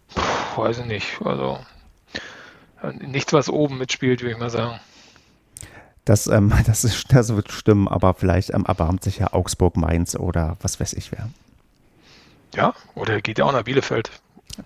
pff, 0.09 0.57
weiß 0.57 0.79
ich 0.79 0.85
nicht. 0.87 1.21
Also 1.23 1.65
nichts, 2.99 3.31
was 3.31 3.47
oben 3.47 3.77
mitspielt, 3.77 4.21
würde 4.21 4.33
ich 4.33 4.39
mal 4.39 4.49
sagen. 4.49 4.77
Das, 6.07 6.27
ähm, 6.27 6.53
das, 6.65 6.83
ist, 6.85 7.13
das 7.13 7.35
wird 7.35 7.51
stimmen, 7.51 7.87
aber 7.87 8.13
vielleicht 8.13 8.53
ähm, 8.53 8.65
erbarmt 8.65 9.03
sich 9.03 9.19
ja 9.19 9.33
Augsburg, 9.33 9.75
Mainz 9.75 10.15
oder 10.15 10.57
was 10.61 10.79
weiß 10.79 10.93
ich 10.93 11.11
wer. 11.11 11.29
Ja, 12.55 12.73
oder 12.95 13.21
geht 13.21 13.39
ja 13.39 13.45
auch 13.45 13.51
nach 13.51 13.63
Bielefeld. 13.63 14.09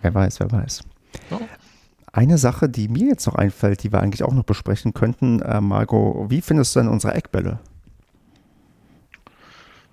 Wer 0.01 0.13
weiß, 0.13 0.39
wer 0.39 0.51
weiß. 0.51 0.83
Ja. 1.31 1.39
Eine 2.13 2.37
Sache, 2.37 2.69
die 2.69 2.87
mir 2.87 3.07
jetzt 3.07 3.25
noch 3.25 3.35
einfällt, 3.35 3.83
die 3.83 3.91
wir 3.91 4.01
eigentlich 4.01 4.23
auch 4.23 4.33
noch 4.33 4.43
besprechen 4.43 4.93
könnten, 4.93 5.41
äh, 5.41 5.59
Margot, 5.61 6.29
wie 6.29 6.41
findest 6.41 6.75
du 6.75 6.81
denn 6.81 6.89
unsere 6.89 7.15
Eckbälle? 7.15 7.59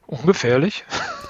Ungefährlich. 0.06 0.84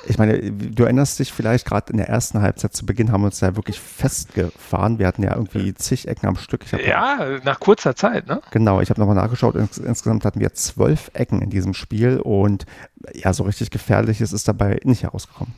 Ich 0.08 0.16
meine, 0.16 0.50
du 0.50 0.84
erinnerst 0.84 1.18
dich 1.18 1.32
vielleicht 1.32 1.66
gerade 1.66 1.92
in 1.92 1.98
der 1.98 2.08
ersten 2.08 2.40
Halbzeit 2.40 2.72
zu 2.74 2.86
Beginn 2.86 3.12
haben 3.12 3.20
wir 3.20 3.26
uns 3.26 3.40
ja 3.40 3.56
wirklich 3.56 3.78
festgefahren. 3.78 4.98
Wir 4.98 5.06
hatten 5.06 5.22
ja 5.22 5.34
irgendwie 5.34 5.74
zig 5.74 6.08
Ecken 6.08 6.26
am 6.26 6.36
Stück. 6.36 6.64
ja, 6.72 7.38
nach 7.44 7.60
kurzer 7.60 7.94
Zeit, 7.94 8.26
ne? 8.26 8.40
Genau, 8.50 8.80
ich 8.80 8.88
habe 8.88 9.00
nochmal 9.00 9.16
nachgeschaut. 9.16 9.54
Ins 9.54 9.76
insgesamt 9.76 10.24
hatten 10.24 10.40
wir 10.40 10.54
zwölf 10.54 11.10
Ecken 11.12 11.42
in 11.42 11.50
diesem 11.50 11.74
Spiel 11.74 12.20
und 12.20 12.64
ja, 13.12 13.34
so 13.34 13.42
richtig 13.42 13.70
gefährliches 13.70 14.32
ist 14.32 14.48
dabei 14.48 14.80
nicht 14.84 15.02
herausgekommen. 15.02 15.54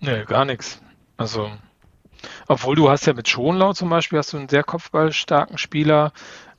Nee, 0.00 0.24
gar 0.24 0.44
nichts. 0.44 0.80
Also, 1.16 1.48
obwohl 2.48 2.74
du 2.74 2.90
hast 2.90 3.06
ja 3.06 3.12
mit 3.12 3.28
Schonlau 3.28 3.72
zum 3.72 3.88
Beispiel 3.88 4.18
hast 4.18 4.32
du 4.32 4.36
einen 4.36 4.48
sehr 4.48 4.64
kopfballstarken 4.64 5.58
Spieler. 5.58 6.12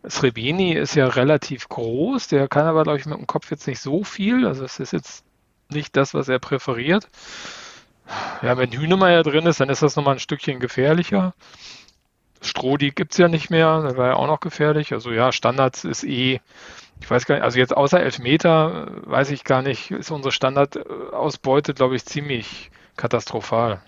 Srebeni 0.08 0.74
ist 0.74 0.96
ja 0.96 1.08
relativ 1.08 1.68
groß, 1.68 2.30
der 2.30 2.48
kann 2.48 2.68
aber, 2.68 2.84
glaube 2.84 3.00
ich, 3.00 3.06
mit 3.06 3.18
dem 3.18 3.28
Kopf 3.28 3.52
jetzt 3.52 3.68
nicht 3.68 3.80
so 3.80 4.04
viel. 4.04 4.48
Also 4.48 4.64
es 4.64 4.80
ist 4.80 4.94
jetzt 4.94 5.26
nicht 5.74 5.96
das, 5.96 6.14
was 6.14 6.30
er 6.30 6.40
präferiert. 6.40 7.08
Ja, 8.42 8.58
wenn 8.58 8.72
Hühnemeier 8.72 9.24
drin 9.24 9.46
ist, 9.46 9.60
dann 9.60 9.70
ist 9.70 9.82
das 9.82 9.96
nochmal 9.96 10.16
ein 10.16 10.20
Stückchen 10.20 10.60
gefährlicher. 10.60 11.34
Strodi 12.42 12.92
gibt 12.92 13.14
es 13.14 13.18
ja 13.18 13.28
nicht 13.28 13.50
mehr, 13.50 13.82
der 13.82 13.98
war 13.98 14.08
ja 14.10 14.14
auch 14.16 14.28
noch 14.28 14.42
gefährlich. 14.42 14.92
Also 14.94 15.12
ja, 15.12 15.32
Standards 15.32 15.86
ist 15.86 16.04
eh, 16.04 16.42
ich 17.00 17.10
weiß 17.10 17.26
gar 17.26 17.36
nicht, 17.36 17.44
also 17.44 17.60
jetzt 17.60 17.76
außer 17.76 18.00
Elfmeter, 18.00 18.88
äh, 18.88 19.10
weiß 19.10 19.32
ich 19.32 19.44
gar 19.44 19.62
nicht, 19.62 19.92
ist 19.92 20.12
unsere 20.12 20.32
Standardausbeute, 20.32 21.74
glaube 21.74 21.96
ich, 21.96 22.06
ziemlich 22.06 22.72
katastrophal. 22.98 23.82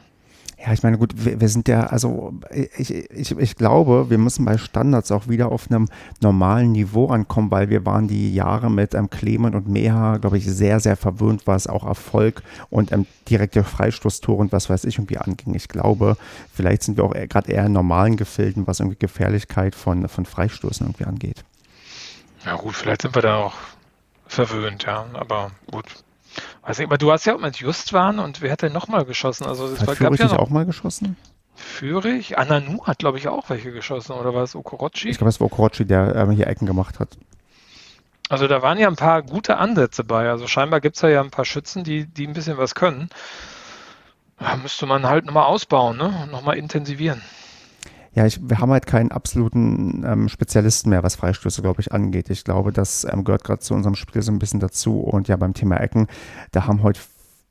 Ja, 0.57 0.71
ich 0.71 0.83
meine, 0.83 0.97
gut, 0.97 1.13
wir, 1.25 1.41
wir, 1.41 1.49
sind 1.49 1.67
ja, 1.67 1.87
also 1.87 2.33
ich, 2.77 2.89
ich, 2.89 3.37
ich 3.37 3.55
glaube, 3.55 4.09
wir 4.09 4.17
müssen 4.17 4.45
bei 4.45 4.57
Standards 4.57 5.11
auch 5.11 5.27
wieder 5.27 5.51
auf 5.51 5.69
einem 5.69 5.89
normalen 6.21 6.71
Niveau 6.71 7.07
ankommen, 7.07 7.51
weil 7.51 7.69
wir 7.69 7.85
waren 7.85 8.07
die 8.07 8.33
Jahre 8.33 8.71
mit 8.71 8.93
ähm, 8.93 9.09
Clement 9.09 9.53
und 9.53 9.67
Meha, 9.67 10.17
glaube 10.17 10.37
ich, 10.37 10.45
sehr, 10.45 10.79
sehr 10.79 10.95
verwöhnt, 10.95 11.45
was 11.45 11.67
auch 11.67 11.85
Erfolg 11.85 12.41
und 12.69 12.93
ähm, 12.93 13.05
direkte 13.29 13.63
Freistoßtore 13.63 14.39
und 14.39 14.53
was 14.53 14.69
weiß 14.69 14.85
ich 14.85 14.97
irgendwie 14.97 15.17
anging. 15.17 15.55
Ich 15.55 15.67
glaube, 15.67 16.15
vielleicht 16.53 16.83
sind 16.83 16.97
wir 16.97 17.03
auch 17.03 17.13
gerade 17.13 17.51
eher 17.51 17.65
in 17.65 17.73
normalen 17.73 18.15
Gefilden, 18.15 18.65
was 18.65 18.79
irgendwie 18.79 18.97
Gefährlichkeit 18.97 19.75
von, 19.75 20.07
von 20.07 20.25
Freistoßen 20.25 20.87
irgendwie 20.87 21.05
angeht. 21.05 21.43
Ja 22.45 22.55
gut, 22.55 22.75
vielleicht 22.75 23.01
sind 23.01 23.13
wir 23.13 23.21
da 23.21 23.37
auch 23.37 23.55
verwöhnt, 24.27 24.83
ja, 24.83 25.05
aber 25.13 25.51
gut. 25.69 26.04
Weiß 26.63 26.77
nicht, 26.77 26.87
aber 26.87 26.97
du 26.97 27.11
hast 27.11 27.25
ja 27.25 27.35
auch 27.35 27.39
mit 27.39 27.57
Justwan 27.57 28.19
und 28.19 28.41
wer 28.41 28.51
hat 28.51 28.61
denn 28.61 28.73
nochmal 28.73 29.05
geschossen? 29.05 29.45
Also 29.45 29.65
es 29.67 29.81
hat 29.81 29.99
gab 29.99 30.17
ja 30.17 30.25
noch, 30.27 30.37
auch 30.37 30.49
mal 30.49 30.65
geschossen? 30.65 31.17
Führig? 31.55 32.37
Ananu 32.37 32.83
hat, 32.85 32.99
glaube 32.99 33.17
ich, 33.17 33.27
auch 33.27 33.49
welche 33.49 33.71
geschossen, 33.71 34.13
oder 34.13 34.33
war 34.33 34.43
es 34.43 34.55
Okorochi? 34.55 35.09
Ich 35.09 35.17
glaube, 35.17 35.29
es 35.29 35.39
war 35.39 35.47
Okorochi, 35.47 35.85
der 35.85 36.15
ähm, 36.15 36.31
hier 36.31 36.47
Ecken 36.47 36.65
gemacht 36.65 36.99
hat. 36.99 37.17
Also 38.27 38.47
da 38.47 38.61
waren 38.61 38.79
ja 38.79 38.87
ein 38.87 38.95
paar 38.95 39.21
gute 39.21 39.57
Ansätze 39.57 40.03
bei. 40.03 40.29
Also 40.29 40.47
scheinbar 40.47 40.81
gibt 40.81 40.95
es 40.95 41.01
ja 41.03 41.21
ein 41.21 41.29
paar 41.29 41.45
Schützen, 41.45 41.83
die, 41.83 42.07
die 42.07 42.27
ein 42.27 42.33
bisschen 42.33 42.57
was 42.57 42.73
können. 42.73 43.09
Da 44.39 44.57
müsste 44.57 44.85
man 44.85 45.07
halt 45.07 45.25
nochmal 45.25 45.45
ausbauen, 45.45 45.97
ne? 45.97 46.27
Nochmal 46.31 46.57
intensivieren. 46.57 47.21
Ja, 48.15 48.25
ich, 48.25 48.39
wir 48.41 48.59
haben 48.59 48.71
halt 48.71 48.87
keinen 48.87 49.11
absoluten 49.11 50.05
ähm, 50.07 50.29
Spezialisten 50.29 50.89
mehr, 50.89 51.03
was 51.03 51.15
Freistöße, 51.15 51.61
glaube 51.61 51.81
ich, 51.81 51.91
angeht. 51.91 52.29
Ich 52.29 52.45
glaube, 52.45 52.71
das 52.71 53.05
ähm, 53.11 53.25
gehört 53.25 53.43
gerade 53.43 53.59
zu 53.59 53.73
unserem 53.73 53.95
Spiel 53.95 54.21
so 54.21 54.31
ein 54.31 54.39
bisschen 54.39 54.61
dazu. 54.61 55.01
Und 55.01 55.27
ja, 55.27 55.35
beim 55.35 55.53
Thema 55.53 55.81
Ecken, 55.81 56.07
da 56.51 56.65
haben 56.65 56.81
heute 56.81 57.01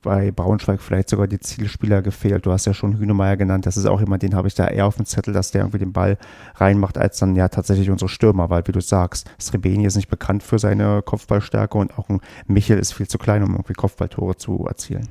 bei 0.01 0.31
Braunschweig 0.31 0.81
vielleicht 0.81 1.09
sogar 1.09 1.27
die 1.27 1.39
Zielspieler 1.39 2.01
gefehlt. 2.01 2.47
Du 2.47 2.51
hast 2.51 2.65
ja 2.65 2.73
schon 2.73 2.97
Hünemeyer 2.97 3.37
genannt. 3.37 3.67
Das 3.67 3.77
ist 3.77 3.85
auch 3.85 3.99
jemand, 3.99 4.23
den 4.23 4.35
habe 4.35 4.47
ich 4.47 4.55
da 4.55 4.67
eher 4.67 4.87
auf 4.87 4.95
dem 4.95 5.05
Zettel, 5.05 5.35
dass 5.35 5.51
der 5.51 5.61
irgendwie 5.61 5.79
den 5.79 5.93
Ball 5.93 6.17
reinmacht, 6.55 6.97
als 6.97 7.19
dann 7.19 7.35
ja 7.35 7.47
tatsächlich 7.47 7.91
unsere 7.91 8.09
Stürmer, 8.09 8.49
weil 8.49 8.65
wie 8.67 8.71
du 8.71 8.81
sagst, 8.81 9.29
Srebeni 9.39 9.85
ist 9.85 9.95
nicht 9.95 10.09
bekannt 10.09 10.41
für 10.41 10.57
seine 10.57 11.03
Kopfballstärke 11.03 11.77
und 11.77 11.97
auch 11.99 12.09
ein 12.09 12.21
Michel 12.47 12.79
ist 12.79 12.93
viel 12.93 13.07
zu 13.07 13.19
klein, 13.19 13.43
um 13.43 13.51
irgendwie 13.51 13.73
Kopfballtore 13.73 14.35
zu 14.37 14.65
erzielen. 14.65 15.09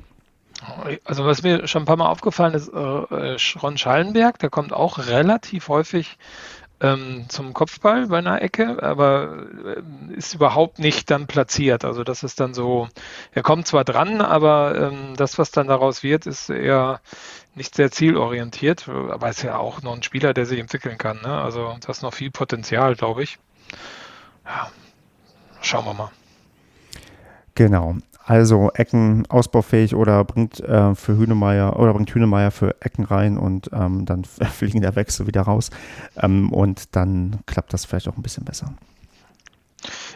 Also 1.04 1.24
was 1.24 1.42
mir 1.42 1.66
schon 1.66 1.82
ein 1.82 1.86
paar 1.86 1.96
Mal 1.96 2.08
aufgefallen 2.08 2.54
ist, 2.54 2.68
äh, 2.68 2.76
Ron 3.62 3.78
Schallenberg, 3.78 4.38
der 4.38 4.50
kommt 4.50 4.72
auch 4.72 4.98
relativ 4.98 5.68
häufig 5.68 6.18
ähm, 6.80 7.26
zum 7.28 7.54
Kopfball 7.54 8.08
bei 8.08 8.18
einer 8.18 8.42
Ecke, 8.42 8.82
aber 8.82 9.46
äh, 9.64 10.14
ist 10.14 10.34
überhaupt 10.34 10.78
nicht 10.78 11.10
dann 11.10 11.26
platziert. 11.26 11.84
Also 11.84 12.04
das 12.04 12.22
ist 12.22 12.40
dann 12.40 12.52
so, 12.52 12.88
er 13.32 13.42
kommt 13.42 13.66
zwar 13.66 13.84
dran, 13.84 14.20
aber 14.20 14.74
ähm, 14.92 15.16
das, 15.16 15.38
was 15.38 15.50
dann 15.50 15.68
daraus 15.68 16.02
wird, 16.02 16.26
ist 16.26 16.50
eher 16.50 17.00
nicht 17.54 17.74
sehr 17.74 17.90
zielorientiert, 17.90 18.88
aber 18.88 19.28
ist 19.30 19.42
ja 19.42 19.56
auch 19.56 19.82
noch 19.82 19.94
ein 19.94 20.02
Spieler, 20.02 20.34
der 20.34 20.46
sich 20.46 20.58
entwickeln 20.58 20.98
kann. 20.98 21.20
Ne? 21.22 21.40
Also 21.40 21.76
das 21.86 21.98
ist 21.98 22.02
noch 22.02 22.14
viel 22.14 22.30
Potenzial, 22.30 22.96
glaube 22.96 23.22
ich. 23.22 23.38
Ja, 24.44 24.70
schauen 25.62 25.86
wir 25.86 25.94
mal. 25.94 26.10
Genau. 27.54 27.96
Also 28.26 28.70
Ecken 28.72 29.26
ausbaufähig 29.28 29.94
oder 29.94 30.24
bringt 30.24 30.58
äh, 30.60 30.94
für 30.94 31.16
Hünemeyer 31.16 31.78
oder 31.78 31.92
bringt 31.92 32.14
Hünemeyer 32.14 32.50
für 32.50 32.80
Ecken 32.80 33.04
rein 33.04 33.36
und 33.36 33.70
ähm, 33.72 34.06
dann 34.06 34.24
fliegen 34.52 34.80
der 34.80 34.96
Wechsel 34.96 35.26
wieder 35.26 35.42
raus. 35.42 35.70
Ähm, 36.16 36.50
und 36.52 36.96
dann 36.96 37.40
klappt 37.46 37.74
das 37.74 37.84
vielleicht 37.84 38.08
auch 38.08 38.16
ein 38.16 38.22
bisschen 38.22 38.44
besser. 38.44 38.72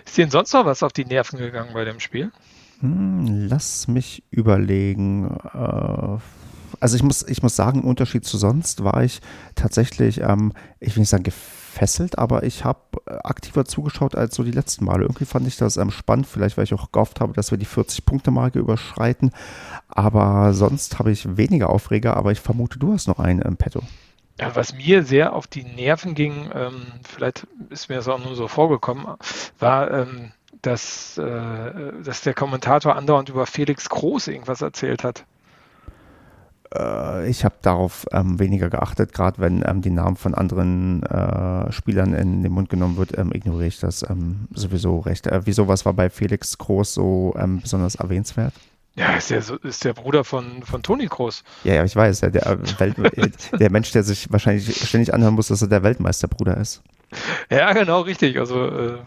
Ist 0.06 0.16
dir 0.16 0.30
sonst 0.30 0.54
noch 0.54 0.64
was 0.64 0.82
auf 0.82 0.94
die 0.94 1.04
Nerven 1.04 1.38
gegangen 1.38 1.74
bei 1.74 1.84
dem 1.84 2.00
Spiel? 2.00 2.32
Hm, 2.80 3.48
lass 3.48 3.88
mich 3.88 4.22
überlegen. 4.30 5.36
Äh, 5.52 6.18
also 6.80 6.96
ich 6.96 7.02
muss, 7.02 7.26
ich 7.28 7.42
muss 7.42 7.56
sagen, 7.56 7.80
im 7.80 7.86
Unterschied 7.86 8.24
zu 8.24 8.38
sonst 8.38 8.84
war 8.84 9.02
ich 9.02 9.20
tatsächlich, 9.54 10.20
ähm, 10.20 10.52
ich 10.80 10.96
will 10.96 11.00
nicht 11.00 11.10
sagen 11.10 11.24
gefesselt, 11.68 12.18
aber 12.18 12.42
ich 12.42 12.64
habe 12.64 12.80
äh, 13.06 13.12
aktiver 13.24 13.64
zugeschaut 13.64 14.14
als 14.14 14.34
so 14.34 14.42
die 14.42 14.50
letzten 14.50 14.84
Male. 14.84 15.02
Irgendwie 15.02 15.24
fand 15.24 15.46
ich 15.46 15.56
das 15.56 15.76
ähm, 15.76 15.90
spannend, 15.90 16.26
vielleicht 16.26 16.56
weil 16.56 16.64
ich 16.64 16.74
auch 16.74 16.90
gehofft 16.90 17.20
habe, 17.20 17.32
dass 17.34 17.50
wir 17.50 17.58
die 17.58 17.66
40-Punkte-Marke 17.66 18.58
überschreiten. 18.58 19.32
Aber 19.88 20.54
sonst 20.54 20.98
habe 20.98 21.10
ich 21.10 21.36
weniger 21.36 21.70
Aufreger, 21.70 22.16
aber 22.16 22.32
ich 22.32 22.40
vermute, 22.40 22.78
du 22.78 22.92
hast 22.92 23.06
noch 23.06 23.18
einen 23.18 23.42
im 23.42 23.56
Petto. 23.56 23.82
Ja, 24.40 24.54
was 24.54 24.74
mir 24.74 25.02
sehr 25.02 25.32
auf 25.32 25.46
die 25.46 25.64
Nerven 25.64 26.14
ging, 26.14 26.50
ähm, 26.54 26.82
vielleicht 27.02 27.46
ist 27.70 27.88
mir 27.88 27.96
das 27.96 28.08
auch 28.08 28.24
nur 28.24 28.36
so 28.36 28.48
vorgekommen, 28.48 29.06
war, 29.58 29.90
ähm, 29.90 30.32
dass, 30.62 31.18
äh, 31.18 31.92
dass 32.02 32.22
der 32.22 32.34
Kommentator 32.34 32.96
andauernd 32.96 33.28
über 33.28 33.46
Felix 33.46 33.88
Groß 33.88 34.28
irgendwas 34.28 34.62
erzählt 34.62 35.04
hat. 35.04 35.24
Äh, 36.74 37.28
ich 37.28 37.44
habe 37.44 37.54
darauf 37.62 38.06
ähm, 38.12 38.38
weniger 38.38 38.70
geachtet, 38.70 39.12
gerade 39.12 39.38
wenn 39.38 39.64
ähm, 39.66 39.82
die 39.82 39.90
Namen 39.90 40.16
von 40.16 40.34
anderen 40.34 41.02
äh, 41.02 41.72
Spielern 41.72 42.14
in 42.14 42.42
den 42.42 42.52
Mund 42.52 42.68
genommen 42.68 42.96
wird, 42.96 43.16
ähm, 43.16 43.32
ignoriere 43.32 43.68
ich 43.68 43.80
das 43.80 44.08
ähm, 44.08 44.48
sowieso 44.52 45.00
recht. 45.00 45.26
Äh, 45.26 45.42
wieso 45.44 45.68
was 45.68 45.84
war 45.84 45.92
bei 45.92 46.10
Felix 46.10 46.58
Groß 46.58 46.94
so 46.94 47.34
ähm, 47.38 47.60
besonders 47.60 47.94
erwähnenswert? 47.94 48.54
Ja, 48.96 49.14
ist 49.14 49.30
der, 49.30 49.42
ist 49.62 49.84
der 49.84 49.92
Bruder 49.92 50.24
von, 50.24 50.64
von 50.64 50.82
Toni 50.82 51.06
Groß. 51.06 51.44
Ja, 51.62 51.74
ja, 51.74 51.84
ich 51.84 51.94
weiß. 51.94 52.20
Ja, 52.22 52.30
der, 52.30 52.46
äh, 52.46 52.80
Welt, 52.80 52.96
der 53.60 53.70
Mensch, 53.70 53.92
der 53.92 54.02
sich 54.02 54.30
wahrscheinlich 54.32 54.76
ständig 54.76 55.14
anhören 55.14 55.34
muss, 55.34 55.48
dass 55.48 55.62
er 55.62 55.68
der 55.68 55.84
Weltmeisterbruder 55.84 56.56
ist. 56.56 56.82
Ja, 57.48 57.72
genau, 57.72 58.02
richtig. 58.02 58.38
Also 58.38 58.66
äh, 58.66 58.98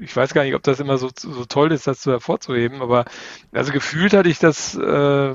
ich 0.00 0.14
weiß 0.14 0.34
gar 0.34 0.44
nicht, 0.44 0.54
ob 0.54 0.62
das 0.62 0.80
immer 0.80 0.98
so, 0.98 1.10
so 1.16 1.44
toll 1.44 1.72
ist, 1.72 1.86
das 1.86 2.00
zu 2.00 2.10
hervorzuheben, 2.10 2.82
aber 2.82 3.04
also 3.52 3.72
gefühlt 3.72 4.12
hatte 4.12 4.28
ich 4.28 4.38
das 4.38 4.74
äh, 4.74 5.34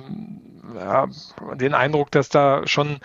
ja, 0.80 1.08
den 1.56 1.74
Eindruck, 1.74 2.12
dass 2.12 2.30
da 2.30 2.66
schon 2.66 3.00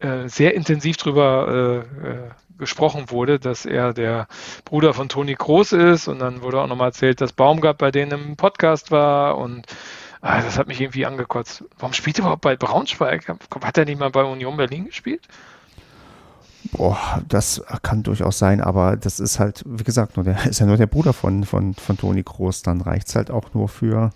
äh, 0.00 0.28
sehr 0.28 0.54
intensiv 0.54 0.96
drüber 0.96 1.84
äh, 2.02 2.08
äh, 2.08 2.30
gesprochen 2.58 3.10
wurde, 3.10 3.38
dass 3.38 3.66
er 3.66 3.92
der 3.92 4.26
Bruder 4.64 4.94
von 4.94 5.08
Toni 5.08 5.34
Groß 5.34 5.72
ist 5.72 6.08
und 6.08 6.18
dann 6.18 6.42
wurde 6.42 6.60
auch 6.60 6.66
nochmal 6.66 6.88
erzählt, 6.88 7.20
dass 7.20 7.32
Baumgart 7.32 7.78
bei 7.78 7.90
denen 7.90 8.12
im 8.12 8.36
Podcast 8.36 8.90
war 8.90 9.38
und 9.38 9.66
ah, 10.20 10.40
das 10.40 10.58
hat 10.58 10.68
mich 10.68 10.80
irgendwie 10.80 11.06
angekotzt. 11.06 11.64
Warum 11.78 11.92
spielt 11.92 12.18
er 12.18 12.22
überhaupt 12.22 12.42
bei 12.42 12.56
Braunschweig? 12.56 13.28
Hat 13.62 13.78
er 13.78 13.84
nicht 13.84 14.00
mal 14.00 14.10
bei 14.10 14.24
Union 14.24 14.56
Berlin 14.56 14.86
gespielt? 14.86 15.28
Boah, 16.72 17.22
das 17.28 17.62
kann 17.82 18.02
durchaus 18.02 18.38
sein, 18.38 18.60
aber 18.60 18.96
das 18.96 19.20
ist 19.20 19.38
halt, 19.38 19.62
wie 19.66 19.84
gesagt, 19.84 20.16
nur 20.16 20.24
der 20.24 20.44
ist 20.46 20.58
ja 20.58 20.66
nur 20.66 20.76
der 20.76 20.86
Bruder 20.86 21.12
von, 21.12 21.44
von, 21.44 21.74
von 21.74 21.96
Toni 21.96 22.22
Groß. 22.22 22.62
Dann 22.62 22.80
reicht 22.80 23.08
es 23.08 23.14
halt 23.14 23.30
auch 23.30 23.54
nur 23.54 23.68
für, 23.68 24.10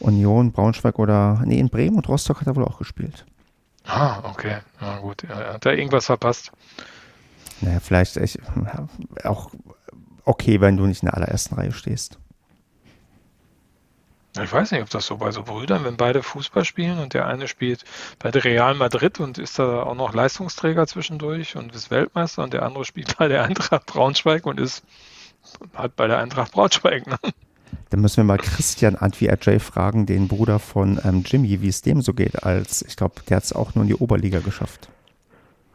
Union, 0.00 0.52
Braunschweig 0.52 0.98
oder, 0.98 1.42
nee, 1.44 1.58
in 1.58 1.70
Bremen 1.70 1.96
und 1.96 2.08
Rostock 2.08 2.40
hat 2.40 2.46
er 2.46 2.56
wohl 2.56 2.64
auch 2.64 2.78
gespielt. 2.78 3.24
Ah, 3.84 4.20
okay. 4.24 4.58
Na 4.80 4.98
gut, 4.98 5.22
ja, 5.22 5.54
hat 5.54 5.66
er 5.66 5.76
irgendwas 5.76 6.06
verpasst? 6.06 6.52
Naja, 7.60 7.80
vielleicht 7.80 8.16
ich, 8.16 8.38
auch 9.24 9.50
okay, 10.24 10.60
wenn 10.60 10.76
du 10.76 10.86
nicht 10.86 11.02
in 11.02 11.06
der 11.06 11.14
allerersten 11.14 11.54
Reihe 11.54 11.72
stehst. 11.72 12.18
Ich 14.42 14.52
weiß 14.52 14.72
nicht, 14.72 14.82
ob 14.82 14.90
das 14.90 15.06
so 15.06 15.16
bei 15.16 15.30
so 15.30 15.42
Brüdern, 15.42 15.84
wenn 15.84 15.96
beide 15.96 16.22
Fußball 16.22 16.66
spielen 16.66 16.98
und 16.98 17.14
der 17.14 17.26
eine 17.26 17.48
spielt 17.48 17.84
bei 18.18 18.30
der 18.30 18.44
Real 18.44 18.74
Madrid 18.74 19.18
und 19.18 19.38
ist 19.38 19.58
da 19.58 19.84
auch 19.84 19.94
noch 19.94 20.12
Leistungsträger 20.12 20.86
zwischendurch 20.86 21.56
und 21.56 21.74
ist 21.74 21.90
Weltmeister 21.90 22.42
und 22.42 22.52
der 22.52 22.62
andere 22.62 22.84
spielt 22.84 23.16
bei 23.16 23.28
der 23.28 23.44
Eintracht 23.44 23.86
Braunschweig 23.86 24.44
und 24.44 24.60
ist 24.60 24.84
hat 25.74 25.96
bei 25.96 26.06
der 26.06 26.18
Eintracht 26.18 26.52
Braunschweig. 26.52 27.06
Ne? 27.06 27.16
Dann 27.90 28.00
müssen 28.00 28.18
wir 28.18 28.24
mal 28.24 28.38
Christian 28.38 28.96
Antwi-Ajay 28.96 29.60
fragen, 29.60 30.06
den 30.06 30.28
Bruder 30.28 30.58
von 30.58 31.00
ähm, 31.04 31.22
Jimmy, 31.24 31.60
wie 31.60 31.68
es 31.68 31.82
dem 31.82 32.02
so 32.02 32.14
geht, 32.14 32.42
als 32.42 32.82
ich 32.82 32.96
glaube, 32.96 33.16
der 33.28 33.38
hat 33.38 33.44
es 33.44 33.52
auch 33.52 33.74
nur 33.74 33.82
in 33.82 33.88
die 33.88 33.94
Oberliga 33.94 34.40
geschafft. 34.40 34.88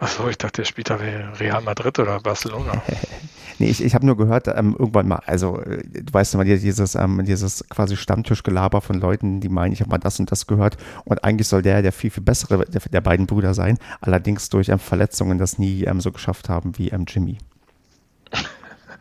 Achso, 0.02 0.28
ich 0.28 0.38
dachte, 0.38 0.62
der 0.62 0.66
spielt 0.66 0.90
da 0.90 0.96
Real 0.96 1.62
Madrid 1.62 2.00
oder 2.00 2.20
Barcelona. 2.20 2.82
nee, 3.60 3.70
ich, 3.70 3.84
ich 3.84 3.94
habe 3.94 4.04
nur 4.04 4.18
gehört, 4.18 4.48
ähm, 4.48 4.76
irgendwann 4.78 5.08
mal, 5.08 5.22
also 5.28 5.62
äh, 5.62 5.84
du 5.84 6.12
weißt 6.12 6.34
immer, 6.34 6.44
dieses, 6.44 6.96
ähm, 6.96 7.24
dieses 7.24 7.64
quasi 7.70 7.96
Stammtischgelaber 7.96 8.82
von 8.82 9.00
Leuten, 9.00 9.42
die 9.42 9.50
meinen, 9.50 9.74
ich 9.74 9.80
habe 9.80 9.92
mal 9.92 10.00
das 10.00 10.20
und 10.20 10.32
das 10.32 10.48
gehört 10.48 10.78
und 11.06 11.24
eigentlich 11.24 11.48
soll 11.48 11.62
der 11.62 11.84
der 11.84 11.92
viel, 11.92 12.10
viel 12.10 12.24
bessere 12.24 12.66
der, 12.66 12.82
der 12.82 13.02
beiden 13.02 13.28
Brüder 13.28 13.54
sein, 13.54 13.78
allerdings 14.02 14.50
durch 14.50 14.70
ähm, 14.70 14.80
Verletzungen 14.80 15.38
das 15.38 15.60
nie 15.60 15.84
ähm, 15.84 16.02
so 16.02 16.12
geschafft 16.12 16.50
haben 16.50 16.78
wie 16.80 16.90
ähm, 16.90 17.06
Jimmy. 17.08 17.38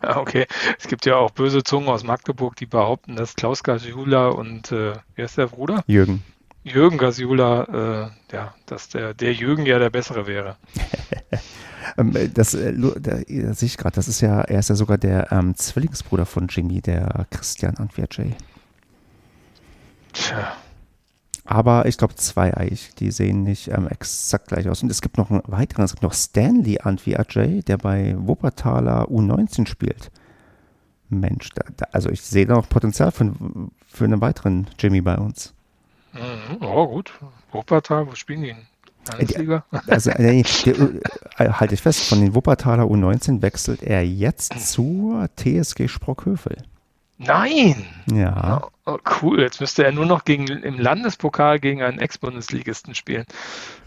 Okay, 0.17 0.47
es 0.79 0.89
gibt 0.89 1.07
ja 1.07 1.17
auch 1.17 1.31
böse 1.31 1.63
Zungen 1.63 1.89
aus 1.89 2.05
Magdeburg, 2.05 2.57
die 2.57 2.67
behaupten, 2.67 3.17
dass 3.17 3.37
Klaus 3.37 3.63
Gasiula 3.63 4.29
und 4.29 4.73
äh, 4.73 4.95
wer 5.15 5.25
ist 5.25 5.39
der 5.39 5.49
Bruder? 5.49 5.83
Jürgen. 5.87 6.23
Jürgen 6.63 6.99
Gasiula, 6.99 8.11
äh, 8.31 8.35
ja, 8.35 8.55
dass 8.67 8.89
der, 8.89 9.15
der 9.15 9.33
Jürgen 9.33 9.67
ja 9.67 9.79
der 9.79 9.91
bessere 9.91 10.27
wäre. 10.27 10.57
Ähm, 11.97 12.13
das, 12.35 12.55
äh, 12.55 12.75
das, 12.77 12.95
das 13.01 13.59
sehe 13.59 13.67
ich 13.67 13.77
gerade, 13.77 13.95
das 13.95 14.07
ist 14.07 14.21
ja, 14.21 14.43
er 14.43 14.61
ist 14.61 14.69
ja 14.69 14.77
sogar 14.77 14.99
der 14.99 15.33
ähm, 15.33 15.57
Zwillingsbruder 15.57 16.27
von 16.27 16.47
Jimmy, 16.47 16.81
der 16.81 17.27
Christian 17.31 17.77
Antwerjay. 17.79 18.37
Tja. 20.13 20.57
Aber 21.51 21.87
ich 21.87 21.99
glaube 21.99 22.15
zweieich, 22.15 22.93
die 23.01 23.11
sehen 23.11 23.43
nicht 23.43 23.73
ähm, 23.73 23.89
exakt 23.89 24.47
gleich 24.47 24.69
aus. 24.69 24.85
Und 24.85 24.91
es 24.91 25.03
gibt 25.03 25.19
noch 25.19 25.33
einen 25.33 25.43
weiteren, 25.49 25.85
es 25.85 25.91
gibt 25.91 26.05
noch 26.05 26.15
Stanley 26.15 26.79
Antwi 26.81 27.17
Ajay, 27.17 27.63
der 27.63 27.77
bei 27.77 28.15
Wuppertaler 28.17 29.09
U19 29.09 29.67
spielt. 29.67 30.13
Mensch, 31.09 31.49
da, 31.57 31.65
da, 31.77 31.87
also 31.91 32.09
ich 32.09 32.23
sehe 32.23 32.47
da 32.47 32.55
noch 32.55 32.69
Potenzial 32.69 33.11
für, 33.11 33.33
für 33.85 34.05
einen 34.05 34.21
weiteren 34.21 34.69
Jimmy 34.79 35.01
bei 35.01 35.17
uns. 35.17 35.53
Oh, 36.61 36.87
gut. 36.87 37.19
Wuppertal, 37.51 38.07
wo 38.07 38.15
spielen 38.15 38.43
die? 38.43 38.55
Landesliga? 39.11 39.65
Also, 39.89 40.11
äh, 40.11 40.43
äh, 40.43 41.49
halte 41.49 41.75
ich 41.75 41.83
fest, 41.83 42.05
von 42.05 42.21
den 42.21 42.37
Wuppertaler 42.37 42.85
U19 42.85 43.43
wechselt 43.43 43.83
er 43.83 44.07
jetzt 44.07 44.53
zur 44.71 45.29
TSG 45.35 45.89
Sprockhövel. 45.89 46.59
Nein! 47.23 47.85
Ja. 48.11 48.71
Oh, 48.87 48.97
cool, 49.21 49.41
jetzt 49.41 49.61
müsste 49.61 49.85
er 49.85 49.93
nur 49.93 50.07
noch 50.07 50.25
gegen, 50.25 50.47
im 50.47 50.79
Landespokal 50.79 51.61
gegen 51.61 51.83
einen 51.83 51.99
Ex-Bundesligisten 51.99 52.95
spielen. 52.95 53.27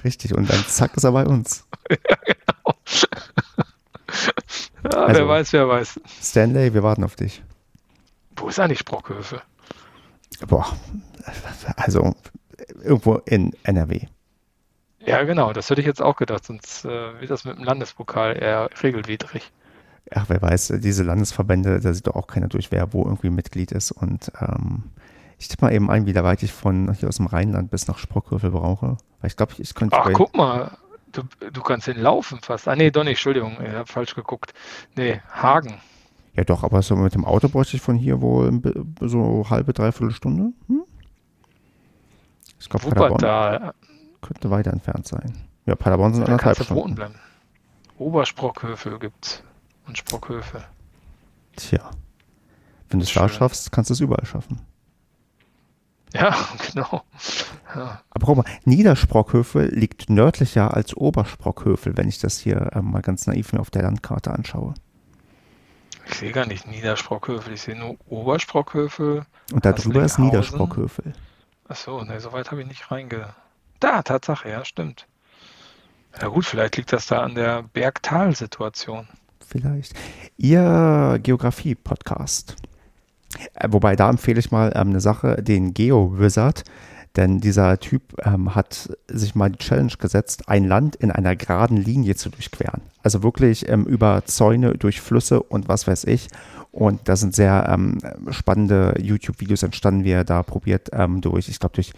Richtig, 0.04 0.36
und 0.36 0.48
dann 0.52 0.64
zack 0.68 0.96
ist 0.96 1.04
er 1.04 1.14
bei 1.14 1.26
uns. 1.26 1.66
ja, 1.90 1.98
genau. 2.24 2.76
ja, 4.84 4.90
also, 5.00 5.22
wer 5.22 5.28
weiß, 5.28 5.54
wer 5.54 5.68
weiß. 5.68 6.00
Stanley, 6.22 6.76
wir 6.76 6.84
warten 6.84 7.04
auf 7.04 7.16
dich. 7.16 7.42
Wo 8.36 8.50
ist 8.50 8.60
eigentlich 8.60 8.80
Sprockhöfe? 8.80 9.42
Boah, 10.48 10.68
also 11.76 12.16
irgendwo 12.84 13.16
in 13.26 13.54
NRW. 13.64 14.02
Ja, 15.00 15.24
genau, 15.24 15.54
das 15.54 15.72
hätte 15.72 15.82
ich 15.82 15.88
jetzt 15.88 16.04
auch 16.04 16.18
gedacht, 16.18 16.46
sonst 16.46 16.86
äh, 16.86 17.20
wird 17.20 17.32
das 17.32 17.46
mit 17.46 17.58
dem 17.58 17.64
Landespokal 17.64 18.38
eher 18.38 18.70
regelwidrig. 18.84 19.52
Ach, 20.16 20.26
wer 20.28 20.42
weiß, 20.42 20.74
diese 20.78 21.04
Landesverbände, 21.04 21.80
da 21.80 21.94
sieht 21.94 22.08
doch 22.08 22.16
auch 22.16 22.28
keiner 22.28 22.48
durch, 22.48 22.72
wer 22.72 22.94
wo 22.94 23.04
irgendwie 23.04 23.30
Mitglied 23.30 23.72
ist. 23.72 23.92
Und 23.92 24.32
ähm, 24.40 24.84
ich 25.40 25.48
tippe 25.48 25.66
mal 25.66 25.74
eben 25.74 25.90
ein, 25.90 26.06
wie 26.06 26.16
weit 26.16 26.44
ich 26.44 26.54
von 26.54 26.94
hier 26.94 27.10
aus 27.10 27.18
dem 27.18 27.26
Rheinland 27.28 27.72
bis 27.72 27.88
nach 27.88 27.98
Sprockhövel 27.98 28.52
brauche. 28.52 28.98
Weil 29.22 29.28
ich 29.28 29.36
glaube, 29.36 29.54
ich 29.58 29.74
könnte. 29.74 29.98
Ach, 29.98 30.10
guck 30.14 30.36
mal, 30.36 30.78
du, 31.12 31.24
du 31.52 31.62
kannst 31.62 31.88
den 31.88 32.00
laufen 32.00 32.40
fast. 32.42 32.68
Ah, 32.68 32.76
nee, 32.76 32.92
doch 32.92 33.04
nicht, 33.04 33.14
Entschuldigung, 33.14 33.58
ich 33.62 33.74
habe 33.74 33.88
falsch 33.88 34.16
geguckt. 34.16 34.54
Nee, 34.96 35.22
Hagen. 35.32 35.80
Ja, 36.36 36.44
doch, 36.44 36.64
aber 36.64 36.82
so 36.82 36.96
mit 36.96 37.14
dem 37.14 37.26
Auto 37.26 37.48
bräuchte 37.48 37.78
ich 37.78 37.82
von 37.82 37.96
hier 37.96 38.22
wohl 38.22 38.60
so 39.02 39.46
halbe, 39.50 39.74
dreiviertel 39.74 40.12
Stunde. 40.12 40.52
Hm? 40.68 40.84
Ich 42.60 42.70
glaube, 42.70 42.90
Paderborn 42.90 43.74
könnte 44.22 44.50
weiter 44.50 44.72
entfernt 44.72 45.08
sein. 45.08 45.34
Ja, 45.66 45.76
Paderborn 45.76 46.14
sind 46.14 46.24
anderthalb 46.24 46.64
Stunden. 46.64 46.96
Bleiben. 46.96 47.16
Obersprockhöfe 47.98 48.98
gibt's 49.00 49.44
und 49.88 49.98
Sprockhöfe. 49.98 50.64
Tja, 51.56 51.92
wenn 52.90 53.00
du 53.00 53.06
es 53.06 53.14
da 53.14 53.28
schaffst, 53.30 53.72
kannst 53.72 53.90
du 53.90 53.94
es 53.94 54.00
überall 54.00 54.26
schaffen. 54.26 54.62
Ja, 56.14 56.36
genau. 56.72 57.04
Ja. 57.76 58.02
Aber 58.12 58.26
guck 58.26 58.38
mal, 58.38 58.46
Niedersprockhöfe 58.66 59.66
liegt 59.66 60.10
nördlicher 60.10 60.74
als 60.74 60.96
Obersprockhöfe, 60.96 61.98
wenn 61.98 62.08
ich 62.08 62.20
das 62.20 62.38
hier 62.40 62.70
äh, 62.74 62.82
mal 62.82 63.02
ganz 63.02 63.26
naiv 63.26 63.52
mir 63.54 63.60
auf 63.60 63.72
der 63.72 63.82
Landkarte 63.84 64.32
anschaue. 64.32 64.76
Ich 66.06 66.16
sehe 66.16 66.32
gar 66.32 66.46
nicht 66.46 66.68
Niedersprockhöfe, 66.68 67.52
ich 67.52 67.62
sehe 67.62 67.78
nur 67.78 67.98
Obersprockhöfe. 68.08 69.26
Und 69.52 69.66
da 69.66 69.72
drüber 69.72 70.04
ist 70.04 70.20
Niedersprockhöfe. 70.20 71.14
Achso, 71.68 72.04
ne, 72.04 72.20
so 72.20 72.32
weit 72.34 72.52
habe 72.52 72.62
ich 72.62 72.68
nicht 72.68 72.92
reinge. 72.92 73.34
Da, 73.80 74.04
Tatsache, 74.04 74.50
ja, 74.50 74.66
stimmt. 74.66 75.08
Ja 76.22 76.28
gut, 76.28 76.46
vielleicht 76.46 76.78
liegt 76.78 76.94
das 76.94 77.08
da 77.08 77.22
an 77.22 77.36
der 77.36 77.64
Bergtal-Situation. 77.64 79.08
Vielleicht. 79.54 79.94
Ihr 80.38 81.20
Geografie-Podcast. 81.22 82.56
Äh, 83.54 83.68
wobei, 83.70 83.96
da 83.96 84.10
empfehle 84.10 84.40
ich 84.40 84.50
mal 84.50 84.72
ähm, 84.74 84.90
eine 84.90 85.00
Sache, 85.00 85.44
den 85.44 85.76
Geo-Wizard. 85.76 86.64
Denn 87.16 87.40
dieser 87.40 87.80
Typ 87.80 88.02
ähm, 88.26 88.56
hat 88.56 88.90
sich 89.08 89.36
mal 89.36 89.52
die 89.52 89.60
Challenge 89.60 89.94
gesetzt, 90.00 90.50
ein 90.50 90.68
Land 90.68 90.96
in 90.96 91.12
einer 91.12 91.36
geraden 91.36 91.78
Linie 91.78 92.16
zu 92.16 92.32
durchqueren. 92.32 92.82
Also 93.04 93.22
wirklich 93.22 93.70
ähm, 93.70 93.86
über 93.86 94.26
Zäune, 94.26 94.74
durch 94.74 95.00
Flüsse 95.00 95.44
und 95.44 95.68
was 95.68 95.86
weiß 95.86 96.06
ich. 96.06 96.30
Und 96.72 97.02
da 97.08 97.16
sind 97.16 97.36
sehr 97.36 97.70
ähm, 97.70 98.00
spannende 98.32 98.96
YouTube-Videos 99.00 99.62
entstanden, 99.62 100.04
wie 100.04 100.12
er 100.14 100.24
da 100.24 100.42
probiert 100.42 100.90
ähm, 100.94 101.22
durch, 101.22 101.48
ich 101.48 101.60
glaube 101.60 101.76
durch 101.76 101.94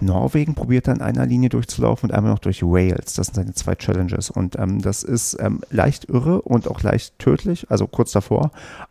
Norwegen 0.00 0.54
probiert 0.54 0.88
er 0.88 0.94
in 0.94 1.02
einer 1.02 1.26
Linie 1.26 1.48
durchzulaufen 1.48 2.10
und 2.10 2.16
einmal 2.16 2.32
noch 2.32 2.38
durch 2.38 2.62
Wales. 2.62 3.14
Das 3.14 3.26
sind 3.26 3.34
seine 3.34 3.54
zwei 3.54 3.74
Challenges. 3.74 4.30
Und 4.30 4.58
ähm, 4.58 4.80
das 4.80 5.02
ist 5.02 5.36
ähm, 5.40 5.60
leicht 5.70 6.08
irre 6.08 6.42
und 6.42 6.68
auch 6.68 6.82
leicht 6.82 7.18
tödlich, 7.18 7.70
also 7.70 7.86
kurz 7.86 8.12
davor, 8.12 8.50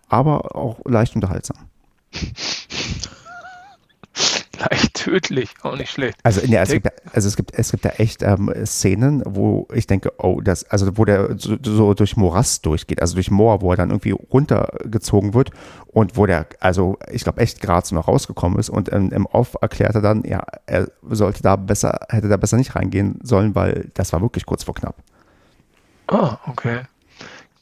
aber 0.09 0.55
auch 0.55 0.79
leicht 0.85 1.15
unterhaltsam. 1.15 1.57
tödlich, 5.07 5.53
auch 5.61 5.77
nicht 5.77 5.89
schlecht. 5.89 6.19
Also, 6.23 6.41
nee, 6.45 6.57
es, 6.57 6.69
gibt, 6.69 6.89
also 7.13 7.29
es, 7.29 7.37
gibt, 7.37 7.53
es 7.53 7.71
gibt 7.71 7.85
da 7.85 7.89
echt 7.91 8.23
ähm, 8.23 8.51
Szenen, 8.65 9.23
wo 9.25 9.65
ich 9.73 9.87
denke, 9.87 10.11
oh, 10.17 10.41
das, 10.41 10.65
also 10.65 10.97
wo 10.97 11.05
der 11.05 11.37
so, 11.37 11.55
so, 11.63 11.93
durch 11.93 12.17
Morast 12.17 12.65
durchgeht, 12.65 13.01
also 13.01 13.13
durch 13.15 13.31
Moor, 13.31 13.61
wo 13.61 13.71
er 13.71 13.77
dann 13.77 13.91
irgendwie 13.91 14.11
runtergezogen 14.11 15.33
wird 15.33 15.51
und 15.87 16.17
wo 16.17 16.25
der, 16.25 16.45
also 16.59 16.97
ich 17.09 17.23
glaube, 17.23 17.39
echt 17.39 17.61
gerade 17.61 17.87
so 17.87 17.95
noch 17.95 18.09
rausgekommen 18.09 18.59
ist 18.59 18.69
und 18.69 18.91
ähm, 18.91 19.11
im 19.13 19.25
Off 19.27 19.55
erklärt 19.61 19.95
er 19.95 20.01
dann, 20.01 20.23
ja, 20.25 20.43
er 20.65 20.89
sollte 21.09 21.41
da 21.41 21.55
besser, 21.55 22.01
hätte 22.09 22.27
da 22.27 22.35
besser 22.35 22.57
nicht 22.57 22.75
reingehen 22.75 23.19
sollen, 23.23 23.55
weil 23.55 23.89
das 23.93 24.11
war 24.11 24.21
wirklich 24.21 24.45
kurz 24.45 24.65
vor 24.65 24.75
knapp. 24.75 24.95
Ah, 26.07 26.37
okay. 26.47 26.81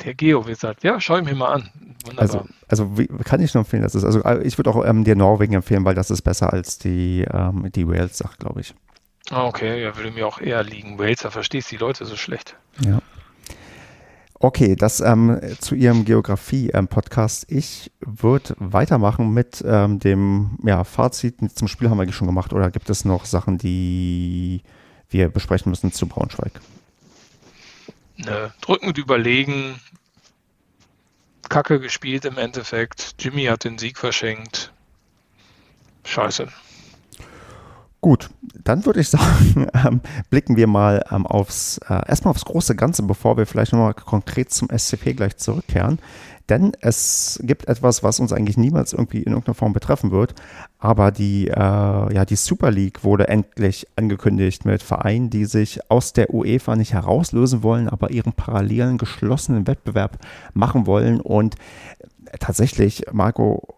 Der 0.06 0.14
Geo-Wizard. 0.14 0.84
Ja, 0.84 1.00
schau 1.02 1.18
ich 1.18 1.26
mir 1.26 1.36
mal 1.36 1.54
an. 1.54 1.70
Wunderbar. 2.06 2.22
Also, 2.22 2.46
also 2.68 2.98
wie, 2.98 3.08
kann 3.08 3.42
ich 3.42 3.54
nur 3.54 3.62
empfehlen, 3.62 3.84
dass 3.84 3.96
es, 3.96 4.04
also 4.04 4.22
äh, 4.24 4.44
ich 4.44 4.58
würde 4.58 4.70
auch 4.70 4.86
ähm, 4.86 5.04
dir 5.04 5.16
Norwegen 5.16 5.54
empfehlen, 5.54 5.84
weil 5.84 5.96
das 5.96 6.12
ist 6.12 6.22
besser 6.22 6.54
als 6.54 6.78
die, 6.78 7.26
ähm, 7.32 7.72
die 7.74 7.88
Wales-Sache, 7.88 8.38
glaube 8.38 8.62
ich. 8.62 8.76
Ah, 9.32 9.46
okay, 9.46 9.82
ja, 9.82 9.98
würde 9.98 10.12
mir 10.12 10.28
auch 10.28 10.40
eher 10.40 10.64
liegen. 10.64 11.00
Wales, 11.00 11.22
da 11.22 11.32
verstehst 11.32 11.72
du 11.72 11.78
die 11.78 11.82
Leute 11.82 12.06
so 12.06 12.16
schlecht. 12.16 12.56
Ja. 12.86 13.00
Okay, 14.38 14.76
das 14.76 15.00
ähm, 15.00 15.40
zu 15.60 15.74
Ihrem 15.74 16.06
Geografie-Podcast. 16.06 17.50
Ich 17.50 17.92
würde 18.02 18.54
weitermachen 18.60 19.34
mit 19.34 19.64
ähm, 19.66 19.98
dem 19.98 20.60
ja, 20.64 20.84
Fazit 20.84 21.38
zum 21.56 21.68
Spiel 21.68 21.90
haben 21.90 21.98
wir 21.98 22.04
eigentlich 22.04 22.16
schon 22.16 22.28
gemacht. 22.28 22.54
Oder 22.54 22.70
gibt 22.70 22.90
es 22.92 23.06
noch 23.06 23.26
Sachen, 23.26 23.58
die 23.58 24.62
wir 25.10 25.30
besprechen 25.30 25.72
müssen 25.72 25.92
zu 25.92 26.06
Braunschweig? 26.06 26.62
Ne, 28.18 28.54
drückend 28.62 28.98
überlegen, 28.98 29.80
Kacke 31.50 31.80
gespielt 31.80 32.26
im 32.26 32.38
Endeffekt. 32.38 33.16
Jimmy 33.20 33.46
hat 33.46 33.64
den 33.64 33.78
Sieg 33.78 33.98
verschenkt. 33.98 34.74
Scheiße. 36.04 36.48
Gut, 38.02 38.30
dann 38.64 38.86
würde 38.86 39.00
ich 39.00 39.10
sagen, 39.10 39.68
ähm, 39.74 40.02
blicken 40.30 40.58
wir 40.58 40.68
mal 40.68 41.04
ähm, 41.12 41.26
aufs, 41.26 41.80
äh, 41.90 42.08
erstmal 42.08 42.32
aufs 42.32 42.46
große 42.46 42.76
Ganze, 42.76 43.04
bevor 43.04 43.36
wir 43.38 43.46
vielleicht 43.48 43.74
nochmal 43.74 43.96
konkret 43.96 44.52
zum 44.52 44.70
SCP 44.70 45.14
gleich 45.14 45.38
zurückkehren. 45.38 46.00
Denn 46.50 46.74
es 46.82 47.40
gibt 47.44 47.68
etwas, 47.68 48.04
was 48.04 48.20
uns 48.20 48.32
eigentlich 48.32 48.58
niemals 48.58 48.94
irgendwie 48.94 49.24
in 49.24 49.32
irgendeiner 49.32 49.56
Form 49.56 49.74
betreffen 49.74 50.12
wird. 50.12 50.36
Aber 50.78 51.12
die, 51.12 51.48
äh, 51.48 51.54
ja, 51.54 52.26
die 52.26 52.36
Super 52.36 52.70
League 52.70 53.04
wurde 53.04 53.28
endlich 53.28 53.88
angekündigt 53.96 54.64
mit 54.64 54.84
Vereinen, 54.84 55.32
die 55.32 55.46
sich 55.46 55.90
aus 55.90 56.14
der 56.14 56.34
UEFA 56.34 56.76
nicht 56.76 56.94
herauslösen 56.94 57.64
wollen, 57.64 57.90
aber 57.90 58.12
ihren 58.12 58.34
parallelen 58.34 59.00
geschlossenen 59.00 59.66
Wettbewerb 59.66 60.20
machen 60.54 60.86
wollen. 60.86 61.20
Und 61.20 61.56
tatsächlich, 62.40 63.06
Marco, 63.12 63.76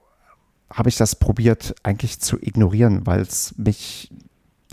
habe 0.70 0.90
ich 0.90 0.98
das 0.98 1.16
probiert 1.16 1.76
eigentlich 1.84 2.20
zu 2.20 2.38
ignorieren, 2.42 3.08
weil 3.08 3.22
es 3.22 3.56
mich 3.58 4.12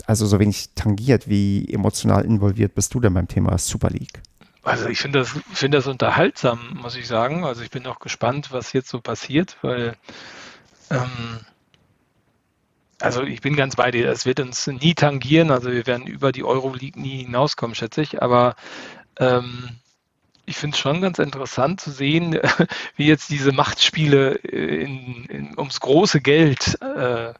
also 0.05 0.25
so 0.25 0.39
wenig 0.39 0.71
tangiert. 0.75 1.29
Wie 1.29 1.67
emotional 1.71 2.25
involviert 2.25 2.75
bist 2.75 2.93
du 2.93 2.99
denn 2.99 3.13
beim 3.13 3.29
Thema 3.29 3.57
Super 3.57 3.89
League? 3.89 4.21
Also 4.65 4.89
ich 4.89 4.99
finde 4.99 5.19
das, 5.19 5.29
finde 5.53 5.77
das 5.77 5.85
unterhaltsam, 5.85 6.79
muss 6.81 6.95
ich 6.95 7.07
sagen. 7.07 7.45
Also 7.45 7.61
ich 7.61 7.69
bin 7.69 7.85
auch 7.85 7.99
gespannt, 7.99 8.51
was 8.51 8.73
jetzt 8.73 8.89
so 8.89 8.99
passiert, 8.99 9.57
weil 9.61 9.95
ähm, 10.89 11.39
also 12.99 13.21
ich 13.21 13.41
bin 13.41 13.55
ganz 13.55 13.75
bei 13.75 13.91
dir. 13.91 14.09
Es 14.09 14.25
wird 14.25 14.39
uns 14.39 14.65
nie 14.65 14.95
tangieren. 14.95 15.51
Also 15.51 15.71
wir 15.71 15.85
werden 15.85 16.07
über 16.07 16.31
die 16.31 16.43
Euroleague 16.43 16.99
nie 16.99 17.23
hinauskommen, 17.25 17.75
schätze 17.75 18.01
ich. 18.01 18.23
Aber 18.23 18.55
ähm, 19.19 19.69
ich 20.47 20.57
finde 20.57 20.75
es 20.75 20.79
schon 20.79 20.99
ganz 20.99 21.19
interessant 21.19 21.79
zu 21.79 21.91
sehen, 21.91 22.39
wie 22.95 23.05
jetzt 23.05 23.29
diese 23.29 23.51
Machtspiele 23.51 24.31
in, 24.31 25.25
in, 25.25 25.57
ums 25.59 25.79
große 25.79 26.21
Geld 26.21 26.79
äh, 26.81 27.33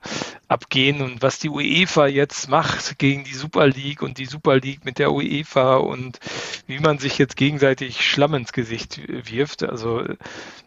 abgehen 0.47 1.01
und 1.01 1.21
was 1.21 1.39
die 1.39 1.49
UEFA 1.49 2.07
jetzt 2.07 2.49
macht 2.49 2.99
gegen 2.99 3.23
die 3.23 3.33
Super 3.33 3.67
League 3.67 4.01
und 4.01 4.17
die 4.17 4.25
Super 4.25 4.57
League 4.57 4.85
mit 4.85 4.99
der 4.99 5.11
UEFA 5.11 5.75
und 5.77 6.19
wie 6.67 6.79
man 6.79 6.99
sich 6.99 7.17
jetzt 7.17 7.35
gegenseitig 7.35 8.05
Schlamm 8.05 8.33
ins 8.35 8.53
Gesicht 8.53 9.01
wirft. 9.07 9.63
Also 9.63 10.03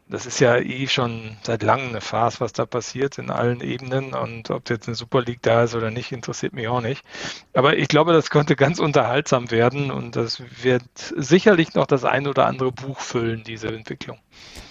das 0.08 0.24
ist 0.24 0.40
ja 0.40 0.56
eh 0.56 0.86
schon 0.86 1.36
seit 1.42 1.62
langem 1.62 1.90
eine 1.90 2.00
Phase, 2.00 2.40
was 2.40 2.52
da 2.52 2.64
passiert 2.64 3.18
in 3.18 3.30
allen 3.30 3.60
Ebenen. 3.60 4.14
Und 4.14 4.50
ob 4.50 4.70
jetzt 4.70 4.88
eine 4.88 4.94
Super 4.94 5.20
League 5.22 5.42
da 5.42 5.64
ist 5.64 5.74
oder 5.74 5.90
nicht, 5.90 6.12
interessiert 6.12 6.54
mich 6.54 6.66
auch 6.68 6.80
nicht. 6.80 7.04
Aber 7.52 7.76
ich 7.76 7.88
glaube, 7.88 8.12
das 8.12 8.30
könnte 8.30 8.56
ganz 8.56 8.78
unterhaltsam 8.78 9.50
werden 9.50 9.90
und 9.90 10.16
das 10.16 10.42
wird 10.62 10.82
sicherlich 10.96 11.74
noch 11.74 11.86
das 11.86 12.04
ein 12.04 12.26
oder 12.26 12.46
andere 12.46 12.72
Buch 12.72 13.00
füllen, 13.00 13.44
diese 13.44 13.68
Entwicklung. 13.68 14.18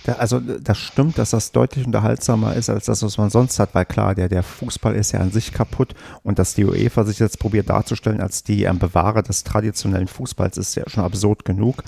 Ja, 0.08 0.16
also 0.16 0.40
das 0.40 0.78
stimmt, 0.78 1.18
dass 1.18 1.32
das 1.32 1.52
deutlich 1.52 1.86
unterhaltsamer 1.86 2.56
ist 2.56 2.70
als 2.70 2.86
das, 2.86 3.04
was 3.04 3.18
man 3.18 3.30
sonst 3.30 3.60
hat, 3.60 3.76
weil 3.76 3.86
klar, 3.86 4.16
der, 4.16 4.30
der 4.30 4.42
Fußball 4.42 4.96
ist 4.96 5.12
ja 5.12 5.20
an 5.20 5.32
sich 5.32 5.52
kaputt 5.52 5.96
und 6.24 6.40
dass 6.40 6.54
die 6.54 6.64
UEFA 6.64 7.04
sich 7.04 7.20
jetzt 7.20 7.40
probiert 7.40 7.70
darzustellen 7.70 8.22
als 8.22 8.42
die 8.42 8.64
ähm, 8.64 8.80
Bewahrer 8.80 9.22
des 9.22 9.44
traditionellen 9.44 10.08
Fußballs 10.08 10.58
ist 10.58 10.76
ja 10.76 10.84
schon 10.88 11.04
absurd 11.04 11.44
genug. 11.44 11.84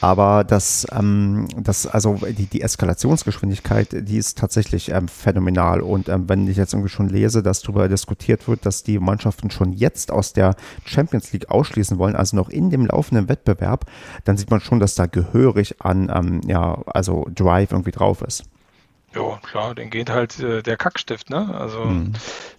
Aber 0.00 0.44
das, 0.44 0.86
ähm, 0.92 1.48
das 1.56 1.86
also 1.86 2.14
die, 2.14 2.46
die 2.46 2.62
Eskalationsgeschwindigkeit, 2.62 3.88
die 3.92 4.18
ist 4.18 4.38
tatsächlich 4.38 4.90
ähm, 4.90 5.08
phänomenal. 5.08 5.80
Und 5.80 6.08
ähm, 6.08 6.28
wenn 6.28 6.46
ich 6.46 6.56
jetzt 6.56 6.74
irgendwie 6.74 6.90
schon 6.90 7.08
lese, 7.08 7.42
dass 7.42 7.62
darüber 7.62 7.88
diskutiert 7.88 8.46
wird, 8.48 8.66
dass 8.66 8.82
die 8.82 8.98
Mannschaften 8.98 9.50
schon 9.50 9.72
jetzt 9.72 10.10
aus 10.10 10.32
der 10.32 10.56
Champions 10.84 11.32
League 11.32 11.50
ausschließen 11.50 11.98
wollen, 11.98 12.16
also 12.16 12.36
noch 12.36 12.48
in 12.48 12.70
dem 12.70 12.86
laufenden 12.86 13.28
Wettbewerb, 13.28 13.86
dann 14.24 14.36
sieht 14.36 14.50
man 14.50 14.60
schon, 14.60 14.80
dass 14.80 14.94
da 14.94 15.06
gehörig 15.06 15.80
an, 15.80 16.12
ähm, 16.14 16.40
ja, 16.46 16.82
also 16.86 17.26
Drive 17.34 17.72
irgendwie 17.72 17.92
drauf 17.92 18.22
ist. 18.22 18.44
Ja, 19.14 19.38
klar, 19.38 19.74
den 19.74 19.90
geht 19.90 20.10
halt 20.10 20.38
äh, 20.38 20.62
der 20.62 20.76
Kackstift, 20.76 21.30
ne? 21.30 21.54
Also 21.54 21.80
mhm. 21.80 22.12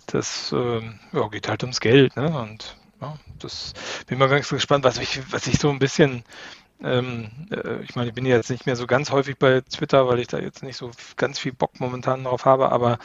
das 0.08 0.52
äh, 0.52 0.82
ja, 1.14 1.28
geht 1.30 1.48
halt 1.48 1.64
ums 1.64 1.80
Geld, 1.80 2.16
ne? 2.16 2.38
Und 2.40 2.76
ja, 3.02 3.16
das 3.38 3.74
bin 4.08 4.18
mal 4.18 4.30
ganz 4.30 4.50
gespannt, 4.50 4.84
was 4.84 4.98
ich, 4.98 5.22
was 5.32 5.48
ich 5.48 5.60
so 5.60 5.70
ein 5.70 5.80
bisschen 5.80 6.24
Ähm, 6.82 7.30
äh, 7.52 7.84
ich 7.84 7.96
meine, 7.96 8.10
ich 8.10 8.16
bin 8.16 8.26
jetzt 8.26 8.50
nicht 8.50 8.66
mehr 8.66 8.76
so 8.76 8.88
ganz 8.88 9.12
häufig 9.12 9.38
bei 9.38 9.62
Twitter, 9.62 10.08
weil 10.08 10.20
ich 10.20 10.28
da 10.28 10.40
jetzt 10.40 10.64
nicht 10.64 10.78
so 10.78 10.92
ganz 11.18 11.38
viel 11.40 11.52
Bock 11.54 11.80
momentan 11.80 12.24
drauf 12.24 12.46
habe, 12.46 12.72
aber 12.72 13.00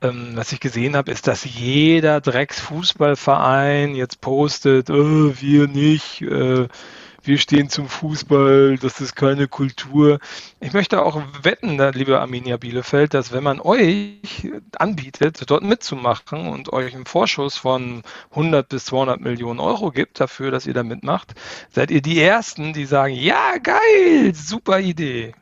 ähm, 0.00 0.32
was 0.34 0.52
ich 0.52 0.60
gesehen 0.60 0.96
habe, 0.96 1.10
ist, 1.10 1.26
dass 1.26 1.44
jeder 1.44 2.20
Drecksfußballverein 2.20 3.94
jetzt 3.94 4.20
postet, 4.20 4.90
oh, 4.90 5.34
wir 5.40 5.68
nicht, 5.68 6.22
äh, 6.22 6.68
wir 7.28 7.38
stehen 7.38 7.68
zum 7.68 7.88
Fußball, 7.88 8.78
das 8.78 9.00
ist 9.00 9.14
keine 9.14 9.48
Kultur. 9.48 10.18
Ich 10.60 10.72
möchte 10.72 11.02
auch 11.02 11.22
wetten, 11.42 11.78
liebe 11.92 12.18
Arminia 12.18 12.56
Bielefeld, 12.56 13.12
dass 13.12 13.32
wenn 13.32 13.44
man 13.44 13.60
euch 13.60 14.50
anbietet, 14.78 15.42
dort 15.46 15.62
mitzumachen 15.62 16.48
und 16.48 16.72
euch 16.72 16.94
einen 16.94 17.04
Vorschuss 17.04 17.58
von 17.58 18.02
100 18.30 18.68
bis 18.68 18.86
200 18.86 19.20
Millionen 19.20 19.60
Euro 19.60 19.90
gibt 19.90 20.18
dafür, 20.20 20.50
dass 20.50 20.66
ihr 20.66 20.72
da 20.72 20.82
mitmacht, 20.82 21.34
seid 21.70 21.90
ihr 21.90 22.00
die 22.00 22.18
Ersten, 22.18 22.72
die 22.72 22.86
sagen, 22.86 23.14
ja, 23.14 23.58
geil, 23.58 24.34
super 24.34 24.80
Idee. 24.80 25.34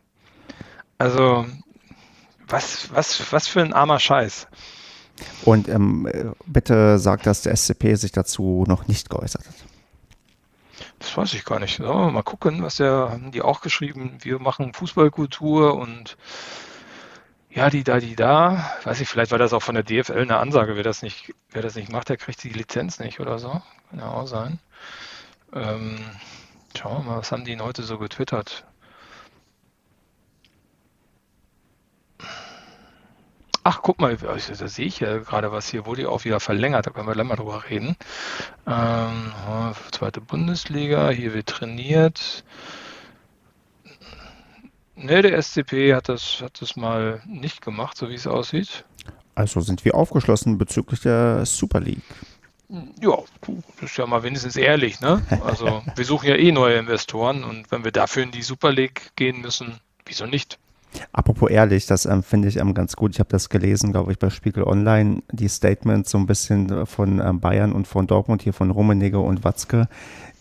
Also, 0.98 1.46
was, 2.48 2.92
was, 2.92 3.32
was 3.32 3.46
für 3.46 3.62
ein 3.62 3.72
armer 3.72 4.00
Scheiß. 4.00 4.48
Und 5.44 5.68
ähm, 5.68 6.34
bitte 6.46 6.98
sagt, 6.98 7.26
dass 7.26 7.42
der 7.42 7.56
SCP 7.56 7.94
sich 7.94 8.12
dazu 8.12 8.64
noch 8.66 8.88
nicht 8.88 9.08
geäußert 9.08 9.46
hat. 9.46 9.75
Das 11.06 11.16
weiß 11.16 11.34
ich 11.34 11.44
gar 11.44 11.60
nicht. 11.60 11.78
Ja, 11.78 12.10
mal 12.10 12.24
gucken, 12.24 12.64
was 12.64 12.76
der, 12.76 13.10
haben 13.10 13.30
die 13.30 13.40
auch 13.40 13.60
geschrieben. 13.60 14.18
Wir 14.22 14.40
machen 14.40 14.72
Fußballkultur 14.72 15.76
und 15.76 16.16
ja, 17.48 17.70
die 17.70 17.84
da, 17.84 18.00
die 18.00 18.16
da. 18.16 18.72
Weiß 18.82 19.00
ich, 19.00 19.08
vielleicht 19.08 19.30
war 19.30 19.38
das 19.38 19.52
auch 19.52 19.62
von 19.62 19.76
der 19.76 19.84
DFL 19.84 20.18
eine 20.18 20.38
Ansage. 20.38 20.74
Wer 20.74 20.82
das 20.82 21.02
nicht, 21.02 21.32
wer 21.50 21.62
das 21.62 21.76
nicht 21.76 21.92
macht, 21.92 22.08
der 22.08 22.16
kriegt 22.16 22.42
die 22.42 22.48
Lizenz 22.48 22.98
nicht 22.98 23.20
oder 23.20 23.38
so. 23.38 23.50
Kann 23.90 24.00
ja 24.00 24.08
auch 24.08 24.26
sein. 24.26 24.58
Ähm, 25.52 26.00
schauen 26.76 27.04
wir 27.04 27.12
mal, 27.12 27.18
was 27.18 27.30
haben 27.30 27.44
die 27.44 27.56
heute 27.56 27.84
so 27.84 27.98
getwittert? 27.98 28.66
Ach, 33.68 33.82
guck 33.82 33.98
mal, 33.98 34.16
da 34.16 34.38
sehe 34.38 34.86
ich 34.86 35.00
ja 35.00 35.18
gerade 35.18 35.50
was 35.50 35.68
hier, 35.68 35.86
wurde 35.86 36.02
ja 36.02 36.08
auch 36.10 36.24
wieder 36.24 36.38
verlängert, 36.38 36.86
da 36.86 36.92
können 36.92 37.08
wir 37.08 37.14
gleich 37.14 37.26
mal 37.26 37.34
drüber 37.34 37.64
reden. 37.68 37.96
Ähm, 38.64 39.32
zweite 39.90 40.20
Bundesliga, 40.20 41.10
hier 41.10 41.34
wird 41.34 41.48
trainiert. 41.48 42.44
Ne, 44.94 45.20
der 45.20 45.42
SCP 45.42 45.94
hat 45.96 46.08
das, 46.08 46.42
hat 46.42 46.62
das 46.62 46.76
mal 46.76 47.20
nicht 47.26 47.60
gemacht, 47.60 47.96
so 47.96 48.08
wie 48.08 48.14
es 48.14 48.28
aussieht. 48.28 48.84
Also 49.34 49.60
sind 49.60 49.84
wir 49.84 49.96
aufgeschlossen 49.96 50.58
bezüglich 50.58 51.00
der 51.00 51.44
Super 51.44 51.80
League. 51.80 52.04
Ja, 53.00 53.18
das 53.40 53.90
ist 53.90 53.96
ja 53.96 54.06
mal 54.06 54.22
wenigstens 54.22 54.54
ehrlich, 54.54 55.00
ne? 55.00 55.22
Also 55.44 55.82
wir 55.96 56.04
suchen 56.04 56.28
ja 56.28 56.36
eh 56.36 56.52
neue 56.52 56.76
Investoren 56.76 57.42
und 57.42 57.68
wenn 57.72 57.82
wir 57.82 57.90
dafür 57.90 58.22
in 58.22 58.30
die 58.30 58.42
Super 58.42 58.70
League 58.70 59.10
gehen 59.16 59.40
müssen, 59.40 59.80
wieso 60.04 60.24
nicht? 60.24 60.56
Apropos 61.12 61.50
ehrlich, 61.50 61.86
das 61.86 62.06
ähm, 62.06 62.22
finde 62.22 62.48
ich 62.48 62.56
ähm, 62.56 62.74
ganz 62.74 62.96
gut. 62.96 63.12
Ich 63.12 63.20
habe 63.20 63.30
das 63.30 63.48
gelesen, 63.48 63.92
glaube 63.92 64.12
ich, 64.12 64.18
bei 64.18 64.30
Spiegel 64.30 64.64
Online, 64.64 65.22
die 65.32 65.48
Statements 65.48 66.10
so 66.10 66.18
ein 66.18 66.26
bisschen 66.26 66.86
von 66.86 67.20
ähm, 67.20 67.40
Bayern 67.40 67.72
und 67.72 67.86
von 67.86 68.06
Dortmund, 68.06 68.42
hier 68.42 68.52
von 68.52 68.70
Rummenigge 68.70 69.18
und 69.18 69.44
Watzke, 69.44 69.88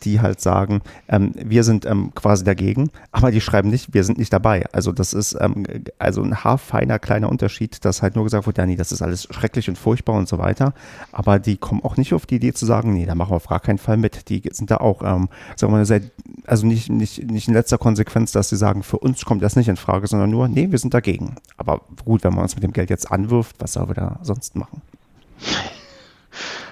die 0.06 0.22
halt 0.22 0.39
sagen, 0.39 0.82
ähm, 1.08 1.32
wir 1.36 1.64
sind 1.64 1.86
ähm, 1.86 2.14
quasi 2.14 2.43
dagegen, 2.43 2.89
aber 3.12 3.32
die 3.32 3.41
schreiben 3.41 3.70
nicht, 3.70 3.93
wir 3.93 4.03
sind 4.03 4.18
nicht 4.18 4.32
dabei. 4.32 4.66
Also 4.72 4.91
das 4.91 5.14
ist 5.14 5.36
ähm, 5.39 5.66
also 5.99 6.22
ein 6.22 6.43
haarfeiner 6.43 6.99
kleiner 6.99 7.30
Unterschied, 7.30 7.84
dass 7.84 8.01
halt 8.01 8.16
nur 8.16 8.24
gesagt 8.24 8.45
wird, 8.45 8.58
ja 8.58 8.66
nee, 8.66 8.76
das 8.76 8.91
ist 8.91 9.01
alles 9.01 9.28
schrecklich 9.32 9.68
und 9.68 9.78
furchtbar 9.78 10.16
und 10.16 10.28
so 10.28 10.38
weiter. 10.38 10.74
Aber 11.12 11.39
die 11.39 11.58
kommen 11.58 11.84
auch 11.84 11.97
nicht 11.97 12.14
auf 12.14 12.26
die 12.26 12.36
Idee 12.36 12.53
zu 12.53 12.66
sagen, 12.66 12.93
nee, 12.93 13.06
da 13.06 13.16
machen 13.16 13.32
wir 13.32 13.38
auf 13.38 13.47
gar 13.47 13.60
keinen 13.60 13.80
Fall 13.80 13.97
mit. 13.97 14.30
Die 14.30 14.43
sind 14.51 14.72
da 14.72 14.78
auch, 14.78 15.01
ähm, 15.01 15.28
sagen 15.56 15.74
wir 15.74 15.78
mal, 15.78 15.86
sehr, 15.86 16.01
also 16.45 16.68
nicht, 16.68 16.89
nicht, 16.89 17.30
nicht 17.30 17.47
in 17.47 17.53
letzter 17.53 17.78
Konsequenz, 17.78 18.32
dass 18.32 18.49
sie 18.49 18.58
sagen, 18.58 18.84
für 18.84 18.99
uns 18.99 19.26
kommt 19.26 19.41
das 19.41 19.56
nicht 19.56 19.68
in 19.68 19.78
Frage, 19.78 20.08
sondern 20.08 20.30
nur, 20.30 20.47
nee, 20.47 20.72
wir 20.72 20.80
sind 20.80 20.93
dagegen. 20.93 21.36
Aber 21.58 21.82
gut, 22.06 22.24
wenn 22.24 22.34
man 22.34 22.43
uns 22.43 22.56
mit 22.56 22.64
dem 22.64 22.74
Geld 22.74 22.89
jetzt 22.89 23.12
anwirft, 23.12 23.56
was 23.60 23.74
sollen 23.74 23.89
wir 23.89 23.95
da 23.95 24.20
sonst 24.22 24.56
machen? 24.56 24.82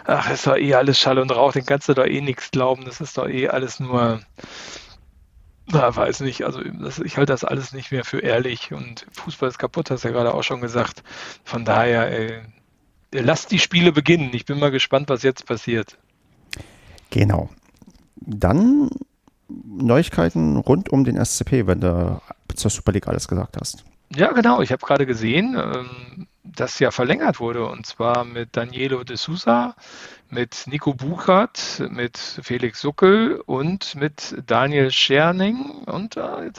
Ach, 0.05 0.29
ist 0.29 0.47
doch 0.47 0.55
eh 0.55 0.73
alles 0.73 0.99
Schall 0.99 1.19
und 1.19 1.31
Rauch, 1.31 1.53
den 1.53 1.65
kannst 1.65 1.89
du 1.89 1.93
doch 1.93 2.05
eh 2.05 2.21
nichts 2.21 2.51
glauben, 2.51 2.85
das 2.85 3.01
ist 3.01 3.17
doch 3.17 3.27
eh 3.27 3.49
alles 3.49 3.79
nur, 3.79 4.21
na, 5.67 5.95
weiß 5.95 6.21
nicht, 6.21 6.43
also 6.43 6.61
das, 6.61 6.99
ich 6.99 7.17
halte 7.17 7.31
das 7.31 7.43
alles 7.43 7.73
nicht 7.73 7.91
mehr 7.91 8.03
für 8.03 8.19
ehrlich 8.19 8.73
und 8.73 9.05
Fußball 9.13 9.49
ist 9.49 9.59
kaputt, 9.59 9.91
hast 9.91 10.03
du 10.03 10.09
ja 10.09 10.13
gerade 10.13 10.33
auch 10.33 10.43
schon 10.43 10.61
gesagt. 10.61 11.03
Von 11.43 11.65
daher, 11.65 12.11
ey, 12.11 12.41
lasst 13.13 13.51
die 13.51 13.59
Spiele 13.59 13.91
beginnen. 13.91 14.31
Ich 14.33 14.45
bin 14.45 14.59
mal 14.59 14.71
gespannt, 14.71 15.09
was 15.09 15.23
jetzt 15.23 15.45
passiert. 15.45 15.97
Genau. 17.09 17.49
Dann 18.15 18.89
Neuigkeiten 19.47 20.57
rund 20.57 20.89
um 20.89 21.03
den 21.03 21.23
SCP, 21.23 21.67
wenn 21.67 21.81
du 21.81 22.21
zur 22.55 22.71
Super 22.71 22.91
League 22.91 23.07
alles 23.07 23.27
gesagt 23.27 23.57
hast. 23.59 23.83
Ja, 24.15 24.31
genau. 24.31 24.61
Ich 24.61 24.71
habe 24.71 24.85
gerade 24.85 25.05
gesehen, 25.05 25.55
ähm, 25.55 26.27
dass 26.43 26.79
ja 26.79 26.91
verlängert 26.91 27.39
wurde 27.39 27.65
und 27.65 27.85
zwar 27.85 28.25
mit 28.25 28.55
Danielo 28.55 29.03
de 29.03 29.15
Sousa, 29.15 29.75
mit 30.29 30.65
Nico 30.67 30.93
Buchert, 30.93 31.83
mit 31.89 32.17
Felix 32.17 32.81
Suckel 32.81 33.41
und 33.45 33.95
mit 33.95 34.35
Daniel 34.45 34.91
Scherning 34.91 35.83
und 35.85 36.17
äh, 36.17 36.51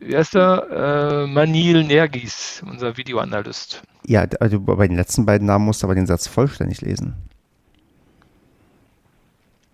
jetzt, 0.00 0.34
äh? 0.34 0.56
Äh, 0.56 1.26
Manil 1.26 1.84
Nergis, 1.84 2.62
unser 2.66 2.96
Videoanalyst. 2.96 3.82
Ja, 4.04 4.26
also 4.40 4.60
bei 4.60 4.86
den 4.86 4.96
letzten 4.96 5.26
beiden 5.26 5.46
Namen 5.46 5.64
musst 5.64 5.82
du 5.82 5.86
aber 5.86 5.94
den 5.94 6.06
Satz 6.06 6.26
vollständig 6.26 6.80
lesen. 6.80 7.14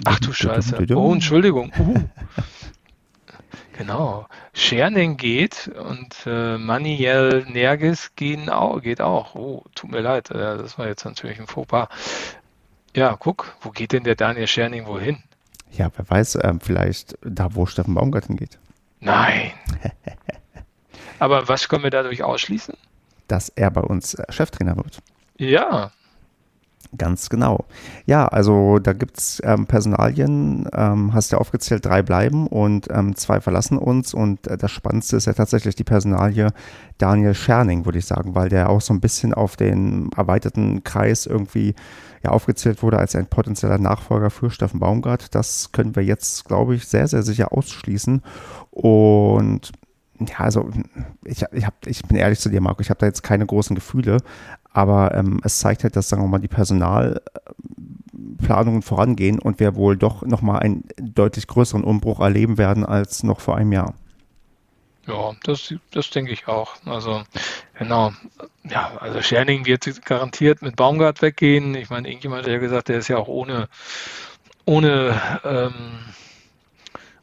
Ach 0.04 0.18
du 0.18 0.32
Scheiße. 0.32 0.76
Oh, 0.94 1.12
Entschuldigung. 1.12 1.72
Uh. 1.78 1.98
Genau. 3.82 4.28
Scherning 4.52 5.16
geht 5.16 5.66
und 5.66 6.14
äh, 6.24 6.56
Maniel 6.56 7.44
Nergis 7.48 8.14
gehen 8.14 8.48
auch, 8.48 8.80
geht 8.80 9.00
auch. 9.00 9.34
Oh, 9.34 9.64
tut 9.74 9.90
mir 9.90 9.98
leid, 9.98 10.30
äh, 10.30 10.56
das 10.56 10.78
war 10.78 10.86
jetzt 10.86 11.04
natürlich 11.04 11.40
ein 11.40 11.48
Fauxpas. 11.48 11.88
Ja, 12.94 13.16
guck, 13.18 13.56
wo 13.60 13.70
geht 13.70 13.90
denn 13.90 14.04
der 14.04 14.14
Daniel 14.14 14.46
Scherning 14.46 14.86
wohl 14.86 15.00
hin? 15.00 15.18
Ja, 15.72 15.90
wer 15.96 16.08
weiß, 16.08 16.36
äh, 16.36 16.54
vielleicht 16.60 17.18
da, 17.22 17.56
wo 17.56 17.66
Steffen 17.66 17.96
Baumgart 17.96 18.26
hingeht. 18.26 18.56
Nein. 19.00 19.50
Aber 21.18 21.48
was 21.48 21.68
können 21.68 21.82
wir 21.82 21.90
dadurch 21.90 22.22
ausschließen? 22.22 22.76
Dass 23.26 23.48
er 23.48 23.72
bei 23.72 23.80
uns 23.80 24.14
äh, 24.14 24.30
Cheftrainer 24.30 24.76
wird. 24.76 25.02
Ja, 25.38 25.90
Ganz 26.98 27.30
genau. 27.30 27.64
Ja, 28.04 28.28
also 28.28 28.78
da 28.78 28.92
gibt 28.92 29.16
es 29.16 29.40
ähm, 29.44 29.64
Personalien, 29.64 30.68
ähm, 30.74 31.14
hast 31.14 31.32
ja 31.32 31.38
aufgezählt, 31.38 31.86
drei 31.86 32.02
bleiben 32.02 32.46
und 32.46 32.88
ähm, 32.90 33.16
zwei 33.16 33.40
verlassen 33.40 33.78
uns. 33.78 34.12
Und 34.12 34.46
äh, 34.46 34.58
das 34.58 34.72
Spannendste 34.72 35.16
ist 35.16 35.24
ja 35.24 35.32
tatsächlich 35.32 35.74
die 35.74 35.84
Personalie 35.84 36.48
Daniel 36.98 37.34
Scherning, 37.34 37.86
würde 37.86 37.98
ich 37.98 38.04
sagen, 38.04 38.34
weil 38.34 38.50
der 38.50 38.68
auch 38.68 38.82
so 38.82 38.92
ein 38.92 39.00
bisschen 39.00 39.32
auf 39.32 39.56
den 39.56 40.10
erweiterten 40.14 40.84
Kreis 40.84 41.24
irgendwie 41.24 41.74
ja, 42.22 42.30
aufgezählt 42.30 42.82
wurde 42.82 42.98
als 42.98 43.16
ein 43.16 43.26
potenzieller 43.26 43.78
Nachfolger 43.78 44.28
für 44.28 44.50
Steffen 44.50 44.78
Baumgart. 44.78 45.34
Das 45.34 45.72
können 45.72 45.96
wir 45.96 46.04
jetzt, 46.04 46.44
glaube 46.44 46.74
ich, 46.74 46.86
sehr, 46.86 47.08
sehr 47.08 47.22
sicher 47.22 47.52
ausschließen. 47.52 48.22
Und 48.70 49.72
ja, 50.30 50.40
also 50.40 50.70
ich, 51.24 51.44
ich, 51.52 51.66
hab, 51.66 51.86
ich 51.86 52.02
bin 52.02 52.16
ehrlich 52.16 52.40
zu 52.40 52.48
dir, 52.48 52.60
Marco, 52.60 52.80
ich 52.80 52.90
habe 52.90 53.00
da 53.00 53.06
jetzt 53.06 53.22
keine 53.22 53.46
großen 53.46 53.74
Gefühle, 53.74 54.18
aber 54.72 55.14
ähm, 55.14 55.40
es 55.44 55.58
zeigt 55.58 55.84
halt, 55.84 55.96
dass, 55.96 56.08
sagen 56.08 56.22
wir 56.22 56.28
mal, 56.28 56.40
die 56.40 56.48
Personalplanungen 56.48 58.82
vorangehen 58.82 59.38
und 59.38 59.60
wir 59.60 59.76
wohl 59.76 59.96
doch 59.96 60.22
nochmal 60.22 60.60
einen 60.60 60.84
deutlich 60.98 61.46
größeren 61.46 61.84
Umbruch 61.84 62.20
erleben 62.20 62.58
werden 62.58 62.84
als 62.84 63.22
noch 63.22 63.40
vor 63.40 63.56
einem 63.56 63.72
Jahr. 63.72 63.94
Ja, 65.06 65.32
das, 65.42 65.74
das 65.90 66.10
denke 66.10 66.32
ich 66.32 66.46
auch. 66.46 66.76
Also, 66.84 67.22
genau. 67.76 68.12
Ja, 68.62 68.92
also 69.00 69.20
Scherning 69.20 69.66
wird 69.66 70.04
garantiert 70.04 70.62
mit 70.62 70.76
Baumgart 70.76 71.22
weggehen. 71.22 71.74
Ich 71.74 71.90
meine, 71.90 72.08
irgendjemand 72.08 72.44
hat 72.44 72.52
ja 72.52 72.58
gesagt, 72.58 72.88
der 72.88 72.98
ist 72.98 73.08
ja 73.08 73.16
auch 73.16 73.28
ohne, 73.28 73.68
ohne, 74.64 75.20
ähm, 75.44 75.72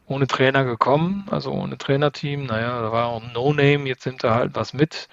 ohne 0.10 0.28
Trainer 0.28 0.66
gekommen, 0.66 1.26
also 1.32 1.52
ohne 1.52 1.78
Trainerteam. 1.78 2.46
Naja, 2.46 2.82
da 2.82 2.92
war 2.92 3.08
auch 3.08 3.24
ein 3.24 3.32
No-Name, 3.32 3.88
jetzt 3.88 4.06
nimmt 4.06 4.24
er 4.24 4.36
halt 4.36 4.56
was 4.56 4.74
mit 4.74 5.08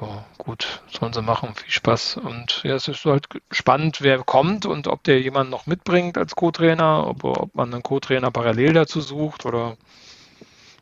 ja, 0.00 0.24
gut, 0.38 0.82
sollen 0.88 1.12
sie 1.12 1.22
machen, 1.22 1.54
viel 1.54 1.70
Spaß. 1.70 2.18
Und 2.18 2.62
ja, 2.64 2.74
es 2.74 2.88
ist 2.88 3.04
halt 3.04 3.28
spannend, 3.50 4.02
wer 4.02 4.18
kommt 4.18 4.66
und 4.66 4.88
ob 4.88 5.04
der 5.04 5.20
jemanden 5.20 5.50
noch 5.50 5.66
mitbringt 5.66 6.18
als 6.18 6.34
Co-Trainer, 6.34 7.06
ob, 7.06 7.24
ob 7.24 7.54
man 7.54 7.72
einen 7.72 7.82
Co-Trainer 7.82 8.30
parallel 8.30 8.72
dazu 8.72 9.00
sucht 9.00 9.46
oder 9.46 9.76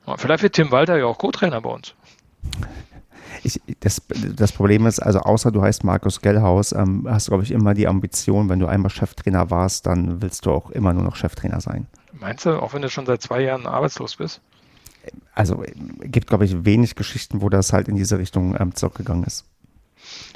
ja, 0.06 0.16
vielleicht 0.16 0.42
wird 0.42 0.54
Tim 0.54 0.70
Walter 0.70 0.96
ja 0.96 1.06
auch 1.06 1.18
Co-Trainer 1.18 1.60
bei 1.60 1.70
uns. 1.70 1.94
Ich, 3.44 3.60
das, 3.80 4.02
das, 4.08 4.52
Problem 4.52 4.86
ist, 4.86 5.00
also 5.00 5.20
außer 5.20 5.50
du 5.50 5.62
heißt 5.62 5.84
Markus 5.84 6.20
Gellhaus, 6.20 6.72
ähm, 6.72 7.06
hast 7.08 7.26
du, 7.26 7.30
glaube 7.30 7.44
ich, 7.44 7.50
immer 7.50 7.74
die 7.74 7.88
Ambition, 7.88 8.48
wenn 8.48 8.60
du 8.60 8.66
einmal 8.66 8.90
Cheftrainer 8.90 9.50
warst, 9.50 9.86
dann 9.86 10.22
willst 10.22 10.46
du 10.46 10.52
auch 10.52 10.70
immer 10.70 10.92
nur 10.92 11.02
noch 11.02 11.16
Cheftrainer 11.16 11.60
sein. 11.60 11.86
Meinst 12.12 12.46
du, 12.46 12.60
auch 12.62 12.74
wenn 12.74 12.82
du 12.82 12.90
schon 12.90 13.06
seit 13.06 13.22
zwei 13.22 13.40
Jahren 13.40 13.66
arbeitslos 13.66 14.16
bist? 14.16 14.40
also 15.34 15.62
gibt, 16.00 16.28
glaube 16.28 16.44
ich, 16.44 16.64
wenig 16.64 16.94
Geschichten, 16.94 17.42
wo 17.42 17.48
das 17.48 17.72
halt 17.72 17.88
in 17.88 17.96
diese 17.96 18.18
Richtung 18.18 18.56
ähm, 18.58 18.74
zurückgegangen 18.74 19.24
ist. 19.24 19.44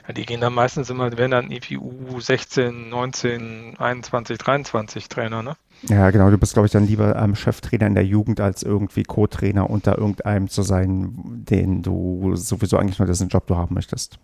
Ja, 0.07 0.15
die 0.15 0.25
gehen 0.25 0.41
dann 0.41 0.55
meistens 0.55 0.91
immer, 0.91 1.17
werden 1.17 1.33
dann 1.33 1.51
IPU 1.51 2.21
16, 2.21 2.89
19, 2.89 3.77
21, 3.79 4.39
23 4.39 5.09
Trainer, 5.09 5.43
ne? 5.43 5.57
Ja, 5.83 6.11
genau. 6.11 6.31
Du 6.31 6.39
bist, 6.39 6.55
glaube 6.55 6.67
ich, 6.67 6.73
dann 6.73 6.87
lieber 6.87 7.17
ähm, 7.17 7.35
Cheftrainer 7.35 7.87
in 7.87 7.95
der 7.95 8.07
Jugend 8.07 8.41
als 8.41 8.63
irgendwie 8.63 9.03
Co-Trainer 9.03 9.69
unter 9.69 9.99
irgendeinem 9.99 10.49
zu 10.49 10.63
sein, 10.63 11.13
den 11.25 11.83
du 11.83 12.35
sowieso 12.37 12.79
eigentlich 12.79 12.99
nur 12.99 13.07
diesen 13.07 13.29
Job 13.29 13.47
du 13.47 13.57
haben 13.57 13.75
möchtest. 13.75 14.19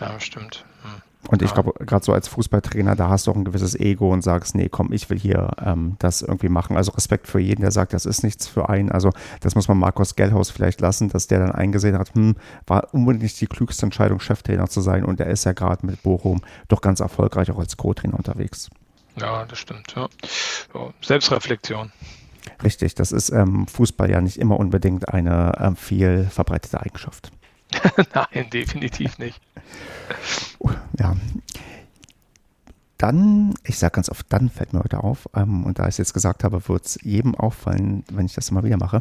Ja, 0.00 0.18
stimmt. 0.18 0.64
Hm. 0.82 1.02
Und 1.28 1.40
ich 1.40 1.54
glaube, 1.54 1.72
gerade 1.86 2.04
so 2.04 2.12
als 2.12 2.26
Fußballtrainer, 2.28 2.96
da 2.96 3.08
hast 3.08 3.26
du 3.26 3.30
auch 3.30 3.36
ein 3.36 3.44
gewisses 3.44 3.78
Ego 3.78 4.12
und 4.12 4.22
sagst, 4.22 4.54
nee, 4.54 4.68
komm, 4.68 4.92
ich 4.92 5.08
will 5.08 5.18
hier 5.18 5.50
ähm, 5.64 5.96
das 6.00 6.20
irgendwie 6.20 6.48
machen. 6.48 6.76
Also 6.76 6.92
Respekt 6.92 7.28
für 7.28 7.38
jeden, 7.38 7.62
der 7.62 7.70
sagt, 7.70 7.92
das 7.92 8.06
ist 8.06 8.24
nichts 8.24 8.48
für 8.48 8.68
einen. 8.68 8.90
Also 8.90 9.10
das 9.40 9.54
muss 9.54 9.68
man 9.68 9.78
Markus 9.78 10.16
Gellhaus 10.16 10.50
vielleicht 10.50 10.80
lassen, 10.80 11.08
dass 11.08 11.28
der 11.28 11.38
dann 11.38 11.52
eingesehen 11.52 11.96
hat, 11.96 12.14
hm, 12.14 12.34
war 12.66 12.92
unbedingt 12.92 13.22
nicht 13.22 13.40
die 13.40 13.46
klügste 13.46 13.86
Entscheidung, 13.86 14.18
Cheftrainer 14.18 14.68
zu 14.68 14.80
sein. 14.80 15.04
Und 15.04 15.20
er 15.20 15.28
ist 15.28 15.44
ja 15.44 15.52
gerade 15.52 15.86
mit 15.86 16.02
Bochum 16.02 16.42
doch 16.68 16.80
ganz 16.80 17.00
erfolgreich 17.00 17.50
auch 17.50 17.58
als 17.58 17.76
Co-Trainer 17.76 18.16
unterwegs. 18.16 18.68
Ja, 19.16 19.44
das 19.44 19.58
stimmt. 19.58 19.94
Ja. 19.94 20.08
Selbstreflexion. 21.02 21.92
Richtig, 22.64 22.94
das 22.94 23.12
ist 23.12 23.30
ähm, 23.30 23.66
Fußball 23.68 24.10
ja 24.10 24.20
nicht 24.20 24.38
immer 24.38 24.58
unbedingt 24.58 25.08
eine 25.08 25.52
ähm, 25.60 25.76
viel 25.76 26.24
verbreitete 26.24 26.80
Eigenschaft. 26.80 27.30
Nein, 28.14 28.50
definitiv 28.50 29.18
nicht. 29.18 29.40
Ja. 30.98 31.16
Dann, 32.98 33.54
ich 33.64 33.78
sage 33.78 33.96
ganz 33.96 34.08
oft, 34.08 34.26
dann 34.28 34.48
fällt 34.48 34.72
mir 34.72 34.80
heute 34.80 35.02
auf, 35.02 35.28
ähm, 35.34 35.64
und 35.64 35.78
da 35.78 35.84
ich 35.84 35.94
es 35.94 35.98
jetzt 35.98 36.14
gesagt 36.14 36.44
habe, 36.44 36.68
wird 36.68 36.84
es 36.84 36.98
jedem 37.02 37.34
auffallen, 37.34 38.04
wenn 38.12 38.26
ich 38.26 38.34
das 38.34 38.50
immer 38.50 38.62
wieder 38.62 38.76
mache. 38.76 39.00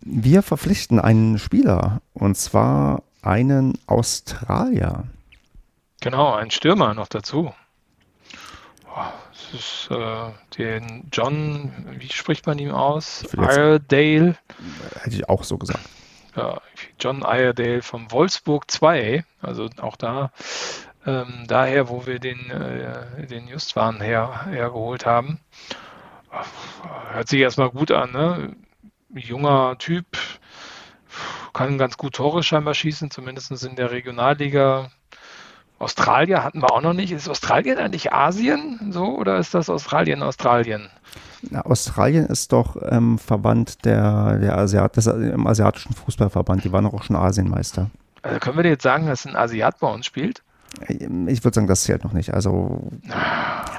Wir 0.00 0.42
verpflichten 0.42 1.00
einen 1.00 1.38
Spieler, 1.38 2.02
und 2.12 2.36
zwar 2.36 3.04
einen 3.22 3.78
Australier. 3.86 5.04
Genau, 6.02 6.34
einen 6.34 6.50
Stürmer 6.50 6.92
noch 6.92 7.08
dazu. 7.08 7.54
Das 8.94 9.54
ist 9.54 9.88
äh, 9.90 10.30
den 10.58 11.08
John, 11.10 11.72
wie 11.98 12.12
spricht 12.12 12.46
man 12.46 12.58
ihn 12.58 12.72
aus? 12.72 13.24
Iredale. 13.32 14.36
Hätte 15.00 15.16
ich 15.16 15.28
auch 15.28 15.44
so 15.44 15.56
gesagt 15.56 15.80
ja, 16.38 16.60
John 16.98 17.22
Iredale 17.22 17.82
vom 17.82 18.10
Wolfsburg 18.10 18.70
2, 18.70 19.24
also 19.42 19.68
auch 19.80 19.96
da, 19.96 20.30
ähm, 21.06 21.44
daher, 21.46 21.88
wo 21.88 22.06
wir 22.06 22.18
den, 22.18 22.50
äh, 22.50 23.26
den 23.26 23.48
Justwan 23.48 24.00
her, 24.00 24.46
hergeholt 24.46 25.06
haben. 25.06 25.40
Hört 27.12 27.28
sich 27.28 27.40
erstmal 27.40 27.70
gut 27.70 27.90
an, 27.90 28.12
ne? 28.12 28.56
Junger 29.14 29.78
Typ, 29.78 30.06
kann 31.52 31.78
ganz 31.78 31.96
gut 31.96 32.14
Tore 32.14 32.42
scheinbar 32.42 32.74
schießen, 32.74 33.10
zumindest 33.10 33.64
in 33.64 33.76
der 33.76 33.90
Regionalliga. 33.90 34.90
Australier 35.78 36.44
hatten 36.44 36.60
wir 36.60 36.72
auch 36.72 36.82
noch 36.82 36.92
nicht. 36.92 37.12
Ist 37.12 37.28
Australien 37.28 37.78
eigentlich 37.78 38.12
Asien 38.12 38.92
so 38.92 39.16
oder 39.16 39.38
ist 39.38 39.54
das 39.54 39.70
Australien 39.70 40.22
Australien? 40.22 40.90
Australien 41.64 42.26
ist 42.26 42.52
doch 42.52 42.76
ähm, 42.90 43.18
Verband 43.18 43.84
der, 43.84 44.38
der 44.38 44.58
Asiat, 44.58 44.96
des, 44.96 45.06
im 45.06 45.46
asiatischen 45.46 45.94
Fußballverband. 45.94 46.64
Die 46.64 46.72
waren 46.72 46.86
auch 46.86 47.02
schon 47.02 47.16
Asienmeister. 47.16 47.90
Also 48.22 48.38
können 48.40 48.56
wir 48.56 48.64
dir 48.64 48.70
jetzt 48.70 48.82
sagen, 48.82 49.06
dass 49.06 49.26
ein 49.26 49.36
Asiat 49.36 49.78
bei 49.78 49.88
uns 49.88 50.06
spielt? 50.06 50.42
Ich 50.88 51.44
würde 51.44 51.54
sagen, 51.54 51.66
das 51.66 51.82
zählt 51.82 52.04
noch 52.04 52.12
nicht. 52.12 52.34
Also 52.34 52.90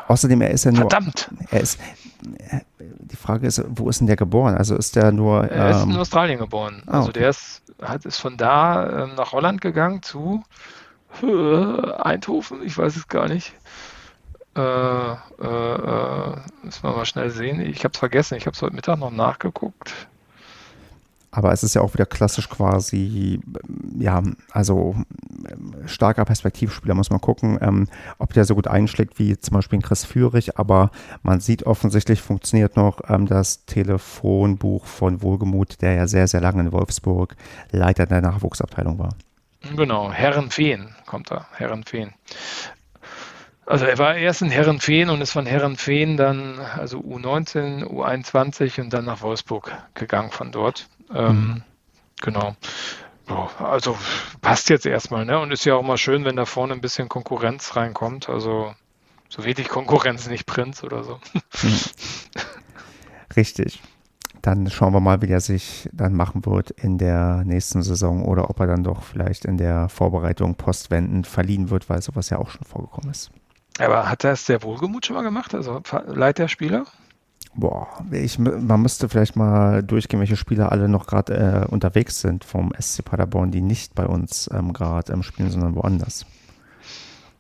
außerdem, 0.08 0.42
er 0.42 0.52
ist 0.52 0.66
ja 0.66 0.72
nur. 0.72 0.90
Verdammt! 0.90 1.30
Er 1.52 1.62
ist. 1.62 1.80
Die 2.80 3.16
Frage 3.16 3.48
ist, 3.48 3.64
wo 3.70 3.90
ist 3.90 4.00
denn 4.00 4.08
der 4.08 4.16
geboren? 4.16 4.56
Also 4.56 4.76
ist 4.76 4.96
der 4.96 5.12
nur. 5.12 5.46
Er 5.50 5.72
ist 5.72 5.84
in 5.84 5.92
ähm, 5.92 5.98
Australien 5.98 6.40
geboren. 6.40 6.82
Ah, 6.88 7.00
also 7.00 7.12
der 7.12 7.30
ist, 7.30 7.62
hat, 7.82 8.06
ist 8.06 8.18
von 8.18 8.38
da 8.38 9.04
ähm, 9.04 9.16
nach 9.16 9.32
Holland 9.32 9.62
gegangen 9.62 10.02
zu 10.02 10.44
äh, 11.24 11.92
Eindhoven, 12.02 12.64
ich 12.64 12.78
weiß 12.78 12.96
es 12.96 13.08
gar 13.08 13.28
nicht. 13.28 13.54
Äh, 14.60 15.12
äh, 15.42 15.46
äh, 15.46 16.36
müssen 16.64 16.84
wir 16.84 16.92
mal 16.92 17.06
schnell 17.06 17.30
sehen. 17.30 17.62
Ich 17.62 17.86
habe 17.86 17.94
es 17.94 18.00
vergessen. 18.00 18.36
Ich 18.36 18.46
habe 18.46 18.56
es 18.56 18.62
heute 18.62 18.76
Mittag 18.76 19.00
noch 19.00 19.12
nachgeguckt. 19.12 19.94
Aber 21.32 21.54
es 21.54 21.64
ist 21.64 21.76
ja 21.76 21.82
auch 21.82 21.94
wieder 21.94 22.08
klassisch 22.08 22.50
quasi, 22.50 23.40
ja, 23.98 24.22
also 24.52 24.96
starker 25.86 26.26
Perspektivspieler, 26.26 26.96
muss 26.96 27.12
man 27.12 27.22
gucken, 27.22 27.60
ähm, 27.62 27.88
ob 28.18 28.34
der 28.34 28.46
so 28.46 28.56
gut 28.56 28.68
einschlägt 28.68 29.20
wie 29.20 29.38
zum 29.38 29.54
Beispiel 29.54 29.80
Chris 29.80 30.04
Führig. 30.04 30.58
Aber 30.58 30.92
man 31.22 31.40
sieht 31.40 31.64
offensichtlich 31.64 32.22
funktioniert 32.22 32.76
noch 32.76 33.00
ähm, 33.08 33.28
das 33.28 33.66
Telefonbuch 33.66 34.86
von 34.86 35.22
Wohlgemut, 35.22 35.82
der 35.82 35.94
ja 35.94 36.08
sehr, 36.08 36.28
sehr 36.28 36.42
lange 36.42 36.64
in 36.64 36.72
Wolfsburg 36.74 37.38
Leiter 37.72 38.08
der 38.08 38.22
Nachwuchsabteilung 38.22 39.00
war. 39.00 39.16
Genau, 39.76 40.12
Herrenfeen 40.12 40.90
kommt 41.06 41.32
da, 41.32 41.48
Herrenfeen. 41.54 42.14
Also 43.70 43.86
er 43.86 44.00
war 44.00 44.16
erst 44.16 44.42
in 44.42 44.50
Herrenfeen 44.50 45.12
und 45.12 45.22
ist 45.22 45.34
von 45.34 45.46
Herrenfeen 45.46 46.18
dann, 46.18 46.58
also 46.58 46.98
U19, 46.98 47.84
U21 47.84 48.82
und 48.82 48.92
dann 48.92 49.06
nach 49.06 49.22
Wolfsburg 49.22 49.72
gegangen 49.94 50.32
von 50.32 50.52
dort. 50.52 50.90
Ähm, 51.14 51.36
mhm. 51.36 51.64
Genau. 52.20 52.56
Also 53.60 53.96
passt 54.42 54.70
jetzt 54.70 54.88
erstmal, 54.88 55.24
ne? 55.24 55.38
Und 55.38 55.52
ist 55.52 55.66
ja 55.66 55.76
auch 55.76 55.84
mal 55.84 56.00
schön, 56.00 56.26
wenn 56.26 56.36
da 56.36 56.46
vorne 56.46 56.74
ein 56.74 56.82
bisschen 56.82 57.10
Konkurrenz 57.10 57.76
reinkommt. 57.76 58.28
Also 58.28 58.74
so 59.30 59.46
wenig 59.46 59.68
Konkurrenz, 59.68 60.28
nicht 60.28 60.48
Prinz 60.48 60.84
oder 60.84 61.04
so. 61.04 61.20
Mhm. 61.62 61.80
Richtig 63.36 63.80
dann 64.42 64.70
schauen 64.70 64.94
wir 64.94 65.02
mal, 65.02 65.22
wie 65.22 65.28
der 65.28 65.42
sich 65.42 65.90
dann 65.92 66.14
machen 66.14 66.46
wird 66.46 66.72
in 66.72 66.98
der 66.98 67.44
nächsten 67.44 67.82
Saison 67.84 68.24
oder 68.24 68.50
ob 68.50 68.60
er 68.62 68.68
dann 68.68 68.84
doch 68.84 69.04
vielleicht 69.04 69.44
in 69.44 69.58
der 69.58 69.90
Vorbereitung 69.90 70.56
postwendend 70.56 71.28
verliehen 71.28 71.70
wird, 71.70 71.90
weil 71.90 72.02
sowas 72.02 72.30
ja 72.30 72.38
auch 72.38 72.50
schon 72.50 72.64
vorgekommen 72.64 73.12
ist. 73.12 73.32
Aber 73.80 74.10
hat 74.10 74.24
das 74.24 74.46
der 74.46 74.62
Wohlgemut 74.64 75.06
schon 75.06 75.16
mal 75.16 75.24
gemacht? 75.24 75.56
Also 75.56 75.82
leitet 76.08 76.40
der 76.40 76.48
Spieler? 76.48 76.86
Boah, 77.56 77.88
ich, 78.12 78.38
man 78.38 78.82
müsste 78.82 79.10
vielleicht 79.10 79.36
mal 79.36 79.82
durchgehen, 79.82 80.20
welche 80.20 80.36
Spieler 80.36 80.72
alle 80.72 80.88
noch 80.88 81.08
gerade 81.08 81.66
äh, 81.68 81.72
unterwegs 81.72 82.22
sind 82.22 82.44
vom 82.46 82.72
SC 82.80 83.04
Paderborn, 83.04 83.52
die 83.52 83.62
nicht 83.62 83.96
bei 83.96 84.06
uns 84.06 84.50
ähm, 84.54 84.72
gerade 84.72 85.12
ähm, 85.12 85.24
spielen, 85.24 85.50
sondern 85.50 85.76
woanders. 85.76 86.26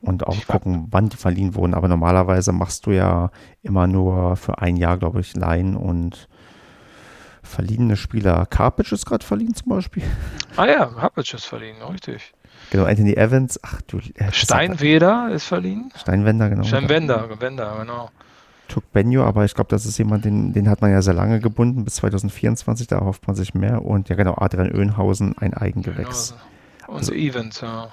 Und 0.02 0.26
auch 0.26 0.36
ich 0.36 0.48
gucken, 0.48 0.88
wann 0.92 1.10
die 1.10 1.18
verliehen 1.18 1.56
wurden. 1.56 1.74
Aber 1.74 1.88
normalerweise 1.88 2.54
machst 2.54 2.86
du 2.86 2.92
ja 2.92 3.32
immer 3.62 3.86
nur 3.86 4.36
für 4.36 4.60
ein 4.60 4.78
Jahr, 4.78 4.98
glaube 4.98 5.20
ich, 5.20 5.36
Laien 5.36 5.76
und 5.76 6.30
verliehene 7.44 7.98
Spieler. 7.98 8.46
Karpic 8.46 8.92
ist 8.92 9.06
gerade 9.06 9.26
verliehen 9.26 9.54
zum 9.54 9.70
Beispiel. 9.70 10.04
Ah 10.56 10.66
ja, 10.66 10.86
Karpic 10.86 11.34
ist 11.34 11.46
verliehen, 11.46 11.82
richtig. 11.82 12.34
Genau, 12.72 12.86
Anthony 12.86 13.14
Evans. 13.14 13.60
Ach 13.64 13.82
du. 13.82 13.98
Äh, 13.98 14.32
Steinweder 14.32 15.30
ist 15.32 15.46
verliehen. 15.46 15.92
Steinwender, 15.96 16.50
genau. 16.50 16.64
Steinwender, 16.64 17.30
Wender, 17.40 17.78
genau. 17.80 18.10
Tuk 18.68 18.92
Benjo, 18.94 19.24
aber 19.24 19.46
ich 19.46 19.56
glaube, 19.56 19.70
das 19.70 19.86
ist 19.86 19.98
jemand, 19.98 20.26
den, 20.26 20.54
den 20.54 20.70
hat 20.70 20.82
man 20.82 20.92
ja 20.92 21.02
sehr 21.02 21.16
lange 21.16 21.40
gebunden, 21.40 21.84
bis 21.84 21.96
2024, 21.96 22.88
da 22.88 23.00
hofft 23.02 23.26
man 23.26 23.36
sich 23.36 23.56
mehr. 23.56 23.84
Und 23.84 24.10
ja, 24.10 24.16
genau, 24.16 24.36
Adrian 24.38 24.72
Oehnhausen, 24.72 25.36
ein 25.40 25.56
Eigengewächs. 25.56 26.36
Genau. 26.82 26.92
Und 26.94 26.98
also, 27.00 27.14
Evans, 27.14 27.62
ja. 27.62 27.90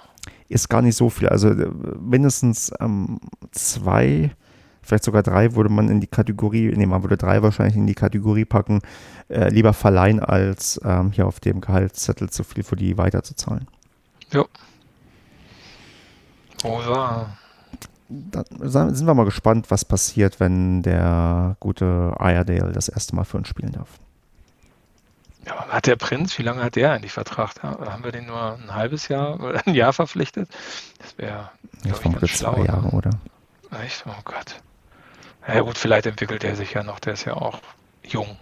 Ist 0.49 0.69
gar 0.69 0.83
nicht 0.83 0.97
so 0.97 1.09
viel, 1.11 1.29
also 1.29 1.49
äh, 1.49 1.71
mindestens 1.99 2.73
ähm, 2.81 3.19
zwei 3.53 4.31
vielleicht 4.87 5.05
sogar 5.05 5.23
drei 5.23 5.55
würde 5.55 5.69
man 5.69 5.89
in 5.89 6.01
die 6.01 6.07
Kategorie, 6.07 6.73
nee, 6.77 6.87
man 6.87 7.03
würde 7.03 7.17
drei 7.17 7.43
wahrscheinlich 7.43 7.77
in 7.77 7.87
die 7.87 7.95
Kategorie 7.95 8.45
packen, 8.45 8.81
äh, 9.29 9.49
lieber 9.49 9.73
verleihen, 9.73 10.21
als 10.21 10.81
ähm, 10.85 11.11
hier 11.11 11.27
auf 11.27 11.41
dem 11.41 11.61
Gehaltszettel 11.61 12.31
zu 12.31 12.45
viel 12.45 12.63
für 12.63 12.77
die 12.77 12.97
weiterzuzahlen. 12.97 13.67
Ja. 14.33 14.45
Oh 16.65 16.81
ja. 16.81 17.37
Dann 18.09 18.95
sind 18.95 19.07
wir 19.07 19.15
mal 19.15 19.25
gespannt, 19.25 19.71
was 19.71 19.85
passiert, 19.85 20.39
wenn 20.39 20.83
der 20.83 21.57
gute 21.59 22.15
Iredale 22.19 22.73
das 22.73 22.89
erste 22.89 23.17
Mal 23.17 23.25
für 23.25 23.37
uns 23.37 23.49
spielen 23.49 23.73
darf. 23.73 23.89
Ja, 25.45 25.69
hat 25.69 25.87
der 25.87 25.97
Prinz, 25.97 26.37
wie 26.39 26.43
lange 26.43 26.63
hat 26.63 26.77
der 26.77 26.93
eigentlich 26.93 27.13
Vertrag? 27.13 27.63
Haben 27.63 28.05
wir 28.05 28.13
den 28.13 28.27
nur 28.27 28.59
ein 28.59 28.75
halbes 28.75 29.09
Jahr 29.09 29.41
oder 29.41 29.67
ein 29.67 29.75
Jahr 29.75 29.93
verpflichtet? 29.93 30.49
Das 30.99 31.19
wäre, 31.19 31.51
ich 31.85 31.93
vermute 31.93 32.27
zwei 32.27 32.65
Jahre, 32.65 32.89
oder? 32.89 33.11
Echt? 33.85 34.05
Oh 34.07 34.23
Gott. 34.25 34.61
Ja 35.47 35.61
gut, 35.61 35.79
vielleicht 35.79 36.07
entwickelt 36.07 36.43
er 36.43 36.57
sich 36.57 36.73
ja 36.73 36.83
noch, 36.83 36.99
der 36.99 37.13
ist 37.13 37.25
ja 37.25 37.35
auch 37.35 37.61
jung. 38.03 38.37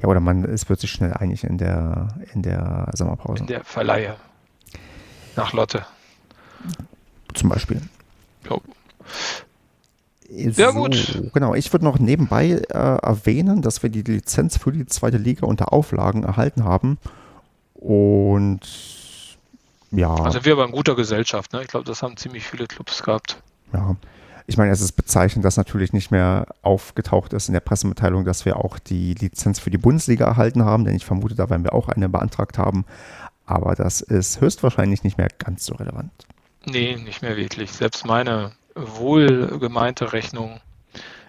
Ja, 0.00 0.08
oder 0.08 0.20
man, 0.20 0.44
es 0.44 0.68
wird 0.68 0.80
sich 0.80 0.90
schnell 0.90 1.14
einig 1.14 1.44
in 1.44 1.58
der, 1.58 2.08
in 2.34 2.42
der 2.42 2.88
Sommerpause. 2.94 3.42
In 3.42 3.46
der 3.46 3.64
Verleihe. 3.64 4.16
Nach 5.36 5.52
Lotte. 5.52 5.86
Zum 7.34 7.48
Beispiel. 7.48 7.80
Sehr 10.30 10.72
so, 10.72 10.78
gut. 10.78 11.30
Genau, 11.34 11.54
ich 11.54 11.72
würde 11.72 11.84
noch 11.84 11.98
nebenbei 11.98 12.50
äh, 12.50 12.72
erwähnen, 12.72 13.62
dass 13.62 13.82
wir 13.82 13.90
die 13.90 14.02
Lizenz 14.02 14.56
für 14.56 14.70
die 14.70 14.86
zweite 14.86 15.16
Liga 15.16 15.46
unter 15.46 15.72
Auflagen 15.72 16.22
erhalten 16.22 16.64
haben. 16.64 16.98
Und 17.74 18.60
ja. 19.90 20.14
Also 20.14 20.44
wir 20.44 20.56
waren 20.56 20.68
in 20.68 20.74
guter 20.74 20.94
Gesellschaft, 20.94 21.52
ne? 21.52 21.62
Ich 21.62 21.68
glaube, 21.68 21.84
das 21.84 22.02
haben 22.02 22.16
ziemlich 22.16 22.44
viele 22.44 22.66
Clubs 22.66 23.02
gehabt. 23.02 23.42
Ja. 23.72 23.96
Ich 24.46 24.56
meine, 24.56 24.70
es 24.70 24.80
ist 24.80 24.92
bezeichnend, 24.92 25.44
dass 25.44 25.56
natürlich 25.56 25.92
nicht 25.92 26.10
mehr 26.10 26.46
aufgetaucht 26.62 27.32
ist 27.32 27.48
in 27.48 27.52
der 27.52 27.60
Pressemitteilung, 27.60 28.24
dass 28.24 28.44
wir 28.44 28.56
auch 28.56 28.78
die 28.78 29.14
Lizenz 29.14 29.58
für 29.58 29.70
die 29.70 29.78
Bundesliga 29.78 30.26
erhalten 30.26 30.64
haben, 30.64 30.84
denn 30.84 30.94
ich 30.94 31.04
vermute, 31.04 31.34
da 31.34 31.50
werden 31.50 31.64
wir 31.64 31.72
auch 31.72 31.88
eine 31.88 32.08
beantragt 32.08 32.58
haben. 32.58 32.84
Aber 33.50 33.74
das 33.74 34.00
ist 34.00 34.40
höchstwahrscheinlich 34.40 35.02
nicht 35.02 35.18
mehr 35.18 35.26
ganz 35.38 35.64
so 35.66 35.74
relevant. 35.74 36.12
Nee, 36.66 36.94
nicht 36.94 37.20
mehr 37.20 37.36
wirklich. 37.36 37.72
Selbst 37.72 38.06
meine 38.06 38.52
wohlgemeinte 38.76 40.12
Rechnung 40.12 40.60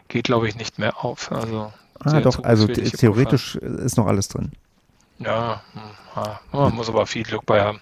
geht, 0.08 0.26
glaube 0.26 0.48
ich, 0.48 0.56
nicht 0.56 0.78
mehr 0.78 1.04
auf. 1.04 1.32
Also, 1.32 1.74
ah, 2.00 2.22
doch, 2.22 2.44
also 2.44 2.68
theoretisch 2.68 3.54
Puffer. 3.54 3.80
ist 3.80 3.98
noch 3.98 4.06
alles 4.06 4.28
drin. 4.28 4.52
Ja, 5.18 5.64
hm, 5.74 6.32
man 6.52 6.76
muss 6.76 6.90
aber 6.90 7.08
viel 7.08 7.24
Glück 7.24 7.44
bei 7.48 7.60
haben. 7.62 7.82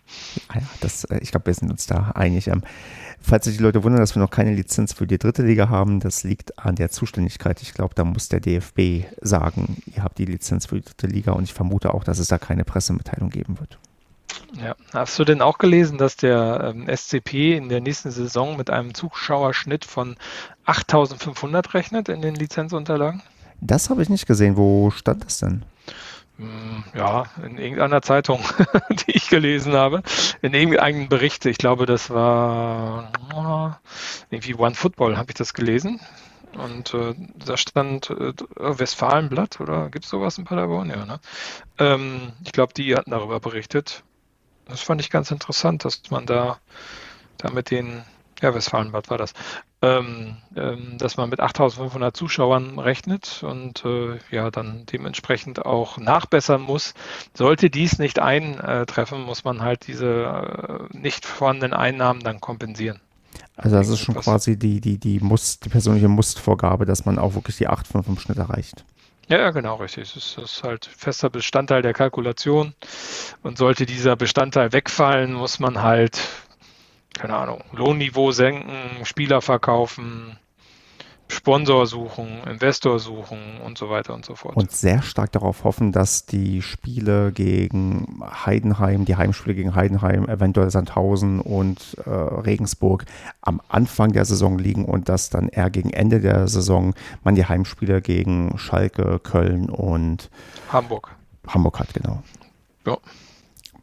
Ja, 0.56 0.62
das, 0.80 1.04
äh, 1.04 1.20
ich 1.20 1.32
glaube, 1.32 1.48
wir 1.48 1.54
sind 1.54 1.70
uns 1.70 1.86
da 1.86 2.12
einig. 2.16 2.48
Ähm, 2.48 2.64
falls 3.22 3.44
sich 3.44 3.58
die 3.58 3.64
Leute 3.64 3.84
wundern, 3.84 4.00
dass 4.00 4.16
wir 4.16 4.22
noch 4.22 4.32
keine 4.32 4.54
Lizenz 4.54 4.94
für 4.94 5.06
die 5.06 5.18
dritte 5.18 5.44
Liga 5.44 5.68
haben, 5.68 6.00
das 6.00 6.24
liegt 6.24 6.60
an 6.60 6.76
der 6.76 6.92
Zuständigkeit. 6.92 7.62
Ich 7.62 7.74
glaube, 7.74 7.94
da 7.94 8.06
muss 8.06 8.30
der 8.30 8.40
DFB 8.40 9.06
sagen, 9.22 9.82
ihr 9.94 10.02
habt 10.02 10.18
die 10.18 10.26
Lizenz 10.26 10.68
für 10.68 10.76
die 10.76 10.86
dritte 10.86 11.08
Liga 11.08 11.34
und 11.34 11.44
ich 11.44 11.54
vermute 11.54 11.94
auch, 11.94 12.06
dass 12.06 12.20
es 12.20 12.30
da 12.30 12.38
keine 12.38 12.64
Pressemitteilung 12.64 13.30
geben 13.30 13.60
wird. 13.60 13.78
Ja, 14.62 14.76
hast 14.94 15.18
du 15.20 15.26
denn 15.26 15.42
auch 15.42 15.58
gelesen, 15.58 15.98
dass 15.98 16.16
der 16.16 16.74
ähm, 16.76 16.88
SCP 16.88 17.56
in 17.56 17.70
der 17.70 17.82
nächsten 17.82 18.12
Saison 18.12 18.58
mit 18.58 18.70
einem 18.70 18.94
Zuschauerschnitt 18.94 19.86
von 19.86 20.18
8500 20.66 21.74
rechnet 21.74 22.10
in 22.10 22.22
den 22.22 22.36
Lizenzunterlagen? 22.36 23.22
Das 23.62 23.90
habe 23.90 24.02
ich 24.02 24.10
nicht 24.10 24.26
gesehen. 24.26 24.58
Wo 24.58 24.90
stand 24.92 25.26
das 25.26 25.40
denn? 25.40 25.64
Hm, 26.38 26.84
ja, 26.96 27.26
in 27.46 27.58
irgendeiner 27.58 28.02
Zeitung, 28.02 28.40
die 29.08 29.12
ich 29.12 29.30
gelesen 29.30 29.74
habe, 29.74 30.04
in 30.42 30.54
irgendeinem 30.54 31.10
Bericht. 31.10 31.46
Ich 31.46 31.58
glaube, 31.58 31.86
das 31.86 32.10
war 32.10 33.12
irgendwie 34.30 34.56
One 34.56 34.76
Football, 34.76 35.18
habe 35.18 35.32
ich 35.32 35.36
das 35.36 35.54
gelesen. 35.54 36.00
Und 36.54 36.94
äh, 36.94 37.14
da 37.46 37.58
stand 37.58 38.10
äh, 38.10 38.34
Westfalenblatt 38.58 39.60
oder 39.62 39.90
gibt 39.90 40.06
es 40.06 40.12
sowas 40.12 40.38
in 40.38 40.46
Paderborn? 40.46 40.90
Ja, 40.90 41.06
ne? 41.06 41.20
Ähm, 41.78 42.32
ich 42.44 42.52
glaube, 42.52 42.74
die 42.74 42.96
hatten 42.96 43.12
darüber 43.12 43.40
berichtet. 43.40 44.04
Das 44.70 44.82
fand 44.82 45.02
ich 45.02 45.10
ganz 45.10 45.32
interessant, 45.32 45.86
dass 45.86 46.02
man 46.10 46.26
da, 46.26 46.58
da 47.38 47.52
mit 47.52 47.72
den, 47.72 48.04
ja, 48.42 48.54
Westfalenbad 48.54 49.10
war 49.10 49.18
das, 49.18 49.34
ähm, 49.82 50.38
ähm, 50.56 50.98
dass 50.98 51.18
man 51.18 51.30
mit 51.30 51.40
8500 51.40 52.16
Zuschauern 52.16 52.80
rechnet 52.80 53.44
und 53.44 53.84
äh, 53.86 54.20
ja, 54.30 54.52
dann 54.52 54.86
dementsprechend 54.92 55.66
auch 55.66 55.98
nachbessern 55.98 56.62
muss. 56.62 56.94
Sollte 57.34 57.70
dies 57.70 57.98
nicht 58.00 58.20
eintreffen, 58.20 59.22
muss 59.22 59.44
man 59.44 59.62
halt 59.62 59.88
diese 59.88 60.90
äh, 60.92 60.98
nicht 60.98 61.26
vorhandenen 61.26 61.74
Einnahmen 61.74 62.22
dann 62.22 62.42
kompensieren. 62.42 63.00
Also 63.56 63.76
das 63.76 63.90
ist 63.90 64.00
schon 64.00 64.16
quasi 64.16 64.58
die, 64.58 64.80
die, 64.80 64.98
die, 64.98 65.20
Muss, 65.20 65.60
die 65.60 65.70
persönliche 65.70 66.08
Mustvorgabe, 66.08 66.86
dass 66.86 67.06
man 67.06 67.20
auch 67.20 67.34
wirklich 67.36 67.58
die 67.58 67.70
8,5 67.70 68.08
im 68.08 68.20
Schnitt 68.20 68.38
erreicht. 68.38 68.86
Ja, 69.30 69.52
genau, 69.52 69.76
richtig. 69.76 70.12
Das 70.14 70.38
ist 70.38 70.64
halt 70.64 70.86
fester 70.86 71.30
Bestandteil 71.30 71.84
der 71.84 71.94
Kalkulation. 71.94 72.74
Und 73.44 73.60
sollte 73.60 73.86
dieser 73.86 74.16
Bestandteil 74.16 74.74
wegfallen, 74.74 75.34
muss 75.34 75.60
man 75.60 75.84
halt, 75.84 76.20
keine 77.14 77.36
Ahnung, 77.36 77.64
Lohnniveau 77.72 78.32
senken, 78.32 79.06
Spieler 79.06 79.42
verkaufen, 79.42 80.40
Sponsor 81.32 81.86
suchen, 81.86 82.42
Investor 82.48 82.98
suchen 82.98 83.62
und 83.64 83.78
so 83.78 83.90
weiter 83.90 84.16
und 84.16 84.26
so 84.26 84.34
fort. 84.34 84.56
Und 84.56 84.72
sehr 84.72 85.04
stark 85.04 85.32
darauf 85.32 85.64
hoffen, 85.64 85.92
dass 85.92 86.26
die 86.26 86.64
Spiele 86.64 87.32
gegen 87.32 88.20
Heidenheim, 88.46 89.06
die 89.06 89.16
Heimspiele 89.16 89.54
gegen 89.54 89.76
Heidenheim, 89.76 90.28
eventuell 90.28 90.72
Sandhausen 90.72 91.40
und 91.40 91.98
äh, 92.06 92.10
Regensburg 92.10 93.06
am 93.42 93.62
Anfang 93.70 94.12
der 94.12 94.26
Saison 94.26 94.58
liegen 94.58 94.86
und 94.86 95.08
dass 95.08 95.30
dann 95.30 95.50
eher 95.50 95.70
gegen 95.70 95.92
Ende 95.92 96.20
der 96.20 96.48
Saison 96.48 96.96
man 97.24 97.36
die 97.36 97.46
Heimspiele 97.46 98.02
gegen 98.02 98.58
Schalke, 98.58 99.20
Köln 99.20 99.70
und 99.70 100.32
Hamburg. 100.72 101.16
Hamburg 101.48 101.80
hat, 101.80 101.94
genau. 101.94 102.24
Ja. 102.88 102.98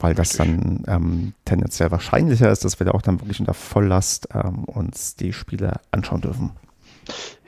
Weil 0.00 0.14
das 0.14 0.30
dann 0.30 0.82
ähm, 0.88 1.32
tendenziell 1.44 1.92
wahrscheinlicher 1.92 2.50
ist, 2.50 2.64
dass 2.64 2.80
wir 2.80 2.86
da 2.86 2.90
auch 2.90 3.02
dann 3.02 3.20
wirklich 3.20 3.38
unter 3.38 3.54
Volllast 3.54 4.28
ähm, 4.34 4.64
uns 4.64 5.14
die 5.14 5.32
Spiele 5.32 5.80
anschauen 5.92 6.20
dürfen. 6.20 6.50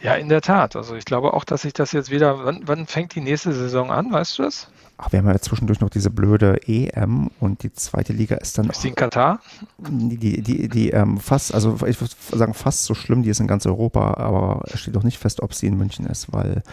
Ja, 0.02 0.14
in 0.14 0.28
der 0.28 0.40
Tat. 0.40 0.76
Also 0.76 0.94
ich 0.94 1.04
glaube 1.04 1.34
auch, 1.34 1.44
dass 1.44 1.62
sich 1.62 1.72
das 1.72 1.92
jetzt 1.92 2.10
wieder. 2.10 2.44
Wann, 2.44 2.62
wann 2.66 2.86
fängt 2.86 3.14
die 3.14 3.20
nächste 3.20 3.52
Saison 3.52 3.90
an? 3.90 4.12
Weißt 4.12 4.38
du 4.38 4.44
das? 4.44 4.68
Ach, 5.00 5.12
wir 5.12 5.20
haben 5.20 5.28
ja 5.28 5.38
zwischendurch 5.38 5.78
noch 5.80 5.90
diese 5.90 6.10
blöde 6.10 6.60
EM 6.66 7.30
und 7.38 7.62
die 7.62 7.72
zweite 7.72 8.12
Liga 8.12 8.34
ist 8.36 8.58
dann. 8.58 8.68
Ist 8.68 8.82
die 8.82 8.88
in 8.88 8.96
Katar? 8.96 9.40
Die, 9.78 10.16
die, 10.16 10.42
die, 10.42 10.68
die 10.68 10.90
ähm, 10.90 11.18
fast, 11.18 11.54
also 11.54 11.74
ich 11.86 12.00
würde 12.00 12.14
sagen, 12.32 12.52
fast 12.52 12.84
so 12.84 12.94
schlimm, 12.94 13.22
die 13.22 13.30
ist 13.30 13.38
in 13.38 13.46
ganz 13.46 13.64
Europa, 13.64 14.14
aber 14.14 14.62
es 14.66 14.80
steht 14.80 14.96
doch 14.96 15.04
nicht 15.04 15.18
fest, 15.18 15.40
ob 15.40 15.54
sie 15.54 15.68
in 15.68 15.78
München 15.78 16.06
ist, 16.06 16.32
weil 16.32 16.64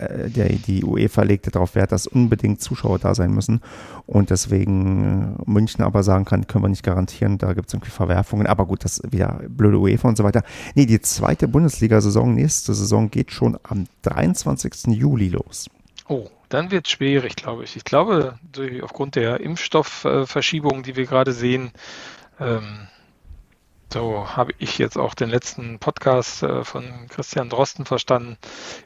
der, 0.00 0.48
die 0.48 0.84
UEFA 0.84 1.22
legte 1.22 1.50
darauf 1.50 1.74
Wert, 1.74 1.92
dass 1.92 2.06
unbedingt 2.06 2.60
Zuschauer 2.60 2.98
da 2.98 3.14
sein 3.14 3.32
müssen 3.32 3.60
und 4.06 4.30
deswegen 4.30 5.36
äh, 5.38 5.50
München 5.50 5.84
aber 5.84 6.02
sagen 6.02 6.24
kann, 6.24 6.46
können 6.46 6.64
wir 6.64 6.68
nicht 6.68 6.82
garantieren, 6.82 7.38
da 7.38 7.52
gibt 7.52 7.68
es 7.68 7.74
irgendwie 7.74 7.90
Verwerfungen, 7.90 8.46
aber 8.46 8.66
gut, 8.66 8.84
das 8.84 8.98
ist 8.98 9.12
wieder 9.12 9.40
blöde 9.48 9.78
UEFA 9.78 10.08
und 10.08 10.16
so 10.16 10.24
weiter. 10.24 10.42
Nee, 10.74 10.86
die 10.86 11.00
zweite 11.00 11.48
Bundesliga-Saison, 11.48 12.34
nächste 12.34 12.74
Saison 12.74 13.10
geht 13.10 13.32
schon 13.32 13.58
am 13.62 13.86
23. 14.02 14.88
Juli 14.88 15.28
los. 15.28 15.68
Oh, 16.08 16.28
dann 16.48 16.70
wird 16.70 16.86
es 16.86 16.92
schwierig, 16.92 17.36
glaube 17.36 17.64
ich. 17.64 17.76
Ich 17.76 17.84
glaube, 17.84 18.38
aufgrund 18.82 19.14
der 19.14 19.40
Impfstoffverschiebung, 19.40 20.82
die 20.82 20.96
wir 20.96 21.06
gerade 21.06 21.32
sehen, 21.32 21.70
ähm, 22.40 22.88
so 23.92 24.36
habe 24.36 24.52
ich 24.58 24.78
jetzt 24.78 24.96
auch 24.98 25.14
den 25.14 25.30
letzten 25.30 25.78
Podcast 25.78 26.42
äh, 26.42 26.64
von 26.64 27.06
Christian 27.08 27.48
Drosten 27.48 27.84
verstanden, 27.84 28.36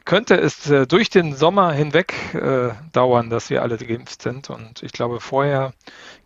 könnte 0.05 0.35
es 0.35 0.69
äh, 0.69 0.87
durch 0.87 1.09
den 1.09 1.35
Sommer 1.35 1.71
hinweg 1.73 2.13
äh, 2.33 2.69
dauern, 2.91 3.29
dass 3.29 3.49
wir 3.49 3.61
alle 3.61 3.77
geimpft 3.77 4.21
sind. 4.21 4.49
Und 4.49 4.83
ich 4.83 4.91
glaube, 4.91 5.19
vorher 5.19 5.73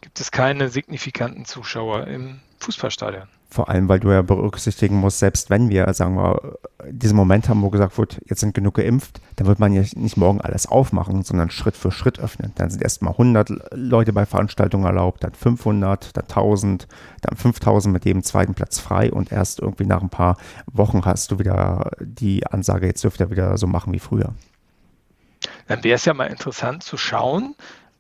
gibt 0.02 0.20
es 0.20 0.32
keine 0.32 0.70
signifikanten 0.70 1.46
Zuschauer 1.46 2.08
im 2.08 2.42
Fußballstadion. 2.60 3.28
Vor 3.52 3.68
allem, 3.68 3.90
weil 3.90 4.00
du 4.00 4.12
ja 4.12 4.22
berücksichtigen 4.22 4.98
musst, 4.98 5.18
selbst 5.18 5.50
wenn 5.50 5.70
wir, 5.70 5.92
sagen 5.96 6.16
wir, 6.16 6.60
diesen 6.88 7.16
Moment 7.16 7.50
haben, 7.50 7.64
wo 7.64 7.72
gesagt 7.72 7.98
wird, 7.98 8.22
jetzt 8.28 8.42
sind 8.42 8.54
genug 8.54 8.76
geimpft, 8.76 9.20
dann 9.38 9.48
wird 9.48 9.58
man 9.58 9.74
ja 9.74 9.82
nicht 9.96 10.18
morgen 10.18 10.40
alles 10.40 10.68
aufmachen, 10.68 11.24
sondern 11.24 11.50
Schritt 11.50 11.76
für 11.76 11.92
Schritt 11.92 12.20
öffnen. 12.20 12.52
Dann 12.56 12.70
sind 12.70 12.84
erstmal 12.84 13.14
100 13.14 13.50
Leute 13.74 14.14
bei 14.14 14.28
Veranstaltungen 14.28 14.86
erlaubt, 14.86 15.24
dann 15.24 15.34
500, 15.34 16.16
dann 16.16 16.26
1000, 16.26 16.88
dann 17.22 17.38
5000 17.38 17.92
mit 17.92 18.06
jedem 18.06 18.22
zweiten 18.22 18.54
Platz 18.54 18.78
frei 18.78 19.12
und 19.12 19.32
erst 19.32 19.60
irgendwie 19.60 19.86
nach 19.86 20.04
ein 20.04 20.10
paar 20.10 20.38
Wochen 20.72 21.04
hast 21.06 21.32
du 21.32 21.40
wieder 21.40 21.92
die 22.00 22.46
Ansage, 22.46 22.86
jetzt 22.86 23.04
dürft 23.04 23.20
ihr 23.20 23.32
wieder 23.32 23.58
so 23.58 23.66
machen 23.66 23.94
wie 23.94 24.00
früher. 24.00 24.36
Dann 25.68 25.84
wäre 25.84 25.96
es 25.96 26.06
ja 26.06 26.14
mal 26.14 26.28
interessant 26.28 26.84
zu 26.84 26.98
schauen, 26.98 27.56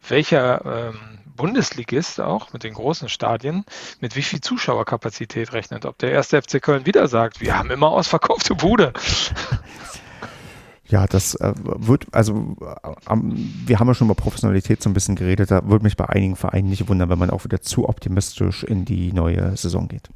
welcher 0.07 0.91
ähm, 0.93 1.18
Bundesligist 1.39 2.19
auch 2.19 2.51
mit 2.51 2.63
den 2.65 2.73
großen 2.73 3.07
Stadien, 3.07 3.63
mit 4.01 4.17
wie 4.17 4.21
viel 4.21 4.41
Zuschauerkapazität 4.41 5.53
rechnet. 5.53 5.85
Ob 5.85 5.97
der 5.97 6.11
erste 6.11 6.41
FC 6.41 6.61
Köln 6.61 6.85
wieder 6.85 7.07
sagt, 7.07 7.39
wir 7.39 7.57
haben 7.57 7.71
immer 7.71 7.87
ausverkaufte 7.87 8.55
Bude. 8.55 8.91
Ja, 10.89 11.05
das 11.05 11.35
äh, 11.35 11.53
wird, 11.55 12.07
also 12.11 12.57
äh, 12.61 13.15
wir 13.15 13.79
haben 13.79 13.87
ja 13.87 13.93
schon 13.93 14.07
über 14.07 14.15
Professionalität 14.15 14.81
so 14.81 14.89
ein 14.89 14.93
bisschen 14.93 15.15
geredet, 15.15 15.51
da 15.51 15.67
würde 15.67 15.83
mich 15.83 15.95
bei 15.95 16.09
einigen 16.09 16.35
Vereinen 16.35 16.67
nicht 16.67 16.89
wundern, 16.89 17.09
wenn 17.09 17.19
man 17.19 17.29
auch 17.29 17.43
wieder 17.43 17.61
zu 17.61 17.87
optimistisch 17.87 18.63
in 18.63 18.85
die 18.85 19.13
neue 19.13 19.55
Saison 19.55 19.87
geht. 19.87 20.09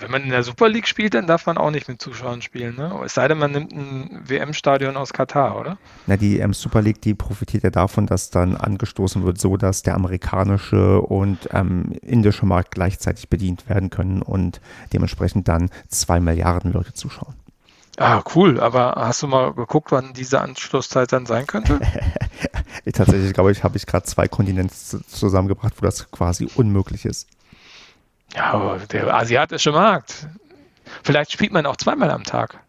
Wenn 0.00 0.10
man 0.10 0.22
in 0.22 0.30
der 0.30 0.42
Super 0.42 0.68
League 0.68 0.86
spielt, 0.86 1.14
dann 1.14 1.26
darf 1.26 1.46
man 1.46 1.58
auch 1.58 1.70
nicht 1.70 1.88
mit 1.88 2.00
Zuschauern 2.00 2.42
spielen. 2.42 2.76
Ne? 2.76 3.00
Es 3.04 3.14
sei 3.14 3.28
denn, 3.28 3.38
man 3.38 3.52
nimmt 3.52 3.72
ein 3.72 4.22
WM-Stadion 4.26 4.96
aus 4.96 5.12
Katar, 5.12 5.58
oder? 5.58 5.78
Na, 6.06 6.16
die 6.16 6.38
ähm, 6.38 6.54
Super 6.54 6.82
League, 6.82 7.00
die 7.02 7.14
profitiert 7.14 7.64
ja 7.64 7.70
davon, 7.70 8.06
dass 8.06 8.30
dann 8.30 8.56
angestoßen 8.56 9.24
wird, 9.24 9.38
so 9.38 9.56
dass 9.56 9.82
der 9.82 9.94
amerikanische 9.94 11.00
und 11.00 11.48
ähm, 11.52 11.92
indische 12.02 12.46
Markt 12.46 12.72
gleichzeitig 12.72 13.28
bedient 13.28 13.68
werden 13.68 13.90
können 13.90 14.22
und 14.22 14.60
dementsprechend 14.92 15.48
dann 15.48 15.70
zwei 15.88 16.20
Milliarden 16.20 16.72
Leute 16.72 16.94
zuschauen. 16.94 17.34
Ah, 17.98 18.22
cool. 18.34 18.60
Aber 18.60 18.94
hast 18.96 19.22
du 19.22 19.26
mal 19.26 19.52
geguckt, 19.52 19.90
wann 19.90 20.12
diese 20.12 20.40
Anschlusszeit 20.40 21.12
dann 21.12 21.26
sein 21.26 21.46
könnte? 21.46 21.80
Tatsächlich, 22.92 23.34
glaube 23.34 23.50
ich, 23.50 23.64
habe 23.64 23.76
ich 23.76 23.86
gerade 23.86 24.06
zwei 24.06 24.28
Kontinente 24.28 24.74
zusammengebracht, 25.08 25.74
wo 25.76 25.84
das 25.84 26.10
quasi 26.10 26.48
unmöglich 26.54 27.04
ist. 27.04 27.26
Ja, 28.34 28.78
der 28.90 29.14
asiatische 29.14 29.72
Markt. 29.72 30.26
Vielleicht 31.02 31.32
spielt 31.32 31.52
man 31.52 31.66
auch 31.66 31.76
zweimal 31.76 32.10
am 32.10 32.24
Tag. 32.24 32.60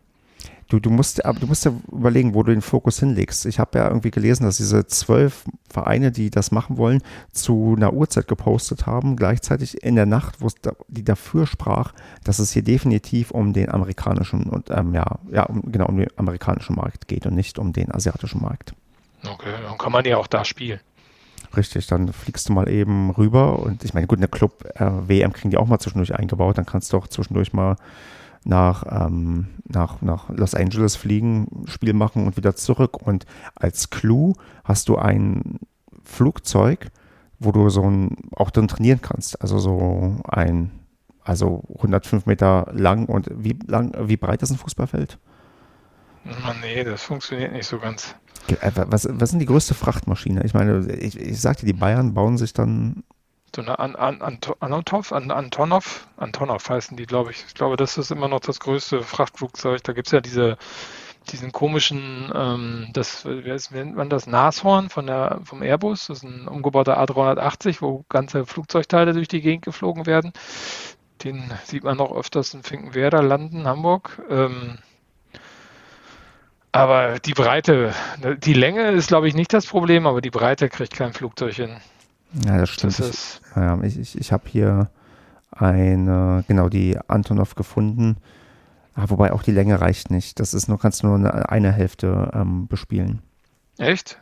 Du, 0.70 0.80
du, 0.80 0.92
musst, 0.92 1.26
aber 1.26 1.40
du 1.40 1.48
musst 1.48 1.66
ja 1.66 1.72
überlegen, 1.92 2.36
wo 2.36 2.44
du 2.44 2.52
den 2.52 2.62
Fokus 2.62 3.00
hinlegst. 3.00 3.48
Ich 3.48 3.58
habe 3.58 3.80
ja 3.80 3.88
irgendwie 3.88 4.12
gelesen, 4.12 4.44
dass 4.44 4.58
diese 4.58 4.86
zwölf 4.86 5.46
Vereine, 5.68 6.12
die 6.12 6.30
das 6.30 6.52
machen 6.52 6.78
wollen, 6.78 7.02
zu 7.32 7.74
einer 7.76 7.92
Uhrzeit 7.92 8.28
gepostet 8.28 8.86
haben, 8.86 9.16
gleichzeitig 9.16 9.84
in 9.84 9.96
der 9.96 10.06
Nacht, 10.06 10.42
wo 10.42 10.48
es 10.48 10.54
da, 10.62 10.74
die 10.88 11.04
dafür 11.04 11.48
sprach, 11.48 11.94
dass 12.24 12.38
es 12.38 12.52
hier 12.52 12.62
definitiv 12.62 13.32
um 13.32 13.52
den 13.52 13.72
amerikanischen 13.72 14.44
und 14.44 14.70
ähm, 14.70 14.94
ja, 14.94 15.18
ja, 15.32 15.44
um, 15.44 15.64
genau 15.72 15.88
um 15.88 15.98
den 15.98 16.08
amerikanischen 16.18 16.76
Markt 16.76 17.08
geht 17.08 17.26
und 17.26 17.34
nicht 17.34 17.58
um 17.58 17.74
den 17.74 17.92
asiatischen 17.92 18.40
Markt. 18.40 18.74
Okay, 19.28 19.52
dann 19.68 19.78
kann 19.80 19.92
man 19.92 20.06
ja 20.06 20.18
auch 20.18 20.28
da 20.28 20.46
spielen. 20.46 20.80
Richtig, 21.58 21.88
dann 21.88 22.14
fliegst 22.14 22.48
du 22.48 22.54
mal 22.54 22.70
eben 22.70 23.10
rüber 23.12 23.60
und 23.60 23.84
ich 23.84 23.94
meine, 23.94 24.06
gut, 24.06 24.20
eine 24.20 24.28
Club-WM 24.28 25.32
äh, 25.32 25.34
kriegen 25.34 25.50
die 25.50 25.58
auch 25.58 25.68
mal 25.68 25.80
zwischendurch 25.80 26.14
eingebaut, 26.14 26.58
dann 26.58 26.66
kannst 26.66 26.94
du 26.94 26.98
auch 26.98 27.08
zwischendurch 27.08 27.54
mal 27.54 27.76
nach, 28.46 28.84
ähm, 28.90 29.48
nach, 29.68 30.02
nach 30.02 30.30
Los 30.30 30.56
Angeles 30.56 30.96
fliegen, 30.96 31.66
Spiel 31.66 31.94
machen 31.94 32.26
und 32.26 32.38
wieder 32.38 32.56
zurück. 32.56 33.02
Und 33.02 33.26
als 33.56 33.90
Clou 33.90 34.34
hast 34.64 34.90
du 34.90 34.98
ein 34.98 35.60
Flugzeug, 36.04 36.88
wo 37.40 37.52
du 37.52 37.70
so 37.70 37.84
ein, 37.84 38.16
auch 38.36 38.50
dann 38.50 38.68
trainieren 38.68 39.02
kannst. 39.02 39.42
Also 39.42 39.60
so 39.60 40.18
ein 40.28 40.72
Also 41.24 41.64
105 41.76 42.26
Meter 42.26 42.68
lang 42.74 43.06
und 43.06 43.30
wie 43.34 43.58
lang, 43.68 43.94
wie 44.08 44.18
breit 44.18 44.42
ist 44.42 44.52
ein 44.52 44.58
Fußballfeld? 44.58 45.20
Oh 46.26 46.54
nee, 46.62 46.84
das 46.84 47.04
funktioniert 47.04 47.52
nicht 47.54 47.68
so 47.68 47.80
ganz. 47.80 48.16
Äh, 48.48 48.72
was, 48.74 49.08
was 49.10 49.30
sind 49.30 49.40
die 49.40 49.46
größte 49.46 49.74
Frachtmaschine? 49.74 50.44
Ich 50.44 50.54
meine, 50.54 50.92
ich, 50.94 51.20
ich 51.20 51.42
sagte, 51.42 51.66
die 51.66 51.74
Bayern 51.74 52.14
bauen 52.14 52.38
sich 52.38 52.54
dann. 52.54 53.04
So 53.56 53.62
eine 53.64 53.80
An, 53.80 53.96
An, 53.96 54.22
Antonov, 54.60 55.12
An, 55.12 55.32
Antonov, 55.32 56.08
Antonov 56.18 56.70
heißen 56.70 56.96
die, 56.98 57.06
glaube 57.06 57.32
ich. 57.32 57.46
Ich 57.48 57.56
glaube, 57.56 57.78
das 57.78 57.98
ist 57.98 58.12
immer 58.12 58.28
noch 58.28 58.42
das 58.42 58.60
größte 58.60 59.02
Frachtflugzeug. 59.02 59.84
Da 59.84 59.94
gibt 59.94 60.08
es 60.08 60.12
ja 60.12 60.22
diese, 60.22 60.58
diesen 61.32 61.52
komischen, 61.52 62.32
ähm, 62.36 62.90
das, 62.94 63.26
wie 63.26 63.76
nennt 63.76 63.96
man 63.96 64.10
das, 64.10 64.28
Nashorn 64.28 64.90
von 64.90 65.08
der, 65.08 65.42
vom 65.46 65.64
Airbus. 65.64 66.08
Das 66.08 66.20
ist 66.20 66.24
ein 66.24 66.48
umgebauter 66.48 67.02
A380, 67.02 67.82
wo 67.82 68.06
ganze 68.10 68.46
Flugzeugteile 68.46 69.14
durch 69.14 69.28
die 69.28 69.42
Gegend 69.42 69.66
geflogen 69.66 70.06
werden. 70.06 70.32
Den 71.24 71.52
sieht 71.66 71.84
man 71.84 71.98
noch 71.98 72.16
öfters 72.16 72.54
in 72.54 72.62
Finkenwerder 72.62 73.24
landen, 73.24 73.66
Hamburg. 73.66 74.22
Ähm, 74.30 74.78
aber 76.72 77.20
die 77.20 77.34
Breite, 77.34 77.94
die 78.44 78.54
Länge 78.54 78.92
ist, 78.92 79.08
glaube 79.08 79.28
ich, 79.28 79.36
nicht 79.36 79.54
das 79.54 79.66
Problem, 79.66 80.06
aber 80.06 80.22
die 80.22 80.30
Breite 80.30 80.70
kriegt 80.70 80.94
kein 80.94 81.14
Flugzeug 81.14 81.54
hin. 81.54 81.78
Ja, 82.46 82.58
das 82.58 82.70
stimmt. 82.70 83.00
Das 83.00 83.42
ich, 83.50 83.56
ja, 83.56 83.82
ich, 83.82 84.00
ich, 84.00 84.18
ich 84.18 84.32
habe 84.32 84.44
hier 84.48 84.90
eine, 85.52 86.44
genau, 86.48 86.70
die 86.70 86.98
Antonov 87.08 87.56
gefunden. 87.56 88.18
Ah, 88.96 89.06
wobei 89.08 89.32
auch 89.32 89.44
die 89.44 89.52
Länge 89.52 89.82
reicht 89.82 90.12
nicht. 90.12 90.40
Das 90.40 90.54
ist 90.54 90.68
nur, 90.68 90.80
kannst 90.80 91.04
nur 91.04 91.16
eine, 91.16 91.50
eine 91.50 91.72
Hälfte 91.72 92.32
ähm, 92.34 92.68
bespielen. 92.68 93.22
Echt? 93.78 94.20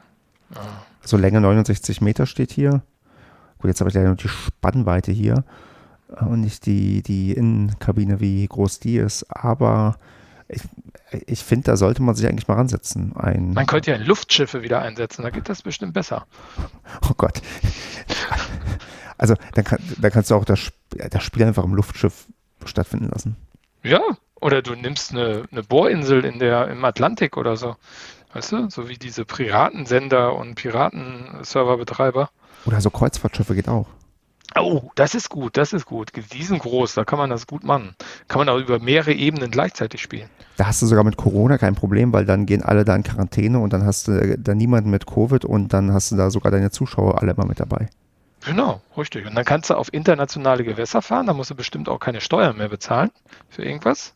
Ah. 0.53 0.59
So 1.01 1.17
Länge 1.17 1.41
69 1.41 2.01
Meter 2.01 2.25
steht 2.25 2.51
hier. 2.51 2.81
Gut, 3.57 3.69
jetzt 3.69 3.79
habe 3.81 3.89
ich 3.89 3.95
leider 3.95 4.07
nur 4.07 4.17
die 4.17 4.27
Spannweite 4.27 5.11
hier 5.11 5.43
und 6.21 6.41
nicht 6.41 6.65
die, 6.65 7.01
die 7.01 7.33
Innenkabine, 7.33 8.19
wie 8.19 8.45
groß 8.47 8.79
die 8.79 8.97
ist. 8.97 9.25
Aber 9.29 9.97
ich, 10.49 10.61
ich 11.25 11.43
finde, 11.43 11.65
da 11.65 11.77
sollte 11.77 12.01
man 12.01 12.15
sich 12.15 12.27
eigentlich 12.27 12.47
mal 12.47 12.55
ransetzen. 12.55 13.15
Ein, 13.15 13.53
man 13.53 13.65
könnte 13.65 13.91
ja 13.91 13.97
Luftschiffe 13.97 14.61
wieder 14.63 14.81
einsetzen, 14.81 15.23
da 15.23 15.29
geht 15.29 15.49
das 15.49 15.61
bestimmt 15.61 15.93
besser. 15.93 16.25
Oh 17.09 17.13
Gott. 17.17 17.41
Also, 19.17 19.33
dann, 19.55 19.63
kann, 19.63 19.79
dann 19.97 20.11
kannst 20.11 20.29
du 20.29 20.35
auch 20.35 20.45
das, 20.45 20.71
das 20.91 21.23
Spiel 21.23 21.43
einfach 21.43 21.63
im 21.63 21.73
Luftschiff 21.73 22.27
stattfinden 22.65 23.09
lassen. 23.09 23.35
Ja, 23.81 24.01
oder 24.39 24.61
du 24.61 24.75
nimmst 24.75 25.11
eine, 25.11 25.45
eine 25.51 25.63
Bohrinsel 25.63 26.23
in 26.23 26.39
der, 26.39 26.67
im 26.67 26.85
Atlantik 26.85 27.37
oder 27.37 27.57
so. 27.57 27.75
Weißt 28.33 28.51
du, 28.51 28.69
so 28.69 28.89
wie 28.89 28.97
diese 28.97 29.25
Piratensender 29.25 30.35
und 30.35 30.55
Piratenserverbetreiber. 30.55 32.29
Oder 32.65 32.81
so 32.81 32.89
Kreuzfahrtschiffe 32.89 33.55
geht 33.55 33.69
auch. 33.69 33.87
Oh, 34.55 34.91
das 34.95 35.13
ist 35.13 35.29
gut, 35.29 35.57
das 35.57 35.73
ist 35.73 35.85
gut. 35.85 36.11
Die 36.15 36.43
sind 36.43 36.59
groß, 36.59 36.95
da 36.95 37.03
kann 37.03 37.19
man 37.19 37.29
das 37.29 37.47
gut 37.47 37.63
machen. 37.63 37.95
Kann 38.27 38.39
man 38.39 38.49
auch 38.49 38.59
über 38.59 38.79
mehrere 38.79 39.13
Ebenen 39.13 39.51
gleichzeitig 39.51 40.01
spielen. 40.01 40.29
Da 40.55 40.65
hast 40.65 40.81
du 40.81 40.87
sogar 40.87 41.03
mit 41.03 41.17
Corona 41.17 41.57
kein 41.57 41.75
Problem, 41.75 42.13
weil 42.13 42.25
dann 42.25 42.45
gehen 42.45 42.63
alle 42.63 42.85
da 42.85 42.95
in 42.95 43.03
Quarantäne 43.03 43.59
und 43.59 43.73
dann 43.73 43.85
hast 43.85 44.07
du 44.07 44.13
äh, 44.13 44.37
da 44.39 44.55
niemanden 44.55 44.89
mit 44.89 45.05
Covid 45.05 45.45
und 45.45 45.73
dann 45.73 45.93
hast 45.93 46.11
du 46.11 46.15
da 46.15 46.31
sogar 46.31 46.51
deine 46.51 46.71
Zuschauer 46.71 47.21
alle 47.21 47.33
immer 47.33 47.45
mit 47.45 47.59
dabei. 47.59 47.89
Genau, 48.45 48.81
richtig. 48.95 49.27
Und 49.27 49.35
dann 49.35 49.45
kannst 49.45 49.69
du 49.69 49.75
auf 49.75 49.93
internationale 49.93 50.63
Gewässer 50.63 51.01
fahren, 51.01 51.27
da 51.27 51.33
musst 51.33 51.49
du 51.49 51.55
bestimmt 51.55 51.89
auch 51.89 51.99
keine 51.99 52.21
Steuern 52.21 52.57
mehr 52.57 52.69
bezahlen 52.69 53.11
für 53.49 53.63
irgendwas. 53.63 54.13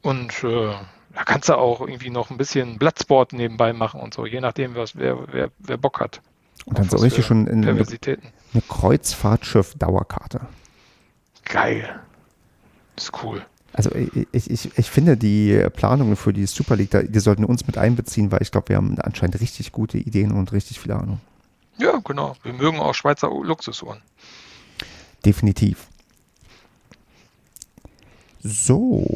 Und 0.00 0.42
äh, 0.42 0.72
da 1.14 1.24
kannst 1.24 1.48
du 1.48 1.54
auch 1.54 1.80
irgendwie 1.80 2.10
noch 2.10 2.30
ein 2.30 2.38
bisschen 2.38 2.78
Blattsport 2.78 3.32
nebenbei 3.32 3.72
machen 3.72 4.00
und 4.00 4.14
so, 4.14 4.26
je 4.26 4.40
nachdem, 4.40 4.74
was, 4.74 4.96
wer, 4.96 5.18
wer, 5.30 5.50
wer 5.58 5.76
Bock 5.76 6.00
hat. 6.00 6.22
Und 6.66 6.78
dann 6.78 6.88
so 6.88 6.96
richtig 6.98 7.26
schon 7.26 7.46
in 7.46 7.66
eine, 7.66 7.80
eine 7.80 8.62
Kreuzfahrtschiff-Dauerkarte. 8.68 10.40
Geil. 11.44 12.00
Das 12.96 13.06
ist 13.06 13.12
cool. 13.22 13.44
Also 13.72 13.90
ich, 13.94 14.50
ich, 14.50 14.78
ich 14.78 14.90
finde 14.90 15.16
die 15.16 15.66
Planungen 15.74 16.16
für 16.16 16.32
die 16.32 16.46
Super 16.46 16.76
League, 16.76 16.90
die 17.08 17.20
sollten 17.20 17.44
uns 17.44 17.66
mit 17.66 17.78
einbeziehen, 17.78 18.30
weil 18.30 18.42
ich 18.42 18.50
glaube, 18.50 18.68
wir 18.68 18.76
haben 18.76 18.98
anscheinend 19.00 19.40
richtig 19.40 19.72
gute 19.72 19.98
Ideen 19.98 20.32
und 20.32 20.52
richtig 20.52 20.78
viel 20.78 20.92
Ahnung. 20.92 21.20
Ja, 21.78 21.98
genau. 22.04 22.36
Wir 22.42 22.52
mögen 22.52 22.78
auch 22.80 22.94
Schweizer 22.94 23.30
Luxusuhren. 23.30 24.02
Definitiv. 25.24 25.86
So, 28.42 29.06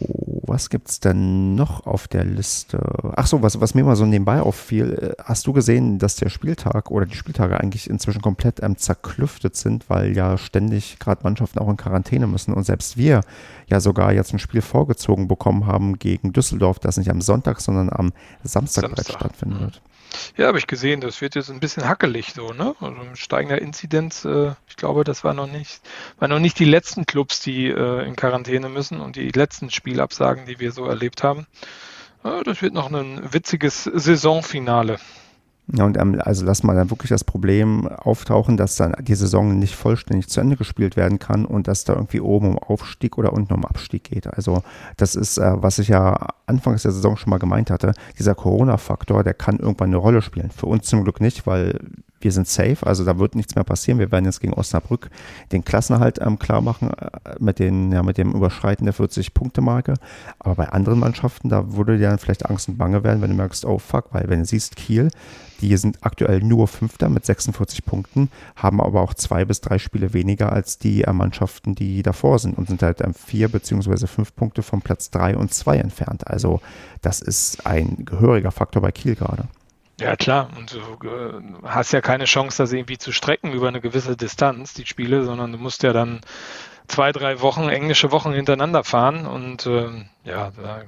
was 0.49 0.71
gibt 0.71 0.89
es 0.89 1.01
denn 1.01 1.55
noch 1.55 1.87
auf 1.87 2.09
der 2.09 2.25
Liste? 2.25 2.79
Ach 3.17 3.27
so, 3.27 3.43
was, 3.43 3.61
was 3.61 3.75
mir 3.75 3.85
mal 3.85 3.97
so 3.97 4.07
nebenbei 4.07 4.41
auffiel, 4.41 5.15
äh, 5.19 5.23
hast 5.23 5.47
du 5.47 5.53
gesehen, 5.53 5.99
dass 5.99 6.17
der 6.17 6.29
Spieltag 6.29 6.91
oder 6.91 7.07
die 7.07 7.17
Spieltage 7.17 7.59
eigentlich 7.61 7.89
inzwischen 7.89 8.23
komplett 8.23 8.63
ähm, 8.63 8.77
zerklüftet 8.77 9.57
sind, 9.57 9.89
weil 9.89 10.17
ja 10.17 10.39
ständig 10.39 10.99
gerade 10.99 11.23
Mannschaften 11.25 11.59
auch 11.59 11.69
in 11.69 11.77
Quarantäne 11.77 12.27
müssen 12.27 12.53
und 12.53 12.65
selbst 12.65 12.97
wir 12.97 13.23
ja 13.67 13.81
sogar 13.81 14.13
jetzt 14.13 14.33
ein 14.33 14.39
Spiel 14.39 14.63
vorgezogen 14.63 15.29
bekommen 15.29 15.67
haben 15.67 15.99
gegen 15.99 16.33
Düsseldorf, 16.33 16.79
das 16.79 16.97
nicht 16.97 17.11
am 17.11 17.21
Sonntag, 17.21 17.61
sondern 17.61 17.91
am 17.91 18.13
Samstag, 18.43 18.85
Samstag. 18.85 19.17
stattfinden 19.17 19.61
wird. 19.61 19.83
Ja, 20.37 20.49
habe 20.49 20.59
ich 20.59 20.67
gesehen, 20.67 21.01
das 21.01 21.21
wird 21.21 21.35
jetzt 21.35 21.51
ein 21.51 21.61
bisschen 21.61 21.89
hackelig 21.89 22.33
so, 22.35 22.53
ne? 22.53 22.75
Also 22.81 22.97
steigender 23.15 23.61
Inzidenz, 23.61 24.25
äh, 24.25 24.53
ich 24.69 24.77
glaube, 24.77 25.05
das 25.05 25.25
war 25.25 25.35
noch 25.35 25.51
nicht, 25.51 25.81
waren 26.19 26.31
noch 26.31 26.39
nicht 26.39 26.59
die 26.59 26.65
letzten 26.65 27.07
Clubs, 27.07 27.41
die 27.41 27.69
äh, 27.69 28.07
in 28.07 28.17
Quarantäne 28.17 28.69
müssen 28.69 29.01
und 29.01 29.17
die 29.17 29.31
letzten 29.31 29.71
Spielabsagen, 29.71 30.47
die 30.47 30.61
wir 30.61 30.73
so 30.73 30.85
erlebt 30.87 31.23
haben. 31.23 31.47
Äh, 32.25 32.43
das 32.45 32.63
wird 32.63 32.75
noch 32.75 32.91
ein 32.91 33.33
witziges 33.33 33.85
Saisonfinale. 33.85 34.99
Ja, 35.73 35.85
und 35.85 35.99
ähm, 35.99 36.21
also 36.23 36.45
lass 36.45 36.63
mal 36.63 36.77
dann 36.77 36.91
wirklich 36.91 37.09
das 37.09 37.25
Problem 37.25 37.89
auftauchen, 37.89 38.57
dass 38.57 38.77
dann 38.77 38.95
die 39.01 39.17
Saison 39.17 39.59
nicht 39.59 39.75
vollständig 39.75 40.29
zu 40.29 40.41
Ende 40.41 40.57
gespielt 40.57 40.97
werden 40.97 41.19
kann 41.19 41.45
und 41.45 41.67
dass 41.67 41.83
da 41.83 41.95
irgendwie 41.95 42.21
oben 42.21 42.51
um 42.51 42.59
Aufstieg 42.59 43.19
oder 43.19 43.33
unten 43.33 43.53
um 43.53 43.65
Abstieg 43.65 44.05
geht. 44.05 44.29
Also 44.29 44.63
das 44.97 45.17
ist, 45.17 45.39
äh, 45.39 45.55
was 45.57 45.81
ich 45.81 45.89
ja 45.89 46.29
anfangs 46.47 46.83
der 46.83 46.93
Saison 46.93 47.17
schon 47.17 47.31
mal 47.31 47.39
gemeint 47.39 47.71
hatte, 47.71 47.93
dieser 48.19 48.35
Corona-Faktor, 48.35 49.25
der 49.25 49.35
kann 49.35 49.59
irgendwann 49.59 49.91
eine 49.91 49.97
Rolle 49.97 50.23
spielen. 50.23 50.51
Für 50.51 50.67
uns 50.67 50.87
zum 50.87 51.05
Glück 51.05 51.21
nicht, 51.21 51.47
weil 51.47 51.79
wir 52.21 52.33
sind 52.33 52.49
safe, 52.49 52.79
also 52.83 53.05
da 53.05 53.19
wird 53.19 53.35
nichts 53.35 53.55
mehr 53.55 53.65
passieren. 53.65 53.99
Wir 53.99 54.11
werden 54.11 54.25
jetzt 54.25 54.41
gegen 54.41 54.55
Osnabrück 54.55 55.11
den 55.53 55.65
Klassenerhalt 55.65 56.19
ähm, 56.21 56.39
klar 56.39 56.61
machen 56.61 56.91
äh, 56.91 57.11
mit, 57.39 57.59
den, 57.59 57.93
ja, 57.93 58.03
mit 58.03 58.19
dem 58.19 58.33
Überschreiten 58.33 58.87
der 58.87 58.95
40-Punkte-Marke. 58.95 59.95
Aber 60.39 60.55
bei 60.55 60.69
anderen 60.71 60.99
Mannschaften, 60.99 61.49
da 61.49 61.75
würde 61.75 61.99
dir 61.99 62.09
dann 62.09 62.19
vielleicht 62.19 62.47
Angst 62.47 62.69
und 62.69 62.79
Bange 62.79 63.05
werden, 63.05 63.23
wenn 63.23 63.31
du 63.31 63.37
merkst, 63.37 63.65
oh 63.65 63.79
fuck, 63.79 64.07
weil 64.13 64.29
wenn 64.29 64.41
du 64.41 64.45
siehst, 64.47 64.77
Kiel, 64.77 65.11
die 65.61 65.77
sind 65.77 65.99
aktuell 66.03 66.41
nur 66.41 66.69
Fünfter 66.69 67.09
mit 67.09 67.25
46 67.25 67.85
Punkten, 67.85 68.31
haben 68.57 68.81
aber 68.81 69.01
auch 69.01 69.15
zwei 69.15 69.45
bis 69.45 69.61
drei 69.61 69.79
Spiele 69.79 70.13
weniger 70.13 70.53
als 70.53 70.79
die 70.79 71.03
äh, 71.03 71.13
Mannschaften, 71.13 71.75
die 71.75 72.03
davor 72.03 72.39
sind 72.39 72.59
und 72.59 72.69
sind 72.69 72.83
halt 72.83 73.01
ähm, 73.01 73.15
vier 73.15 73.49
beziehungsweise 73.49 74.07
fünf 74.07 74.35
Punkte 74.35 74.63
vom 74.63 74.83
Platz 74.83 75.11
drei 75.11 75.37
und 75.37 75.53
zwei 75.53 75.79
entfernt. 75.79 76.27
Also 76.27 76.36
das 77.03 77.21
ist 77.21 77.67
ein 77.67 78.05
gehöriger 78.05 78.51
Faktor 78.51 78.83
bei 78.83 78.93
Kiel 78.93 79.15
gerade. 79.15 79.49
Ja, 79.99 80.15
klar. 80.17 80.51
Und 80.57 80.75
du 80.75 81.09
äh, 81.09 81.43
hast 81.65 81.93
ja 81.93 82.01
keine 82.01 82.25
Chance, 82.25 82.59
das 82.59 82.73
irgendwie 82.73 82.99
zu 82.99 83.13
strecken 83.13 83.53
über 83.53 83.69
eine 83.69 83.81
gewisse 83.81 84.17
Distanz, 84.17 84.75
die 84.75 84.87
Spiele, 84.87 85.25
sondern 85.25 85.53
du 85.53 85.59
musst 85.59 85.83
ja 85.83 85.93
dann 85.93 86.21
zwei, 86.87 87.13
drei 87.13 87.41
Wochen, 87.41 87.69
englische 87.69 88.13
Wochen 88.13 88.33
hintereinander 88.33 88.85
fahren. 88.85 89.27
Und 89.27 89.67
äh, 89.67 89.89
ja, 90.25 90.51
da 90.51 90.83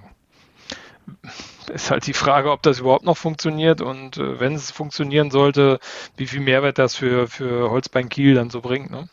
ist 1.73 1.91
halt 1.91 2.07
die 2.07 2.13
Frage, 2.13 2.51
ob 2.51 2.63
das 2.63 2.81
überhaupt 2.81 3.05
noch 3.05 3.17
funktioniert 3.17 3.81
und 3.81 4.19
äh, 4.19 4.41
wenn 4.41 4.55
es 4.55 4.71
funktionieren 4.71 5.31
sollte, 5.31 5.81
wie 6.17 6.27
viel 6.27 6.41
Mehrwert 6.41 6.79
das 6.79 6.95
für, 6.95 7.29
für 7.29 7.71
Holzbein 7.71 8.09
Kiel 8.09 8.35
dann 8.35 8.51
so 8.51 8.61
bringt. 8.61 8.91
Ne? 8.91 9.09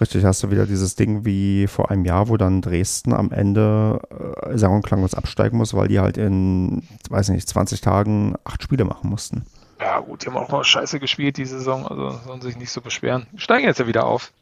Richtig, 0.00 0.24
hast 0.24 0.42
du 0.42 0.50
wieder 0.50 0.66
dieses 0.66 0.94
Ding 0.94 1.24
wie 1.24 1.66
vor 1.66 1.90
einem 1.90 2.04
Jahr, 2.04 2.28
wo 2.28 2.36
dann 2.36 2.62
Dresden 2.62 3.12
am 3.12 3.32
Ende 3.32 4.00
äh, 4.42 4.56
sang- 4.56 4.76
und 4.76 4.82
klanglos 4.82 5.14
absteigen 5.14 5.58
muss, 5.58 5.74
weil 5.74 5.88
die 5.88 5.98
halt 5.98 6.16
in, 6.16 6.86
weiß 7.10 7.30
nicht, 7.30 7.48
20 7.48 7.80
Tagen 7.80 8.36
acht 8.44 8.62
Spiele 8.62 8.84
machen 8.84 9.10
mussten. 9.10 9.44
Ja, 9.80 10.00
gut, 10.00 10.22
die 10.22 10.26
haben 10.28 10.36
auch 10.36 10.48
mal 10.48 10.62
scheiße 10.62 11.00
gespielt 11.00 11.36
die 11.36 11.44
Saison, 11.44 11.86
also 11.86 12.18
sollen 12.24 12.40
sich 12.40 12.56
nicht 12.56 12.70
so 12.70 12.80
beschweren. 12.80 13.26
Steigen 13.36 13.66
jetzt 13.66 13.80
ja 13.80 13.86
wieder 13.86 14.06
auf. 14.06 14.32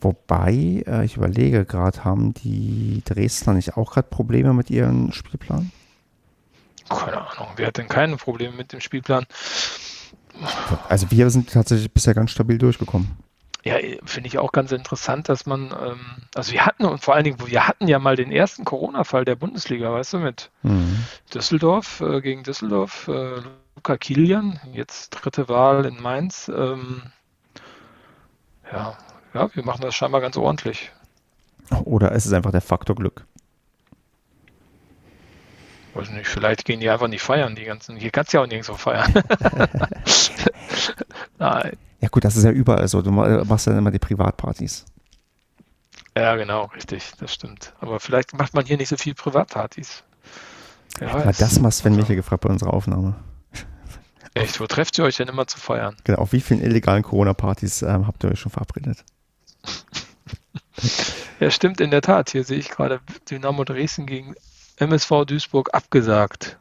Wobei, 0.00 0.82
äh, 0.86 1.04
ich 1.04 1.16
überlege 1.16 1.64
gerade, 1.64 2.04
haben 2.04 2.34
die 2.34 3.02
Dresdner 3.04 3.54
nicht 3.54 3.76
auch 3.76 3.92
gerade 3.92 4.08
Probleme 4.08 4.52
mit 4.52 4.70
ihrem 4.70 5.12
Spielplan? 5.12 5.70
Keine 6.88 7.18
Ahnung, 7.18 7.48
wer 7.56 7.68
hat 7.68 7.78
denn 7.78 7.88
keine 7.88 8.16
Probleme 8.16 8.56
mit 8.56 8.72
dem 8.72 8.80
Spielplan? 8.80 9.24
Also 10.88 11.10
wir 11.12 11.30
sind 11.30 11.52
tatsächlich 11.52 11.92
bisher 11.92 12.14
ganz 12.14 12.32
stabil 12.32 12.58
durchgekommen. 12.58 13.16
Ja, 13.64 13.76
finde 14.04 14.26
ich 14.26 14.38
auch 14.38 14.50
ganz 14.50 14.72
interessant, 14.72 15.28
dass 15.28 15.46
man, 15.46 15.70
ähm, 15.70 16.00
also 16.34 16.52
wir 16.52 16.66
hatten 16.66 16.84
und 16.84 16.98
vor 16.98 17.14
allen 17.14 17.22
Dingen, 17.22 17.38
wir 17.46 17.68
hatten 17.68 17.86
ja 17.86 18.00
mal 18.00 18.16
den 18.16 18.32
ersten 18.32 18.64
Corona-Fall 18.64 19.24
der 19.24 19.36
Bundesliga, 19.36 19.92
weißt 19.92 20.14
du, 20.14 20.18
mit 20.18 20.50
mhm. 20.62 21.04
Düsseldorf 21.32 22.00
äh, 22.00 22.20
gegen 22.20 22.42
Düsseldorf, 22.42 23.06
äh, 23.06 23.36
Luca 23.76 23.96
Kilian, 23.98 24.58
jetzt 24.72 25.10
dritte 25.10 25.48
Wahl 25.48 25.84
in 25.84 26.02
Mainz. 26.02 26.50
Ähm, 26.52 27.02
ja, 28.72 28.98
ja, 29.32 29.54
wir 29.54 29.64
machen 29.64 29.82
das 29.82 29.94
scheinbar 29.94 30.20
ganz 30.20 30.36
ordentlich. 30.36 30.90
Oder 31.84 32.12
ist 32.12 32.26
es 32.26 32.32
einfach 32.32 32.50
der 32.50 32.62
Faktor 32.62 32.96
Glück? 32.96 33.26
Weiß 35.94 36.10
nicht, 36.10 36.26
vielleicht 36.26 36.64
gehen 36.64 36.80
die 36.80 36.90
einfach 36.90 37.06
nicht 37.06 37.22
feiern, 37.22 37.54
die 37.54 37.64
ganzen. 37.64 37.96
Hier 37.96 38.10
kannst 38.10 38.32
du 38.32 38.38
ja 38.38 38.42
auch 38.42 38.48
nirgendwo 38.48 38.74
feiern. 38.74 39.12
Nein. 41.38 41.76
Ja 42.02 42.08
gut, 42.08 42.24
das 42.24 42.36
ist 42.36 42.42
ja 42.42 42.50
überall 42.50 42.86
so. 42.88 43.00
Du 43.00 43.12
machst 43.12 43.66
ja 43.66 43.78
immer 43.78 43.92
die 43.92 44.00
Privatpartys. 44.00 44.84
Ja, 46.16 46.34
genau, 46.34 46.64
richtig, 46.74 47.12
das 47.18 47.32
stimmt. 47.32 47.72
Aber 47.80 48.00
vielleicht 48.00 48.36
macht 48.36 48.54
man 48.54 48.66
hier 48.66 48.76
nicht 48.76 48.88
so 48.88 48.96
viel 48.96 49.14
Privatpartys. 49.14 50.02
Ja, 51.00 51.30
das 51.32 51.60
mal 51.60 51.70
Sven 51.70 51.96
Michel 51.96 52.16
gefragt 52.16 52.42
bei 52.42 52.50
unserer 52.50 52.74
Aufnahme. 52.74 53.14
Echt, 54.34 54.60
wo 54.60 54.66
trefft 54.66 54.98
ihr 54.98 55.04
euch 55.04 55.16
denn 55.16 55.28
immer 55.28 55.46
zu 55.46 55.58
feiern? 55.58 55.96
Genau, 56.04 56.18
auf 56.18 56.32
wie 56.32 56.40
vielen 56.40 56.60
illegalen 56.60 57.02
Corona-Partys 57.02 57.82
ähm, 57.82 58.06
habt 58.06 58.24
ihr 58.24 58.30
euch 58.30 58.40
schon 58.40 58.52
verabredet? 58.52 59.04
ja, 61.40 61.50
stimmt 61.50 61.80
in 61.80 61.90
der 61.90 62.02
Tat. 62.02 62.30
Hier 62.30 62.42
sehe 62.42 62.58
ich 62.58 62.70
gerade 62.70 63.00
Dynamo 63.30 63.62
Dresden 63.64 64.06
gegen 64.06 64.34
MSV 64.76 65.24
Duisburg 65.26 65.72
abgesagt. 65.72 66.58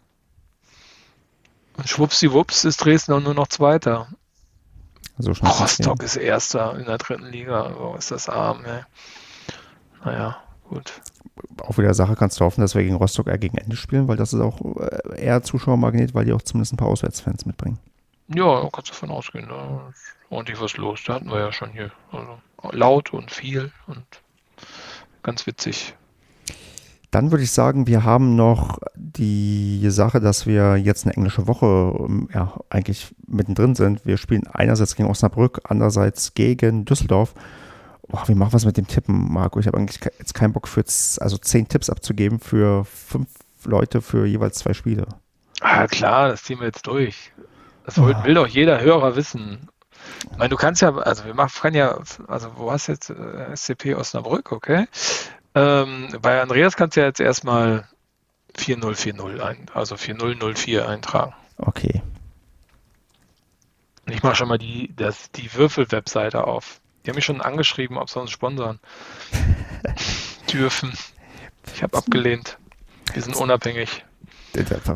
Und 1.78 1.90
schwuppsiwupps 1.90 2.64
ist 2.66 2.86
Dresden 2.86 3.14
auch 3.14 3.22
nur 3.22 3.34
noch 3.34 3.48
Zweiter. 3.48 4.08
So 5.18 5.32
Rostock 5.32 6.04
ist 6.04 6.16
Erster 6.16 6.78
in 6.78 6.86
der 6.86 6.98
dritten 6.98 7.28
Liga. 7.28 7.74
Oh, 7.78 7.96
ist 7.96 8.12
das 8.12 8.30
arm, 8.30 8.66
ey. 8.66 8.82
Naja, 10.04 10.38
gut. 10.68 11.02
Auch 11.62 11.78
wieder 11.78 11.94
Sache 11.94 12.16
kannst 12.16 12.40
du 12.40 12.46
hoffen, 12.46 12.62
dass 12.62 12.76
wir 12.76 12.84
gegen 12.84 12.96
Rostock 12.96 13.28
eher 13.28 13.38
gegen 13.38 13.58
Ende 13.58 13.76
spielen, 13.76 14.08
weil 14.08 14.18
das 14.18 14.34
ist 14.34 14.42
auch 14.42 14.60
äh, 14.80 15.22
eher 15.22 15.44
Zuschauermagnet, 15.44 16.14
weil 16.14 16.26
die 16.26 16.34
auch 16.34 16.42
zumindest 16.42 16.74
ein 16.74 16.78
paar 16.78 16.88
Auswärtsfans 16.88 17.46
mitbringen. 17.46 17.80
Ja, 18.34 18.68
kannst 18.72 18.90
du 18.90 18.94
davon 18.94 19.12
ausgehen. 19.12 19.48
Da 19.50 19.90
ist 19.90 20.16
ordentlich 20.30 20.60
was 20.62 20.78
los. 20.78 21.04
Da 21.06 21.16
hatten 21.16 21.30
wir 21.30 21.40
ja 21.40 21.52
schon 21.52 21.72
hier. 21.72 21.92
Also 22.12 22.40
laut 22.72 23.14
und 23.14 23.32
viel 23.32 23.72
und 23.88 24.06
ganz 25.24 25.46
witzig. 25.46 25.96
Dann 27.12 27.32
würde 27.32 27.44
ich 27.44 27.52
sagen, 27.52 27.88
wir 27.88 28.06
haben 28.06 28.38
noch 28.38 28.80
die 28.96 29.86
Sache, 29.90 30.22
dass 30.22 30.48
wir 30.48 30.78
jetzt 30.78 31.06
eine 31.06 31.14
englische 31.16 31.46
Woche 31.46 31.94
ähm, 32.00 32.30
ja, 32.34 32.54
eigentlich 32.70 33.14
mittendrin 33.28 33.76
sind. 33.76 34.06
Wir 34.06 34.18
spielen 34.18 34.48
einerseits 34.48 34.96
gegen 34.96 35.10
Osnabrück, 35.10 35.60
andererseits 35.66 36.34
gegen 36.34 36.86
Düsseldorf. 36.86 37.34
Boah, 38.08 38.24
wie 38.28 38.36
machen 38.36 38.54
wir 38.54 38.58
es 38.58 38.66
mit 38.66 38.78
dem 38.78 38.88
Tippen, 38.88 39.32
Marco? 39.32 39.60
Ich 39.60 39.68
habe 39.68 39.78
eigentlich 39.78 40.00
jetzt 40.20 40.34
keinen 40.34 40.54
Bock 40.54 40.70
für 40.70 40.84
also 41.20 41.38
zehn 41.38 41.68
Tipps 41.68 41.90
abzugeben 41.90 42.40
für 42.40 42.86
fünf 42.86 43.28
Leute 43.66 44.02
für 44.02 44.26
jeweils 44.26 44.60
zwei 44.60 44.74
Spiele. 44.74 45.08
Ah, 45.60 45.88
klar, 45.88 46.30
das 46.30 46.44
ziehen 46.44 46.60
wir 46.60 46.68
jetzt 46.68 46.88
durch. 46.88 47.34
Das 47.86 47.98
will, 47.98 48.16
oh. 48.18 48.26
will 48.26 48.34
doch 48.36 48.48
jeder 48.48 48.80
Hörer 48.80 49.18
wissen. 49.18 49.70
Ich 50.32 50.38
meine, 50.38 50.50
du 50.50 50.56
kannst 50.56 50.82
ja, 50.82 50.96
also 50.96 51.26
wir 51.26 51.34
machen 51.34 51.74
ja, 51.74 52.00
also 52.28 52.52
wo 52.56 52.72
hast 52.72 52.88
du 52.88 52.94
jetzt 52.94 53.10
äh, 53.10 53.56
SCP 53.56 53.96
Osnabrück, 53.96 54.52
okay? 54.52 54.88
Ähm, 55.54 56.08
bei 56.22 56.42
Andreas 56.42 56.76
kannst 56.76 56.96
du 56.96 57.02
ja 57.02 57.08
jetzt 57.08 57.20
erstmal 57.20 57.88
4040 58.56 59.42
ein, 59.42 59.66
also 59.74 59.98
4004 59.98 60.88
eintragen. 60.88 61.34
Okay. 61.58 62.02
Ich 64.10 64.24
mache 64.24 64.36
schon 64.36 64.48
mal 64.48 64.58
die, 64.58 64.94
das, 64.96 65.32
die 65.32 65.54
Würfel-Webseite 65.54 66.46
auf. 66.46 66.82
Die 67.06 67.10
haben 67.10 67.16
mich 67.16 67.26
schon 67.26 67.42
angeschrieben, 67.42 67.98
ob 67.98 68.10
sie 68.10 68.20
uns 68.20 68.32
sponsern 68.32 68.80
dürfen. 70.54 70.94
Ich 71.74 71.84
habe 71.84 71.98
abgelehnt. 71.98 72.58
Wir 73.14 73.22
sind 73.22 73.36
unabhängig. 73.36 74.06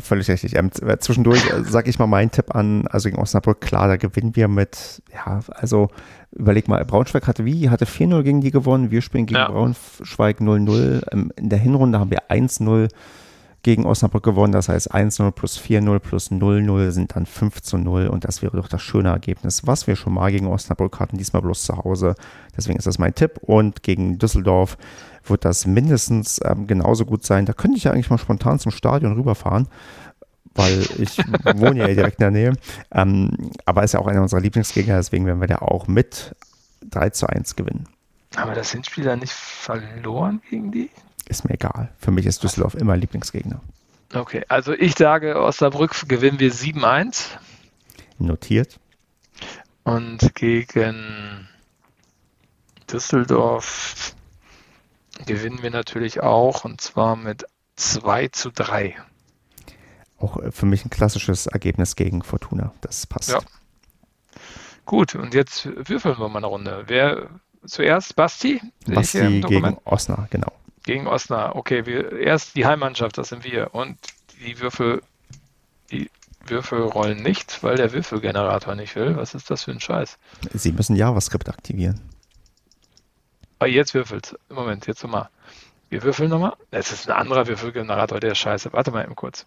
Völlig 0.01 0.29
richtig. 0.29 0.55
Ähm, 0.55 0.69
zwischendurch 0.99 1.49
äh, 1.49 1.63
sage 1.63 1.89
ich 1.89 1.97
mal 1.97 2.07
meinen 2.07 2.31
Tipp 2.31 2.53
an, 2.53 2.87
also 2.87 3.09
gegen 3.09 3.21
Osnabrück, 3.21 3.61
klar, 3.61 3.87
da 3.87 3.95
gewinnen 3.95 4.35
wir 4.35 4.47
mit, 4.47 5.01
ja, 5.13 5.39
also 5.49 5.89
überleg 6.35 6.67
mal, 6.67 6.83
Braunschweig 6.85 7.27
hatte 7.27 7.45
wie? 7.45 7.69
Hatte 7.69 7.85
4-0 7.85 8.23
gegen 8.23 8.41
die 8.41 8.51
gewonnen, 8.51 8.91
wir 8.91 9.01
spielen 9.01 9.25
gegen 9.25 9.39
ja. 9.39 9.49
Braunschweig 9.49 10.39
0-0. 10.39 11.03
Ähm, 11.11 11.31
in 11.35 11.49
der 11.49 11.59
Hinrunde 11.59 11.99
haben 11.99 12.11
wir 12.11 12.29
1-0 12.29 12.89
gegen 13.63 13.87
Osnabrück 13.87 14.23
gewonnen, 14.23 14.53
das 14.53 14.69
heißt 14.69 14.93
1-0 14.93 15.31
plus 15.31 15.59
4-0 15.59 15.97
plus 15.97 16.29
0-0 16.29 16.91
sind 16.91 17.15
dann 17.15 17.25
5-0 17.25 18.05
und 18.05 18.23
das 18.23 18.43
wäre 18.43 18.55
doch 18.55 18.67
das 18.67 18.83
schöne 18.83 19.09
Ergebnis, 19.09 19.65
was 19.65 19.87
wir 19.87 19.95
schon 19.95 20.13
mal 20.13 20.29
gegen 20.29 20.45
Osnabrück 20.45 20.99
hatten, 20.99 21.17
diesmal 21.17 21.41
bloß 21.41 21.63
zu 21.63 21.75
Hause. 21.75 22.13
Deswegen 22.55 22.77
ist 22.77 22.85
das 22.85 22.99
mein 22.99 23.15
Tipp 23.15 23.39
und 23.41 23.81
gegen 23.81 24.19
Düsseldorf 24.19 24.77
wird 25.23 25.45
das 25.45 25.65
mindestens 25.65 26.39
ähm, 26.45 26.67
genauso 26.67 27.05
gut 27.05 27.25
sein. 27.25 27.47
Da 27.47 27.53
könnte 27.53 27.77
ich 27.77 27.85
ja 27.85 27.91
eigentlich 27.91 28.11
mal 28.11 28.19
spontan 28.19 28.59
zum 28.59 28.71
Stadion 28.71 29.13
rüberfahren, 29.13 29.67
weil 30.55 30.85
ich 30.97 31.17
wohne 31.55 31.79
ja 31.79 31.87
direkt 31.87 32.19
in 32.19 32.23
der 32.23 32.31
Nähe. 32.31 32.53
Ähm, 32.91 33.51
aber 33.65 33.83
ist 33.83 33.93
ja 33.93 33.99
auch 33.99 34.07
einer 34.07 34.21
unserer 34.21 34.41
Lieblingsgegner, 34.41 34.97
deswegen 34.97 35.25
werden 35.25 35.41
wir 35.41 35.47
da 35.47 35.57
auch 35.59 35.87
mit 35.87 36.35
3 36.89 37.09
zu 37.11 37.27
1 37.27 37.55
gewinnen. 37.55 37.87
Aber 38.35 38.53
das 38.53 38.71
Hinspiel 38.71 39.03
da 39.03 39.15
nicht 39.15 39.33
verloren 39.33 40.41
gegen 40.49 40.71
die? 40.71 40.89
Ist 41.27 41.45
mir 41.45 41.55
egal. 41.55 41.89
Für 41.97 42.11
mich 42.11 42.25
ist 42.25 42.43
Düsseldorf 42.43 42.75
immer 42.75 42.97
Lieblingsgegner. 42.97 43.61
Okay, 44.13 44.43
also 44.47 44.73
ich 44.73 44.95
sage, 44.95 45.41
Osnabrück 45.41 46.07
gewinnen 46.07 46.39
wir 46.39 46.51
7-1. 46.51 47.23
Notiert. 48.17 48.79
Und 49.83 50.35
gegen 50.35 51.47
Düsseldorf 52.91 54.15
gewinnen 55.25 55.61
wir 55.61 55.71
natürlich 55.71 56.21
auch 56.21 56.65
und 56.65 56.81
zwar 56.81 57.15
mit 57.15 57.45
2 57.75 58.29
zu 58.29 58.51
3. 58.51 58.95
Auch 60.25 60.41
äh, 60.41 60.51
für 60.51 60.65
mich 60.65 60.83
ein 60.85 60.89
klassisches 60.89 61.45
Ergebnis 61.45 61.95
gegen 61.95 62.23
Fortuna. 62.23 62.71
Das 62.81 63.05
passt. 63.05 63.29
Ja. 63.29 63.39
Gut, 64.85 65.15
und 65.15 65.33
jetzt 65.33 65.65
würfeln 65.65 66.17
wir 66.19 66.29
mal 66.29 66.37
eine 66.37 66.47
Runde. 66.47 66.83
Wer 66.87 67.29
zuerst? 67.65 68.15
Basti? 68.15 68.61
Basti 68.87 69.41
gegen 69.41 69.77
Osnabrück, 69.83 70.31
genau. 70.31 70.51
Gegen 70.83 71.07
Osnabrück. 71.07 71.55
Okay, 71.55 71.85
wir, 71.85 72.19
erst 72.19 72.55
die 72.55 72.65
Heimmannschaft, 72.65 73.17
das 73.17 73.29
sind 73.29 73.43
wir. 73.43 73.73
Und 73.73 73.97
die 74.39 74.59
Würfel, 74.59 75.01
die 75.91 76.09
Würfel 76.45 76.81
rollen 76.81 77.23
nicht, 77.23 77.63
weil 77.63 77.75
der 77.77 77.93
Würfelgenerator 77.93 78.75
nicht 78.75 78.95
will. 78.95 79.15
Was 79.15 79.33
ist 79.33 79.49
das 79.49 79.63
für 79.63 79.71
ein 79.71 79.79
Scheiß? 79.79 80.17
Sie 80.53 80.71
müssen 80.71 80.95
JavaScript 80.95 81.49
aktivieren. 81.49 82.01
Ah, 83.59 83.65
jetzt 83.65 83.93
würfelt. 83.93 84.37
Moment, 84.49 84.85
jetzt 84.85 85.03
nochmal. 85.03 85.29
Wir 85.89 86.03
würfeln 86.03 86.29
nochmal. 86.29 86.53
Es 86.71 86.91
ist 86.91 87.09
ein 87.09 87.15
anderer 87.15 87.47
Würfelgenerator, 87.47 88.19
der 88.19 88.33
ist 88.33 88.39
scheiße. 88.39 88.73
Warte 88.73 88.91
mal 88.91 89.03
eben 89.03 89.15
kurz. 89.15 89.45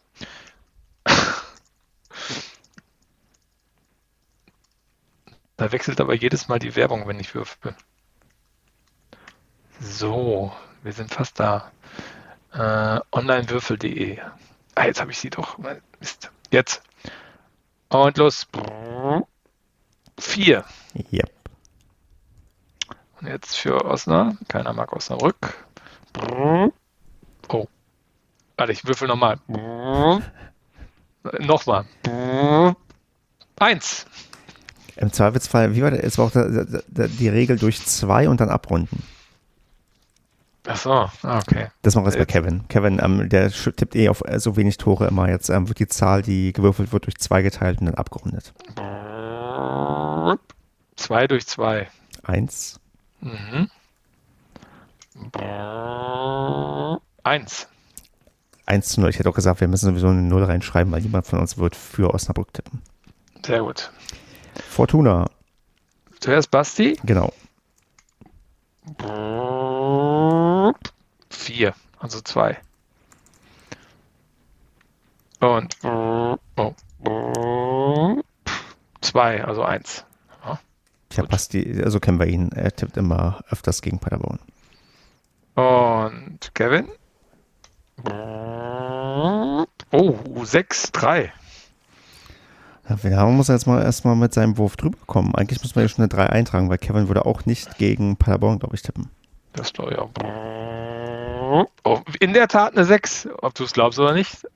Da 5.58 5.72
wechselt 5.72 6.00
aber 6.00 6.14
jedes 6.14 6.46
Mal 6.46 6.60
die 6.60 6.76
Werbung, 6.76 7.06
wenn 7.08 7.18
ich 7.18 7.34
würfel. 7.34 7.74
So, 9.80 10.52
wir 10.84 10.92
sind 10.92 11.12
fast 11.12 11.38
da. 11.40 11.72
Äh, 12.52 13.00
onlinewürfel.de. 13.10 14.20
Ah, 14.76 14.84
jetzt 14.84 15.00
habe 15.00 15.10
ich 15.10 15.18
sie 15.18 15.30
doch. 15.30 15.58
Mist. 15.98 16.30
Jetzt. 16.52 16.82
Und 17.88 18.16
los. 18.18 18.46
Vier. 20.18 20.64
Yep. 21.12 21.32
Und 23.20 23.26
jetzt 23.26 23.56
für 23.56 23.84
Osnabrück. 23.84 24.48
Keiner 24.48 24.72
mag 24.72 24.92
Osnabrück. 24.92 25.66
Oh. 26.30 26.70
Warte, 28.56 28.72
ich 28.72 28.84
würfel 28.84 29.08
nochmal. 29.08 29.38
Nochmal. 31.40 31.84
Eins. 33.58 34.06
Im 35.00 35.12
Zweifelsfall, 35.12 35.76
wie 35.76 35.82
war 35.82 35.92
das? 35.92 36.00
Es 36.00 36.18
war 36.18 36.26
auch 36.26 36.32
die 36.32 37.28
Regel 37.28 37.56
durch 37.56 37.84
zwei 37.86 38.28
und 38.28 38.40
dann 38.40 38.48
abrunden. 38.48 39.04
Ach 40.66 40.76
so, 40.76 40.90
ah, 40.92 41.38
okay. 41.38 41.68
Das 41.82 41.94
machen 41.94 42.04
wir 42.04 42.10
jetzt 42.10 42.18
bei 42.18 42.26
Kevin. 42.26 42.66
Kevin, 42.68 43.00
ähm, 43.02 43.28
der 43.28 43.50
tippt 43.50 43.94
eh 43.94 44.08
auf 44.08 44.22
äh, 44.26 44.40
so 44.40 44.56
wenig 44.56 44.76
Tore 44.76 45.06
immer. 45.06 45.30
Jetzt 45.30 45.48
ähm, 45.50 45.68
wird 45.68 45.78
die 45.78 45.86
Zahl, 45.86 46.22
die 46.22 46.52
gewürfelt 46.52 46.92
wird, 46.92 47.06
durch 47.06 47.16
zwei 47.16 47.42
geteilt 47.42 47.80
und 47.80 47.86
dann 47.86 47.94
abgerundet. 47.94 48.52
Zwei 50.96 51.26
durch 51.28 51.46
zwei. 51.46 51.88
Eins. 52.24 52.80
Mhm. 53.20 53.70
Eins. 57.22 57.68
Eins 58.66 58.88
zu 58.88 59.00
null. 59.00 59.10
Ich 59.10 59.18
hätte 59.18 59.30
auch 59.30 59.34
gesagt, 59.34 59.60
wir 59.60 59.68
müssen 59.68 59.86
sowieso 59.86 60.08
eine 60.08 60.22
Null 60.22 60.44
reinschreiben, 60.44 60.92
weil 60.92 61.00
jemand 61.00 61.26
von 61.26 61.38
uns 61.38 61.56
wird 61.56 61.76
für 61.76 62.12
Osnabrück 62.12 62.52
tippen. 62.52 62.82
Sehr 63.46 63.60
gut. 63.60 63.90
Fortuna. 64.68 65.30
Zuerst 66.20 66.50
Basti. 66.50 66.98
Genau. 67.04 67.32
Vier, 71.30 71.74
also 71.98 72.20
zwei. 72.20 72.58
Und 75.40 75.76
oh, 75.84 76.36
zwei, 79.00 79.44
also 79.44 79.62
eins. 79.62 80.04
Tja, 81.10 81.24
Basti, 81.24 81.80
also 81.82 82.00
kennen 82.00 82.18
wir 82.18 82.26
ihn. 82.26 82.52
Er 82.52 82.74
tippt 82.74 82.96
immer 82.96 83.40
öfters 83.50 83.82
gegen 83.82 83.98
Paderborn. 83.98 84.38
Und 85.54 86.54
Kevin? 86.54 86.88
Oh, 88.04 89.64
6-3. 89.90 91.30
Ja, 92.88 93.02
wir 93.02 93.24
muss 93.26 93.48
jetzt 93.48 93.66
mal 93.66 93.82
erstmal 93.82 94.16
mit 94.16 94.32
seinem 94.32 94.56
Wurf 94.56 94.76
drüber 94.76 94.98
kommen. 95.06 95.34
Eigentlich 95.34 95.62
muss 95.62 95.74
man 95.74 95.84
ja 95.84 95.88
schon 95.88 96.02
eine 96.02 96.08
3 96.08 96.30
eintragen, 96.30 96.70
weil 96.70 96.78
Kevin 96.78 97.08
würde 97.08 97.26
auch 97.26 97.44
nicht 97.44 97.76
gegen 97.78 98.16
Paderborn, 98.16 98.58
glaube 98.58 98.76
ich, 98.76 98.82
tippen. 98.82 99.10
Das 99.52 99.72
glaube 99.72 99.92
ich 99.92 99.98
auch. 99.98 100.10
Oh, 101.84 102.00
in 102.20 102.32
der 102.32 102.48
Tat 102.48 102.76
eine 102.76 102.84
6, 102.84 103.28
ob 103.40 103.54
du 103.54 103.64
es 103.64 103.72
glaubst 103.72 103.98
oder 103.98 104.14
nicht. 104.14 104.46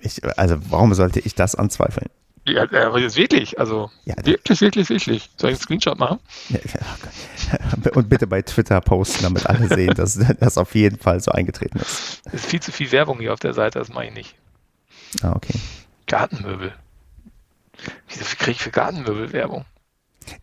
Ich, 0.00 0.22
also 0.38 0.56
warum 0.70 0.92
sollte 0.94 1.20
ich 1.20 1.34
das 1.34 1.54
anzweifeln? 1.54 2.08
Ja, 2.48 2.62
aber 2.62 3.00
jetzt 3.00 3.16
wirklich, 3.16 3.58
also 3.58 3.90
ja, 4.04 4.14
wirklich, 4.24 4.60
wirklich, 4.60 4.88
wirklich. 4.88 5.30
Soll 5.36 5.50
ich 5.50 5.56
einen 5.56 5.62
Screenshot 5.62 5.98
machen? 5.98 6.20
Ja, 6.48 6.60
und 7.94 8.08
bitte 8.08 8.28
bei 8.28 8.40
Twitter 8.42 8.80
posten, 8.80 9.24
damit 9.24 9.46
alle 9.46 9.66
sehen, 9.66 9.94
dass 9.94 10.16
das 10.40 10.56
auf 10.56 10.74
jeden 10.76 10.98
Fall 10.98 11.20
so 11.20 11.32
eingetreten 11.32 11.78
ist. 11.78 12.22
Es 12.26 12.34
ist 12.34 12.46
viel 12.46 12.60
zu 12.60 12.70
viel 12.70 12.92
Werbung 12.92 13.18
hier 13.18 13.32
auf 13.32 13.40
der 13.40 13.52
Seite, 13.52 13.80
das 13.80 13.88
mache 13.88 14.06
ich 14.06 14.14
nicht. 14.14 14.34
Ah, 15.22 15.32
okay. 15.34 15.58
Gartenmöbel. 16.06 16.72
Wieso 18.08 18.24
kriege 18.36 18.52
ich 18.52 18.62
für 18.62 18.70
Gartenmöbel 18.70 19.32
Werbung? 19.32 19.64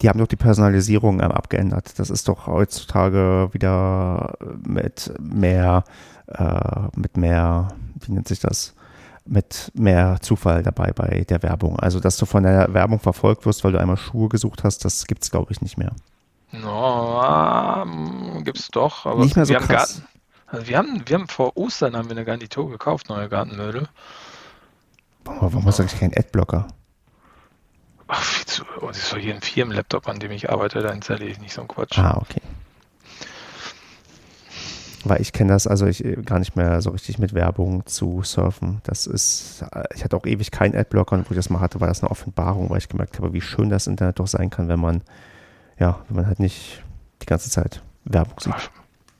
Die 0.01 0.09
haben 0.09 0.19
doch 0.19 0.27
die 0.27 0.37
Personalisierung 0.37 1.19
ähm, 1.19 1.31
abgeändert. 1.31 1.99
Das 1.99 2.09
ist 2.09 2.27
doch 2.27 2.47
heutzutage 2.47 3.49
wieder 3.51 4.37
mit 4.65 5.13
mehr, 5.19 5.83
äh, 6.27 6.87
mit 6.95 7.17
mehr, 7.17 7.67
wie 8.01 8.13
nennt 8.13 8.27
sich 8.27 8.39
das? 8.39 8.75
mit 9.25 9.71
mehr 9.73 10.17
Zufall 10.21 10.63
dabei 10.63 10.91
bei 10.91 11.23
der 11.27 11.41
Werbung. 11.43 11.79
Also, 11.79 11.99
dass 11.99 12.17
du 12.17 12.25
von 12.25 12.43
der 12.43 12.73
Werbung 12.73 12.99
verfolgt 12.99 13.45
wirst, 13.45 13.63
weil 13.63 13.71
du 13.71 13.79
einmal 13.79 13.97
Schuhe 13.97 14.29
gesucht 14.29 14.63
hast, 14.63 14.83
das 14.83 15.05
gibt 15.05 15.23
es, 15.23 15.31
glaube 15.31 15.51
ich, 15.51 15.61
nicht 15.61 15.77
mehr. 15.77 15.93
No, 16.51 17.85
gibt 18.43 18.59
es 18.59 18.67
doch. 18.67 19.05
Aber 19.05 19.23
nicht 19.23 19.35
mehr 19.35 19.45
so 19.45 19.53
wir 19.53 19.59
krass. 19.59 19.95
Haben 19.95 20.07
also 20.47 20.67
wir, 20.67 20.77
haben, 20.77 21.03
wir 21.05 21.17
haben 21.17 21.27
vor 21.27 21.57
Ostern 21.57 21.95
haben 21.95 22.09
wir 22.09 22.15
eine 22.15 22.25
Garnitur 22.25 22.69
gekauft, 22.69 23.09
neue 23.09 23.27
Gartenmöbel. 23.27 23.87
Warum, 25.25 25.53
warum 25.53 25.65
hast 25.65 25.79
du 25.79 25.83
eigentlich 25.83 25.99
keinen 25.99 26.15
Adblocker? 26.15 26.67
Ach, 28.15 28.21
viel 28.21 28.45
zu. 28.45 28.63
Oh, 28.79 28.87
das 28.89 28.97
ist 28.97 29.11
doch 29.11 29.17
hier 29.17 29.33
ein 29.33 29.41
Firmenlaptop, 29.41 30.07
an 30.07 30.19
dem 30.19 30.29
ich 30.29 30.51
arbeite, 30.51 30.81
da 30.81 30.89
installiere 30.89 31.31
ich 31.31 31.39
nicht 31.39 31.51
so 31.51 31.61
einen 31.61 31.67
Quatsch. 31.67 31.97
Ah, 31.97 32.15
okay. 32.21 32.41
Weil 35.03 35.19
ich 35.19 35.33
kenne 35.33 35.51
das, 35.51 35.65
also 35.65 35.87
ich 35.87 36.05
äh, 36.05 36.21
gar 36.21 36.37
nicht 36.37 36.55
mehr 36.55 36.79
so 36.81 36.91
richtig 36.91 37.17
mit 37.17 37.33
Werbung 37.33 37.87
zu 37.87 38.21
surfen. 38.21 38.81
Das 38.83 39.07
ist, 39.07 39.63
äh, 39.71 39.83
ich 39.95 40.03
hatte 40.03 40.15
auch 40.15 40.27
ewig 40.27 40.51
keinen 40.51 40.75
Adblocker 40.75 41.15
und 41.15 41.27
wo 41.27 41.31
ich 41.31 41.37
das 41.37 41.49
mal 41.49 41.59
hatte, 41.59 41.81
war 41.81 41.87
das 41.87 42.03
eine 42.03 42.11
Offenbarung, 42.11 42.69
weil 42.69 42.77
ich 42.77 42.87
gemerkt 42.87 43.17
habe, 43.17 43.33
wie 43.33 43.41
schön 43.41 43.71
das 43.71 43.87
Internet 43.87 44.19
doch 44.19 44.27
sein 44.27 44.51
kann, 44.51 44.67
wenn 44.67 44.79
man, 44.79 45.01
ja, 45.79 45.99
wenn 46.07 46.17
man 46.17 46.27
halt 46.27 46.39
nicht 46.39 46.83
die 47.23 47.25
ganze 47.25 47.49
Zeit 47.49 47.81
Werbung 48.05 48.39
sieht. 48.39 48.53
Ach, 48.55 48.69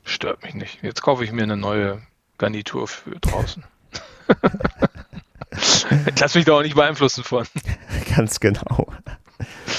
stört 0.04 0.44
mich 0.44 0.54
nicht. 0.54 0.84
Jetzt 0.84 1.02
kaufe 1.02 1.24
ich 1.24 1.32
mir 1.32 1.42
eine 1.42 1.56
neue 1.56 2.00
Garnitur 2.38 2.86
für 2.86 3.18
draußen. 3.18 3.64
Lass 6.18 6.34
mich 6.34 6.44
doch 6.44 6.58
auch 6.58 6.62
nicht 6.62 6.76
beeinflussen 6.76 7.24
von. 7.24 7.46
Ganz 8.16 8.40
genau. 8.40 8.86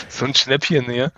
So 0.10 0.26
ein 0.26 0.36
Schnäppchen 0.36 0.86
hier 0.86 1.12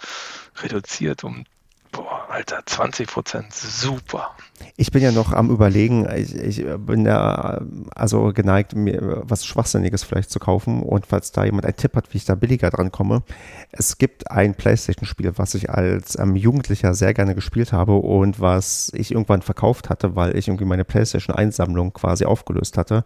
reduziert 0.61 1.23
um 1.23 1.45
Boah, 1.91 2.27
Alter, 2.29 2.61
20 2.65 3.07
Prozent, 3.07 3.53
super. 3.53 4.35
Ich 4.75 4.91
bin 4.91 5.01
ja 5.01 5.11
noch 5.11 5.31
am 5.31 5.49
Überlegen, 5.49 6.07
ich, 6.15 6.35
ich, 6.35 6.65
bin 6.79 7.05
ja 7.05 7.61
also 7.95 8.33
geneigt, 8.33 8.75
mir 8.75 9.23
was 9.25 9.45
Schwachsinniges 9.45 10.03
vielleicht 10.03 10.29
zu 10.29 10.37
kaufen 10.39 10.83
und 10.83 11.07
falls 11.07 11.31
da 11.31 11.45
jemand 11.45 11.65
einen 11.65 11.77
Tipp 11.77 11.95
hat, 11.95 12.13
wie 12.13 12.17
ich 12.17 12.25
da 12.25 12.35
billiger 12.35 12.69
dran 12.69 12.91
komme. 12.91 13.23
Es 13.71 13.97
gibt 13.97 14.29
ein 14.29 14.53
Playstation-Spiel, 14.53 15.37
was 15.37 15.55
ich 15.55 15.69
als 15.69 16.19
ähm, 16.19 16.35
Jugendlicher 16.35 16.93
sehr 16.93 17.13
gerne 17.13 17.35
gespielt 17.35 17.73
habe 17.73 17.95
und 17.95 18.39
was 18.39 18.91
ich 18.93 19.11
irgendwann 19.11 19.41
verkauft 19.41 19.89
hatte, 19.89 20.15
weil 20.15 20.35
ich 20.37 20.47
irgendwie 20.47 20.65
meine 20.65 20.85
Playstation-Einsammlung 20.85 21.93
quasi 21.93 22.25
aufgelöst 22.25 22.77
hatte. 22.77 23.05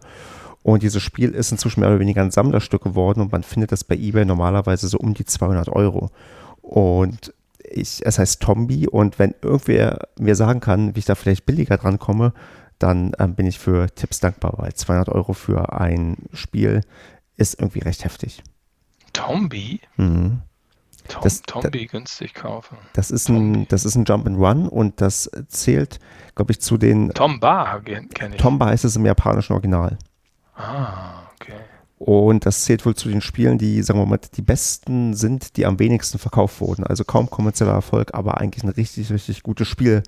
Und 0.62 0.82
dieses 0.82 1.02
Spiel 1.02 1.30
ist 1.30 1.50
inzwischen 1.50 1.80
mehr 1.80 1.88
oder 1.88 1.98
weniger 1.98 2.22
ein 2.22 2.30
Sammlerstück 2.30 2.82
geworden 2.82 3.20
und 3.20 3.32
man 3.32 3.42
findet 3.42 3.72
das 3.72 3.82
bei 3.84 3.96
eBay 3.96 4.24
normalerweise 4.24 4.88
so 4.88 4.98
um 4.98 5.12
die 5.14 5.24
200 5.24 5.68
Euro. 5.68 6.10
Und 6.60 7.34
ich, 7.58 8.04
es 8.04 8.18
heißt 8.18 8.40
Tombi 8.40 8.86
und 8.86 9.18
wenn 9.18 9.34
irgendwer 9.42 10.08
mir 10.18 10.36
sagen 10.36 10.60
kann, 10.60 10.94
wie 10.94 11.00
ich 11.00 11.04
da 11.04 11.14
vielleicht 11.14 11.46
billiger 11.46 11.78
dran 11.78 11.98
komme, 11.98 12.32
dann 12.78 13.12
ähm, 13.18 13.34
bin 13.34 13.46
ich 13.46 13.58
für 13.58 13.92
Tipps 13.94 14.20
dankbar, 14.20 14.54
weil 14.56 14.72
200 14.72 15.08
Euro 15.08 15.32
für 15.32 15.72
ein 15.72 16.16
Spiel 16.32 16.82
ist 17.36 17.60
irgendwie 17.60 17.80
recht 17.80 18.04
heftig. 18.04 18.42
Tombi? 19.12 19.80
Mhm. 19.96 20.42
Tom, 21.08 21.22
das, 21.22 21.42
Tombi 21.42 21.86
günstig 21.86 22.34
kaufen. 22.34 22.76
Das 22.92 23.10
ist 23.10 23.28
ein, 23.28 23.66
das 23.68 23.84
ist 23.84 23.96
ein 23.96 24.04
Jump 24.04 24.26
and 24.26 24.38
Run 24.38 24.68
und 24.68 25.00
das 25.00 25.30
zählt, 25.48 25.98
glaube 26.36 26.52
ich, 26.52 26.60
zu 26.60 26.78
den. 26.78 27.10
Tomba 27.10 27.80
kenne 27.80 28.36
ich. 28.36 28.40
Tomba 28.40 28.66
heißt 28.66 28.84
es 28.84 28.96
im 28.96 29.04
japanischen 29.04 29.52
Original. 29.52 29.98
Ah, 30.54 31.22
okay. 31.34 31.60
Und 31.98 32.46
das 32.46 32.64
zählt 32.64 32.84
wohl 32.84 32.96
zu 32.96 33.08
den 33.08 33.20
Spielen, 33.20 33.58
die, 33.58 33.80
sagen 33.82 34.00
wir 34.00 34.06
mal, 34.06 34.18
die 34.18 34.42
besten 34.42 35.14
sind, 35.14 35.56
die 35.56 35.66
am 35.66 35.78
wenigsten 35.78 36.18
verkauft 36.18 36.60
wurden. 36.60 36.84
Also 36.84 37.04
kaum 37.04 37.30
kommerzieller 37.30 37.72
Erfolg, 37.72 38.12
aber 38.12 38.38
eigentlich 38.38 38.64
ein 38.64 38.70
richtig, 38.70 39.12
richtig 39.12 39.44
gutes 39.44 39.68
Spiel. 39.68 40.02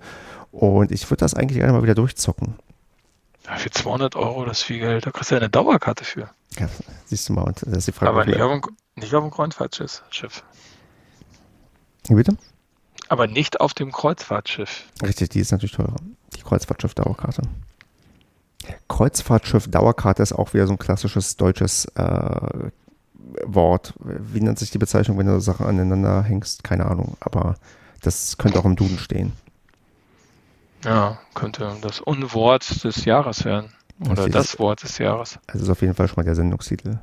Und 0.51 0.90
ich 0.90 1.09
würde 1.09 1.20
das 1.20 1.34
eigentlich 1.34 1.59
gerne 1.59 1.72
mal 1.72 1.84
wieder 1.84 1.95
durchzocken. 1.95 2.55
Ja, 3.47 3.57
für 3.57 3.70
200 3.70 4.16
Euro, 4.16 4.45
das 4.45 4.59
ist 4.59 4.64
viel 4.64 4.80
Geld. 4.80 5.07
Da 5.07 5.12
kriegst 5.12 5.30
du 5.30 5.36
ja 5.36 5.40
eine 5.40 5.51
Dauerkarte 5.51 6.05
für. 6.05 6.30
Ja, 6.59 6.68
siehst 7.05 7.28
du 7.28 7.32
mal, 7.32 7.42
und 7.42 7.62
das 7.62 7.78
ist 7.78 7.88
die 7.88 7.92
Frage. 7.92 8.11
Aber 8.11 8.24
nicht 8.24 8.40
auf, 8.40 8.61
dem, 8.61 8.76
nicht 8.97 9.14
auf 9.14 9.22
dem 9.22 9.30
Kreuzfahrtschiff. 9.30 10.03
Wie 12.09 12.14
bitte? 12.14 12.36
Aber 13.09 13.26
nicht 13.26 13.61
auf 13.61 13.74
dem 13.74 13.92
Kreuzfahrtschiff. 13.92 14.84
Richtig, 15.03 15.30
die 15.30 15.40
ist 15.40 15.53
natürlich 15.53 15.72
teurer. 15.72 15.97
Die 16.36 16.42
Kreuzfahrtschiff-Dauerkarte. 16.42 17.42
Kreuzfahrtschiff 18.89 19.69
Dauerkarte 19.69 20.23
ist 20.23 20.33
auch 20.33 20.55
wieder 20.55 20.67
so 20.67 20.73
ein 20.73 20.79
klassisches 20.79 21.37
deutsches 21.37 21.87
äh, 21.97 22.71
Wort. 23.45 23.95
Wie 23.99 24.41
nennt 24.41 24.59
sich 24.59 24.71
die 24.71 24.79
Bezeichnung, 24.79 25.19
wenn 25.19 25.27
du 25.27 25.41
Sachen 25.41 25.67
aneinander 25.67 26.23
hängst? 26.23 26.65
Keine 26.65 26.87
Ahnung, 26.87 27.17
aber 27.21 27.57
das 28.03 28.39
könnte 28.39 28.59
auch 28.59 28.65
im 28.65 28.77
Duden 28.77 28.99
stehen. 28.99 29.33
Ja, 30.85 31.19
könnte 31.35 31.77
das 31.81 32.01
Unwort 32.01 32.85
des 32.85 33.05
Jahres 33.05 33.45
werden. 33.45 33.73
Oder 34.01 34.29
das, 34.29 34.49
das 34.49 34.59
Wort 34.59 34.83
des 34.83 34.99
Jahres. 34.99 35.39
Also 35.47 35.65
ist 35.65 35.71
auf 35.71 35.81
jeden 35.81 35.95
Fall 35.95 36.09
schon 36.09 36.17
mal 36.17 36.25
der 36.25 36.35
Sendungstitel. 36.35 36.99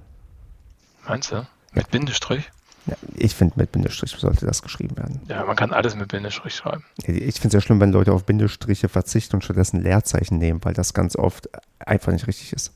Meinst 1.08 1.32
du? 1.32 1.48
Mit 1.74 1.86
ja. 1.86 1.90
Bindestrich? 1.90 2.52
Ja, 2.88 2.96
ich 3.16 3.36
finde, 3.36 3.54
mit 3.58 3.72
Bindestrich 3.72 4.12
sollte 4.12 4.46
das 4.46 4.64
geschrieben 4.64 4.98
werden. 4.98 5.22
Ja, 5.28 5.46
man 5.46 5.56
kann 5.56 5.72
alles 5.72 5.96
mit 5.96 6.08
Bindestrich 6.08 6.56
schreiben. 6.56 6.84
Ich 7.04 7.36
finde 7.36 7.48
es 7.48 7.54
ja 7.54 7.62
schlimm, 7.62 7.80
wenn 7.80 7.92
Leute 7.92 8.12
auf 8.12 8.26
Bindestriche 8.26 8.90
verzichten 8.90 9.36
und 9.36 9.44
stattdessen 9.44 9.82
Leerzeichen 9.84 10.40
nehmen, 10.40 10.64
weil 10.64 10.74
das 10.74 10.94
ganz 10.94 11.16
oft 11.16 11.50
einfach 11.80 12.12
nicht 12.12 12.28
richtig 12.28 12.54
ist. 12.54 12.74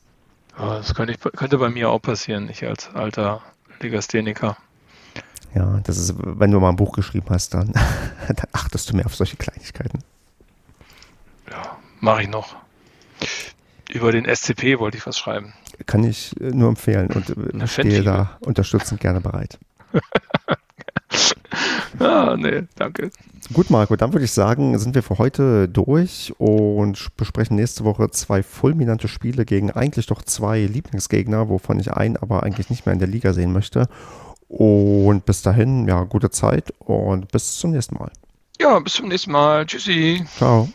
Ja, 0.58 0.76
das 0.76 0.94
könnte, 0.94 1.12
ich, 1.12 1.20
könnte 1.20 1.58
bei 1.58 1.68
mir 1.68 1.90
auch 1.90 2.00
passieren, 2.00 2.48
ich 2.48 2.64
als 2.64 2.88
alter 2.94 3.42
Legastheniker. 3.80 4.56
Ja, 5.54 5.80
das 5.84 5.98
ist, 5.98 6.14
wenn 6.18 6.50
du 6.50 6.60
mal 6.60 6.70
ein 6.70 6.76
Buch 6.76 6.92
geschrieben 6.92 7.26
hast, 7.30 7.54
dann, 7.54 7.72
dann 8.28 8.46
achtest 8.52 8.90
du 8.90 8.96
mehr 8.96 9.06
auf 9.06 9.16
solche 9.16 9.36
Kleinigkeiten. 9.36 9.98
Ja, 11.50 11.78
mache 12.00 12.22
ich 12.22 12.28
noch. 12.28 12.56
Über 13.90 14.12
den 14.12 14.24
SCP 14.24 14.78
wollte 14.78 14.98
ich 14.98 15.06
was 15.06 15.18
schreiben. 15.18 15.52
Kann 15.86 16.04
ich 16.04 16.34
nur 16.38 16.68
empfehlen 16.68 17.08
und 17.08 17.30
äh, 17.30 17.66
stehe 17.66 18.02
da 18.02 18.36
unterstützend 18.40 19.00
gerne 19.00 19.20
bereit. 19.20 19.58
ah, 21.98 22.36
nee, 22.38 22.64
danke. 22.76 23.10
Gut, 23.52 23.70
Marco, 23.70 23.94
dann 23.96 24.12
würde 24.12 24.24
ich 24.24 24.32
sagen, 24.32 24.78
sind 24.78 24.94
wir 24.94 25.02
für 25.02 25.18
heute 25.18 25.68
durch 25.68 26.32
und 26.38 27.16
besprechen 27.16 27.56
nächste 27.56 27.84
Woche 27.84 28.10
zwei 28.10 28.42
fulminante 28.42 29.06
Spiele 29.06 29.44
gegen 29.44 29.70
eigentlich 29.70 30.06
doch 30.06 30.22
zwei 30.22 30.60
Lieblingsgegner, 30.60 31.48
wovon 31.48 31.78
ich 31.78 31.92
einen 31.92 32.16
aber 32.16 32.42
eigentlich 32.42 32.70
nicht 32.70 32.86
mehr 32.86 32.92
in 32.92 32.98
der 32.98 33.08
Liga 33.08 33.32
sehen 33.32 33.52
möchte. 33.52 33.88
Und 34.48 35.26
bis 35.26 35.42
dahin, 35.42 35.88
ja, 35.88 36.04
gute 36.04 36.30
Zeit 36.30 36.72
und 36.78 37.30
bis 37.32 37.56
zum 37.56 37.72
nächsten 37.72 37.96
Mal. 37.96 38.10
Ja, 38.60 38.78
bis 38.80 38.94
zum 38.94 39.08
nächsten 39.08 39.32
Mal. 39.32 39.66
Tschüssi. 39.66 40.24
Ciao. 40.36 40.68